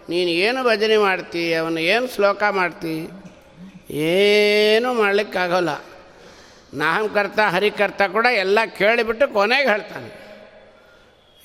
[0.09, 1.53] ನೀನು ಏನು ಭಜನೆ ಮಾಡ್ತಿ?
[1.53, 3.09] ಅವನು ಏನು ಶ್ಲೋಕ ಮಾಡ್ತಿ?
[3.89, 5.69] ಏನೂ ಮಾಡಲಿಕ್ಕಾಗೋಲ್ಲ.
[6.73, 10.27] ಹರಿ ಹರಿಕರ್ತ ಕೂಡ ಎಲ್ಲ ಕೇಳಿಬಿಟ್ಟು ಕೊನೆಗೆ ಹೇಳ್ತಾನೆ.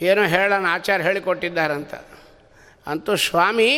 [0.03, 1.95] ಏನೋ ಹೇಳೋಣ, ಆಚಾರ ಹೇಳಿಕೊಟ್ಟಿದ್ದಾರಂತ.
[2.87, 3.75] ಅಂತೂ ಸ್ವಾಮಿ,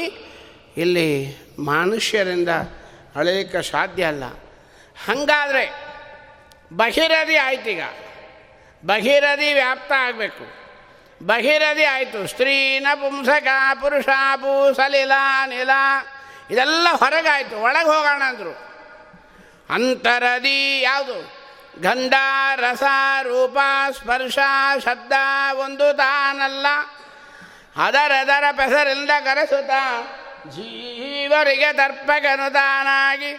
[0.76, 2.48] ಇಲ್ಲಿ ಮನುಷ್ಯರಿಂದ
[3.16, 4.24] ಅಳಲಿಕ್ಕೆ ಸಾಧ್ಯ ಅಲ್ಲ.
[5.06, 5.84] ಹಾಗಾದರೆ
[6.72, 7.82] ಬಹಿರದಿ ಆಯ್ತೀಗ
[8.86, 10.64] ಬಹಿರದಿ ವ್ಯಾಪ್ತ ಆಗಬೇಕು.
[11.26, 12.26] ಬಹಿರದಿ ಆಯಿತು.
[12.26, 13.46] ಸ್ತ್ರೀನ ಪುಂಸಕ,
[13.80, 14.04] ಪುರುಷ
[14.36, 15.12] ಭೂ ಸಲಿಲ
[15.46, 15.70] ನಿಲ,
[16.50, 17.62] ಇದೆಲ್ಲ ಹೊರಗಾಯಿತು.
[17.62, 18.74] ಒಳಗೆ ಹೋಗೋಣ ಅಂದರು.
[19.70, 21.44] ಅಂತರದಿ ಯಾವುದು?
[21.80, 22.14] ಗಂಧ,
[22.56, 22.82] ರಸ,
[23.22, 23.58] ರೂಪ,
[23.92, 24.38] ಸ್ಪರ್ಶ,
[24.78, 25.12] ಶಬ್ದ,
[25.56, 26.66] ಒಂದು ತಾನಲ್ಲ.
[27.76, 29.70] ಅದರದರ ಪೆಸರಿಂದ ಕರೆಸುತ್ತ
[30.48, 33.32] ಜೀವರಿಗೆ ದರ್ಪಗನುದಾನಾಗಿ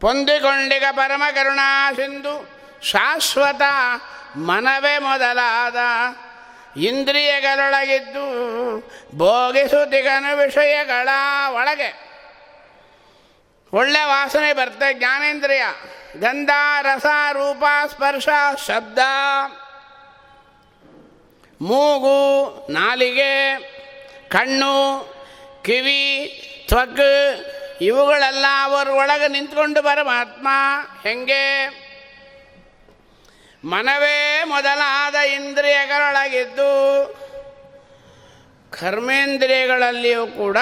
[0.00, 2.48] ಪೊಂದಿಕೊಂಡಿಗ ಪರಮ ಕರುಣಾ ಸಿಂಧು,
[2.82, 3.62] ಶಾಶ್ವತ
[4.36, 5.76] ಮನವೇ ಮೊದಲಾದ
[6.78, 8.24] ಇಂದ್ರಿಯಗಳೊಳಗಿದ್ದು
[9.18, 11.08] ಭೋಗಿಸುತ್ತಿಗನ ವಿಷಯಗಳ
[11.50, 12.12] ಒಳಗೆ.
[13.72, 15.62] ಒಳ್ಳೆ ವಾಸನೆ ಬರ್ತದೆ ಜ್ಞಾನೇಂದ್ರಿಯ.
[16.20, 16.50] ಗಂಧ
[16.82, 18.28] ರಸ ರೂಪ ಸ್ಪರ್ಶ
[18.66, 18.98] ಶಬ್ದ
[21.62, 23.58] ಮೂಗು, ನಾಲಿಗೆ,
[24.28, 24.74] ಕಣ್ಣು,
[25.64, 26.02] ಕಿವಿ
[26.68, 27.00] ತ್ವಕ್
[27.82, 30.48] ಇವುಗಳೆಲ್ಲ ಅವರ ಒಳಗೆ ನಿಂತ್ಕೊಂಡು ಪರಮಾತ್ಮ
[31.02, 31.68] ಹೆಂಗೆ?
[33.64, 36.68] ಮನವೇ ಮೊದಲಾದ ಇಂದ್ರಿಯಗಳೊಳಗಿದ್ದು
[38.80, 40.56] ಕರ್ಮೇಂದ್ರಿಯಗಳಲ್ಲಿಯೂ ಕೂಡ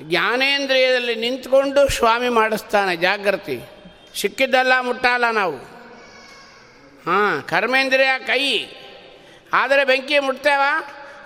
[0.00, 3.60] ಜ್ಞಾನೇಂದ್ರಿಯದಲ್ಲಿ ನಿಂತ್ಕೊಂಡು ಸ್ವಾಮಿ ಮಾಡಿಸ್ತಾನೆ, ಜಾಗೃತಿ.
[4.20, 5.56] ಸಿಕ್ಕಿದ್ದಲ್ಲ ಮುಟ್ಟಲ್ಲ ನಾವು.
[7.06, 8.66] ಹಾಂ, ಕರ್ಮೇಂದ್ರಿಯ ಕೈ.
[9.56, 10.60] ಆದರೆ ಬೆಂಕಿ ಮುಟ್ತೇವ?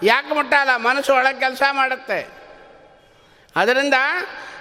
[0.03, 2.29] ಯಾಕೆ ಮುಟ್ಟಲ್ಲ ಮನಸ್ಸು ಒಳಗೆ ಕೆಲಸ ಮಾಡುತ್ತೆ.
[3.57, 3.95] ಅದರಿಂದ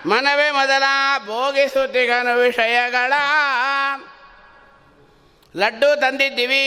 [0.05, 0.84] ಮನವೇ ಮೊದಲ
[1.26, 3.13] ಭೋಗಿಸುತ್ತಿಗನು ವಿಷಯಗಳ.
[5.57, 6.65] ಲಡ್ಡು ತಂದಿದ್ದೀವಿ.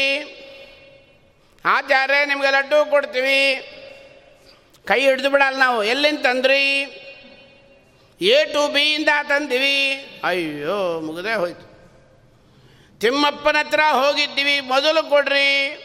[1.65, 3.69] ಆಚಾರ್ಯ, ನಿಮಗೆ ಲಡ್ಡು ಕೊಡ್ತೀವಿ.
[4.87, 5.85] ಕೈ ಹಿಡಿದು ಬಿಡಲ್ಲ ನಾವು.
[5.85, 6.83] ಎಲ್ಲಿಂದ ತಂದ್ರಿ?
[8.21, 9.91] A to ಬಿಯಿಂದ ತಂದಿವಿ.
[10.25, 11.73] ಅಯ್ಯೋ, ಮುಗದೇ ಹೋಯ್ತು.
[13.01, 14.61] ತಿಮ್ಮಪ್ಪನ ಹತ್ರ ಹೋಗಿದ್ದೀವಿ.
[14.61, 15.82] ಮೊದಲು ಕೊಡ್ರಿ.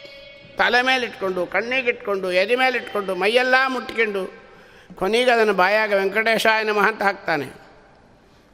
[0.58, 4.48] ತಲೆ ಮೇಲಿಟ್ಕೊಂಡು, ಕಣ್ಣಿಗಿಟ್ಕೊಂಡು, ಎದೆ ಮೇಲೆ ಇಟ್ಕೊಂಡು ಮೈಯೆಲ್ಲ ಮುಟ್ಕೊಂಡು
[4.94, 7.46] ಕೊನೆಗೆ ಅದನ್ನು ಬಾಯಾಗ ವೆಂಕಟೇಶಾಯನ ನಮಃ ಅಂತ ಹಾಕ್ತಾನೆ.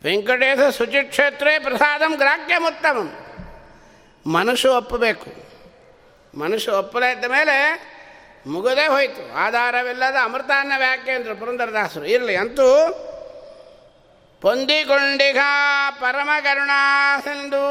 [0.05, 3.09] ವೆಂಕಟೇಶ ಶುಚಿಕ್ಷೇತ್ರೇ ಪ್ರಸಾದಂ ಗ್ರಾಹ್ಯಮುತ್ತಮಂ.
[4.26, 5.30] ಮನಸ್ಸು ಒಪ್ಪಬೇಕು.
[6.38, 7.57] ಮನಸ್ಸು ಒಪ್ಪಲೇ ಇದ್ದ ಮೇಲೆ
[8.46, 9.34] ಮುಗದೇ ಹೋಯಿತು.
[9.34, 12.05] ಆಧಾರವಿಲ್ಲದ ಅಮೃತಾನ್ನ ವ್ಯಾಖ್ಯೇಂದ್ರ ಪುರಂದರದಾಸರು.
[12.05, 12.68] ಇರಲಿ, ಅಂತೂ
[14.40, 15.38] ಪೊಂದಿಕೊಂಡಿಗ
[16.00, 17.62] ಪರಮ ಕರುಣಾಸೆಂದು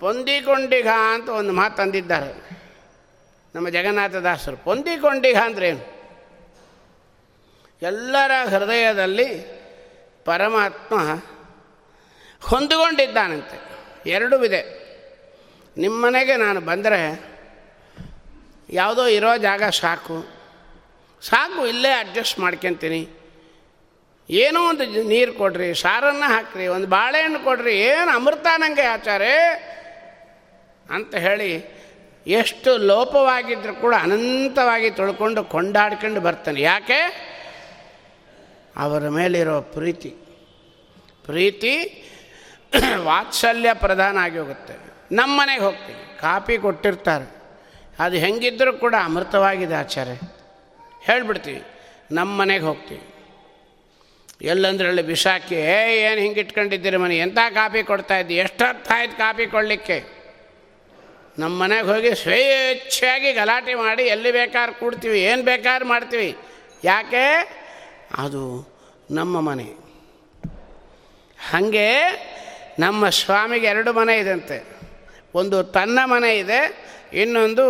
[0.00, 2.59] ಪೊಂದಿಕೊಂಡಿಗ ಅಂತ ಒಂದು ಮಾತು ತಂದಿದ್ದಾರೆ.
[3.54, 6.00] ನಮ್ಮ ಜಗನ್ನಾಥದಾಸರು ಪೊಂದಿಕೊಂಡಿಗ ಅಂದ್ರೇನು?
[7.82, 9.28] ಎಲ್ಲರ ಹೃದಯದಲ್ಲಿ
[10.24, 10.96] ಪರಮಾತ್ಮ
[12.42, 13.56] ಹೊಂದಿಕೊಂಡಿದ್ದಾನಂತೆ.
[14.10, 14.60] ಎರಡೂ ಇದೆ
[15.76, 17.00] ನಿಮ್ಮನೆಗೆ ನಾನು ಬಂದರೆ
[18.70, 20.18] ಯಾವುದೋ ಇರೋ ಜಾಗ ಸಾಕು.
[21.22, 23.08] ಸಾಕು, ಇಲ್ಲೇ ಅಡ್ಜಸ್ಟ್ ಮಾಡ್ಕೊತೀನಿ.
[24.30, 29.34] ಏನೋ ಒಂದು ನೀರು ಕೊಡ್ರಿ, ಸಾರನ್ನು ಹಾಕ್ರಿ, ಒಂದು ಬಾಳೆಹಣ್ಣು ಕೊಡ್ರಿ, ಏನು ಅಮೃತ ನನಗೆ ಆಚಾರೆ
[30.90, 31.79] ಅಂತ ಹೇಳಿ
[32.30, 36.60] ಎಷ್ಟು ಲೋಪವಾಗಿದ್ದರೂ ಕೂಡ ಅನಂತವಾಗಿ ತೊಳ್ಕೊಂಡು ಕೊಂಡಾಡ್ಕೊಂಡು ಬರ್ತಾನೆ.
[36.60, 37.00] ಯಾಕೆ?
[38.76, 40.10] ಅವರ ಮೇಲಿರೋ ಪ್ರೀತಿ.
[41.24, 41.96] ಪ್ರೀತಿ
[42.96, 44.74] ವಾತ್ಸಲ್ಯ ಪ್ರಧಾನ ಆಗಿ ಹೋಗುತ್ತೆ.
[45.12, 47.40] ನಮ್ಮ ಮನೆಗೆ ಹೋಗ್ತೀವಿ ಕಾಪಿ ಕೊಟ್ಟಿರ್ತಾರೆ.
[47.98, 50.12] ಅದು ಹೆಂಗಿದ್ದರೂ ಕೂಡ ಅಮೃತವಾಗಿದೆ ಆಚಾರ್ಯ.
[51.02, 51.62] ಹೇಳಿಬಿಡ್ತೀವಿ
[52.12, 53.00] ನಮ್ಮ ಮನೆಗೆ ಹೋಗ್ತೀವಿ
[54.42, 57.18] ಎಲ್ಲಂದ್ರಲ್ಲಿ ಬಿಸಾಕಿ ಏ ಏನು ಹಿಂಗೆ ಇಟ್ಕೊಂಡಿದ್ದೀರಿ ಮನೆ?
[57.18, 58.36] ಎಂಥ ಕಾಪಿ ಕೊಡ್ತಾ ಇದ್ದಿ?
[58.36, 60.19] ಎಷ್ಟೊತ್ತಾಯ್ತು ಕಾಪಿ ಕೊಡಲಿಕ್ಕೆ?
[61.38, 66.36] ನಮ್ಮ ಮನೆಗೆ ಹೋಗಿ ಸ್ವೇಚ್ಛೆಯಾಗಿ ಗಲಾಟೆ ಮಾಡಿ ಎಲ್ಲಿ ಬೇಕಾದ್ರೂ ಕೂಡ್ತೀವಿ, ಏನು ಬೇಕಾದ್ರೂ ಮಾಡ್ತೀವಿ.
[66.84, 67.36] ಯಾಕೆ?
[68.18, 68.68] ಅದು
[69.10, 69.64] ನಮ್ಮ ಮನೆ.
[71.50, 71.88] ಹಾಗೆ
[72.78, 74.64] ನಮ್ಮ ಸ್ವಾಮಿಗೆ ಎರಡು ಮನೆ ಇದೆಂತೆ.
[75.34, 77.66] ಒಂದು ತನ್ನ ಮನೆ ಇದೆ, ಇನ್ನೊಂದು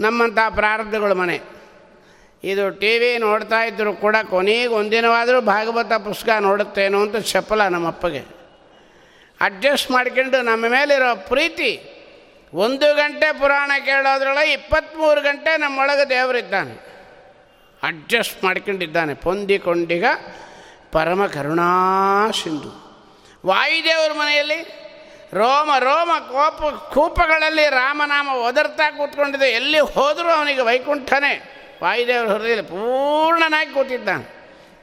[0.00, 1.40] ನಮ್ಮಂಥ ಪ್ರಾರಬ್ಧಗಳ ಮನೆ.
[2.44, 8.24] ಇದು ಟಿ ವಿ ನೋಡ್ತಾ ಇದ್ದರೂ ಕೂಡ ಕೊನೆಗೆ ಒಂದಿನವಾದರೂ ಭಾಗವತ ಪುಸ್ತಕ ನೋಡುತ್ತೇನೋ ಅಂತ ಚಪ್ಪಲ ನಮ್ಮಪ್ಪಗೆ.
[9.40, 11.95] ಅಡ್ಜಸ್ಟ್ ಮಾಡ್ಕೊಂಡು ನಮ್ಮ ಮೇಲಿರೋ ಪ್ರೀತಿ
[12.54, 16.96] ಒಂದು ಗಂಟೆ ಪುರಾಣ ಕೇಳೋದ್ರೊಳಗೆ ಇಪ್ಪತ್ತ್ಮೂರು ಗಂಟೆ ನಮ್ಮೊಳಗೆ ದೇವರಿದ್ದಾನೆ.
[17.82, 19.14] ಅಡ್ಜಸ್ಟ್ ಮಾಡ್ಕೊಂಡಿದ್ದಾನೆ.
[19.14, 20.04] ಪೊಂದಿಕೊಂಡಿಗ
[20.92, 22.86] ಪರಮ ಕರುಣಾ ಸಿಂಧು.
[23.46, 24.86] ವಾಯುದೇವ್ರ ಮನೆಯಲ್ಲಿ
[25.32, 31.52] ರೋಮ ರೋಮ ಕೋಪ, ಕೂಪಗಳಲ್ಲಿ ರಾಮನಾಮ ಒದರ್ತಾ ಕೂತ್ಕೊಂಡಿದ್ದೆ ಎಲ್ಲಿ ಹೋದರೂ ಅವನಿಗೆ ವೈಕುಂಠನೇ.
[31.82, 34.36] ವಾಯುದೇವರ ಹೃದಯದಲ್ಲಿ ಪೂರ್ಣನಾಗಿ ಕೂತಿದ್ದಾನೆ.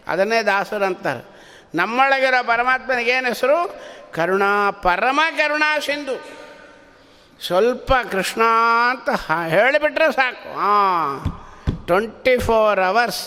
[0.08, 1.28] ಅದನ್ನೇ ದಾಸರು ಅಂತಾರೆ.
[1.76, 3.82] ನಮ್ಮೊಳಗಿರೋ ಪರಮಾತ್ಮನಿಗೇನು ಹೆಸರು?
[4.12, 6.43] ಕರುಣಾ, ಪರಮ ಕರುಣಾ ಸಿಂಧು.
[7.48, 8.44] ಸ್ವಲ್ಪ ಕೃಷ್ಣ
[8.92, 9.10] ಅಂತ
[9.56, 10.50] ಹೇಳಿಬಿಟ್ರೆ ಸಾಕು.
[10.60, 11.14] ಹಾಂ
[11.88, 13.24] twenty four hours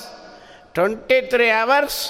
[0.77, 2.01] twenty three hours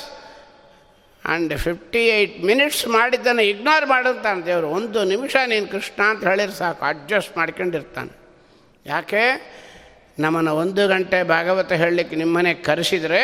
[1.24, 4.68] and fifty eight minutes ಮಾಡಿದ್ದನ್ನು ಇಗ್ನೋರ್ ಮಾಡಿರ್ತಾನೆ ದೇವರು.
[4.78, 8.12] ಒಂದು ನಿಮಿಷ ನೀನು ಕೃಷ್ಣ ಅಂತ ಹೇಳಿದ್ರೆ ಸಾಕು ಅಡ್ಜಸ್ಟ್ ಮಾಡ್ಕೊಂಡಿರ್ತಾನೆ.
[8.86, 9.22] ಯಾಕೆ?
[10.18, 13.22] ನಮ್ಮನ್ನು ಒಂದು ಗಂಟೆ ಭಾಗವತ ಹೇಳಲಿಕ್ಕೆ ನಿಮ್ಮನೆ ಕರೆಸಿದರೆ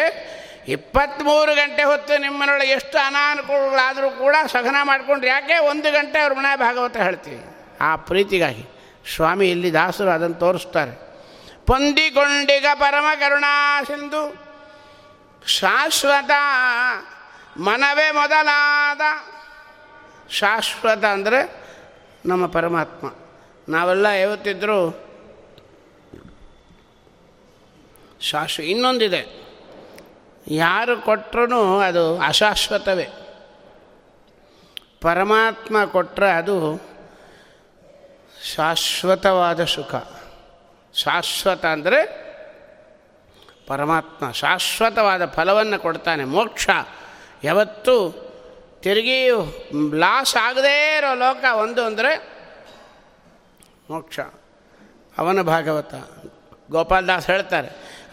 [0.69, 6.97] ಇಪ್ಪತ್ತ್ಮೂರು ಗಂಟೆ ಹೊತ್ತು ನಿಮ್ಮನೊಳಗೆ ಎಷ್ಟು ಅನಾನುಕೂಲಗಳಾದರೂ ಕೂಡ ಸಹನ ಮಾಡಿಕೊಂಡ್ರೆ ಯಾಕೆ ಒಂದು ಗಂಟೆ ಅವ್ರ ಮನೆ ಭಾಗವತ
[6.97, 7.41] ಹೇಳ್ತೀವಿ
[7.81, 8.65] ಆ ಪ್ರೀತಿಗಾಗಿ.
[9.07, 10.93] ಸ್ವಾಮಿ ಇಲ್ಲಿ ದಾಸರು ಅದನ್ನು ತೋರಿಸ್ತಾರೆ.
[11.67, 14.23] ಪೊಂದಿಕೊಂಡಿಗ ಪರಮ ಕರುಣಾ ಸಿಂಧು,
[15.47, 16.31] ಶಾಶ್ವತ
[17.57, 19.01] ಮನವೇ ಮೊದಲಾದ,
[20.31, 21.41] ಶಾಶ್ವತ ಅಂದರೆ
[22.27, 23.07] ನಮ್ಮ ಪರಮಾತ್ಮ.
[23.69, 24.79] ನಾವೆಲ್ಲ ಯಾವತ್ತಿದ್ರೂ
[28.21, 29.23] ಶಾಶ್ವ, ಇನ್ನೊಂದಿದೆ.
[30.47, 33.07] ಯಾರು ಕೊಟ್ಟರೂ ಅದು ಅಶಾಶ್ವತವೇ.
[35.01, 36.92] ಪರಮಾತ್ಮ ಕೊಟ್ಟರೆ ಅದು
[38.51, 39.95] ಶಾಶ್ವತವಾದ ಸುಖ.
[40.95, 42.01] ಶಾಶ್ವತ ಅಂದರೆ
[43.69, 46.67] ಪರಮಾತ್ಮ ಶಾಶ್ವತವಾದ ಫಲವನ್ನು ಕೊಡ್ತಾನೆ, ಮೋಕ್ಷ.
[47.45, 47.95] ಯಾವತ್ತೂ
[48.83, 49.19] ತಿರುಗಿ
[50.03, 52.13] ಲಾಸ್ ಆಗದೇ ಇರೋ ಲೋಕ ಒಂದು ಅಂದರೆ
[53.91, 54.19] ಮೋಕ್ಷ.
[55.19, 55.95] ಅವನ ಭಾಗವತ
[56.71, 57.71] ಗೋಪಾಲದಾಸ್ ಹೇಳ್ತಾರೆ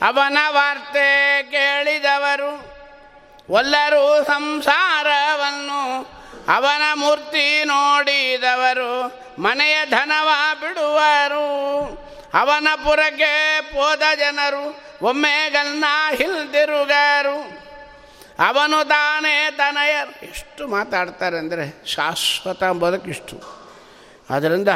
[0.08, 1.08] ಅವನ ವಾರ್ತೆ
[1.52, 2.52] ಕೇಳಿದವರು,
[3.50, 5.82] ಒಲ್ಲರೂ ಸಂಸಾರವನ್ನು
[6.50, 8.92] ಅವನ ಮೂರ್ತಿ ನೋಡಿದವರು,
[9.42, 10.30] ಮನೆಯ ಧನವ
[10.62, 11.48] ಬಿಡುವರು.
[12.34, 15.86] ಅವನ ಪುರಕ್ಕೆ ಪೋದ ಜನರು ಒಮ್ಮೆಗನ್ನ
[16.16, 17.70] ಹಿಲ್ದಿರುಗರು.
[18.48, 19.92] ಅವನು ತಾನೇ ತನಯ
[20.24, 23.38] ಎಷ್ಟು ಮಾತಾಡ್ತಾರೆ ಅಂದರೆ ಶಾಶ್ವತ ಬದುಕಿಷ್ಟು.
[24.30, 24.68] ಅದರಿಂದ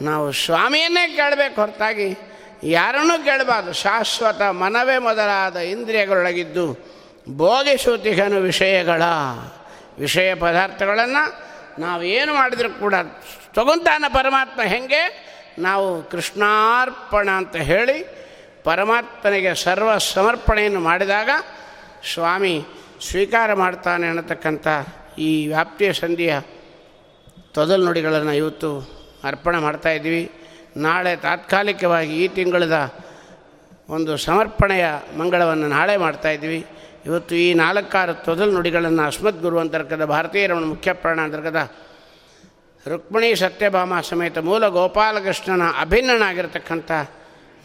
[0.00, 2.18] ನಾವು ಸ್ವಾಮಿಯನ್ನೇ ಕೇಳಬೇಕು ಹೊರತಾಗಿ,
[2.62, 3.72] ಯಾರನ್ನೂ ಕೇಳಬಾರ್ದು.
[3.72, 6.72] ಶಾಶ್ವತ ಮನವೇ ಮೊದಲಾದ ಇಂದ್ರಿಯಗಳೊಳಗಿದ್ದು
[7.36, 9.02] ಭೋಗಿಸುತ್ತಿಗನು ವಿಷಯಗಳ.
[9.98, 11.24] ವಿಷಯ ಪದಾರ್ಥಗಳನ್ನು
[11.80, 12.94] ನಾವು ಏನು ಮಾಡಿದರೂ ಕೂಡ
[13.54, 15.02] ತಗೊಂತಾನ ಪರಮಾತ್ಮ ಹೆಂಗೆ?
[15.58, 17.96] ನಾವು ಕೃಷ್ಣಾರ್ಪಣ ಅಂತ ಹೇಳಿ
[18.64, 21.30] ಪರಮಾತ್ಮನಿಗೆ ಸರ್ವ ಸಮರ್ಪಣೆಯನ್ನು ಮಾಡಿದಾಗ
[22.14, 22.54] ಸ್ವಾಮಿ
[23.00, 24.66] ಸ್ವೀಕಾರ ಮಾಡ್ತಾನೆ ಅನ್ನತಕ್ಕಂಥ
[25.18, 26.32] ಈ ವ್ಯಾಪ್ತಿಯ ಸಂಧಿಯ
[27.52, 28.70] ತೊದಲು ನುಡಿಗಳನ್ನು ಇವತ್ತು
[29.24, 30.22] ಅರ್ಪಣೆ ಮಾಡ್ತಾಯಿದ್ವಿ
[30.76, 32.76] ನಾಳೆ ತಾತ್ಕಾಲಿಕವಾಗಿ ಈ ತಿಂಗಳದ
[33.88, 34.86] ಒಂದು ಸಮರ್ಪಣೆಯ
[35.16, 36.60] ಮಂಗಳವನ್ನು ನಾಳೆ ಮಾಡ್ತಾಯಿದ್ವಿ
[37.08, 41.60] ಇವತ್ತು ಈ ನಾಲ್ಕಾರು ತೊದಲು ನುಡಿಗಳನ್ನು ಅಸ್ಮದ್ ಗುರು ಅಂತರ್ಗತ ಭಾರತೀಯ ಮುಖ್ಯ ಪ್ರಾಣ ಅಂತರ್ಕದ
[42.86, 46.90] ರುಕ್ಮಿಣಿ ಸತ್ಯಭಾಮ ಸಮೇತ ಮೂಲ ಗೋಪಾಲಕೃಷ್ಣನ ಅಭಿನ್ನನಾಗಿರ್ತಕ್ಕಂಥ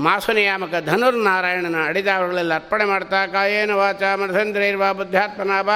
[0.06, 5.70] ಮಾಸುನಿಯಾಮಕ ಧನುರ್ನಾರಾಯಣನ ಅಡಿದಾವಗಳಲ್ಲಿ ಅರ್ಪಣೆ ಮಾಡ್ತಾ, ಕಾಯೇನ ವಾಚ ಮನಸಂದ್ರೈರ್ವಾ ಬುದ್ಧಾತ್ಮನಾಭ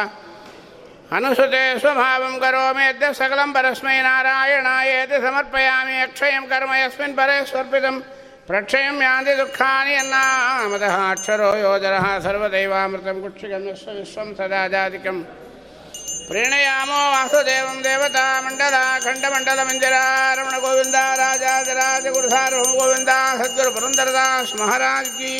[1.18, 7.98] ಅನುಸುತೆ ಸ್ವಭಾವಂ ಕರೋಮಿ ಯದ್ಯ ಸಕಲಂ ಪರಸ್ಮೈ ನಾರಾಯಣಾಯೇತಿ ಸಮರ್ಪಯಾಮಿ ಅಕ್ಷಯಂ ಕರ್ಮ ಯಸ್ಮಿನ್ ಪರೇ ಸ್ವರ್ಪಿತಂ.
[8.48, 15.18] प्रक्षयम्यान्ति दुःखानि अन्नामतः अक्षर योजनः सर्वदैवामृतं कुक्षिगन्धस्व विश्वं सदाजादिकं
[16.30, 25.36] प्रीणयामो वासुदेवं देवता मण्डला खण्डमण्डलमञ्जरारमणगोविन्दा राजादिराजगुरुधारो गोविन्दा सद्गुरुपुरन्दरदास महाराज की।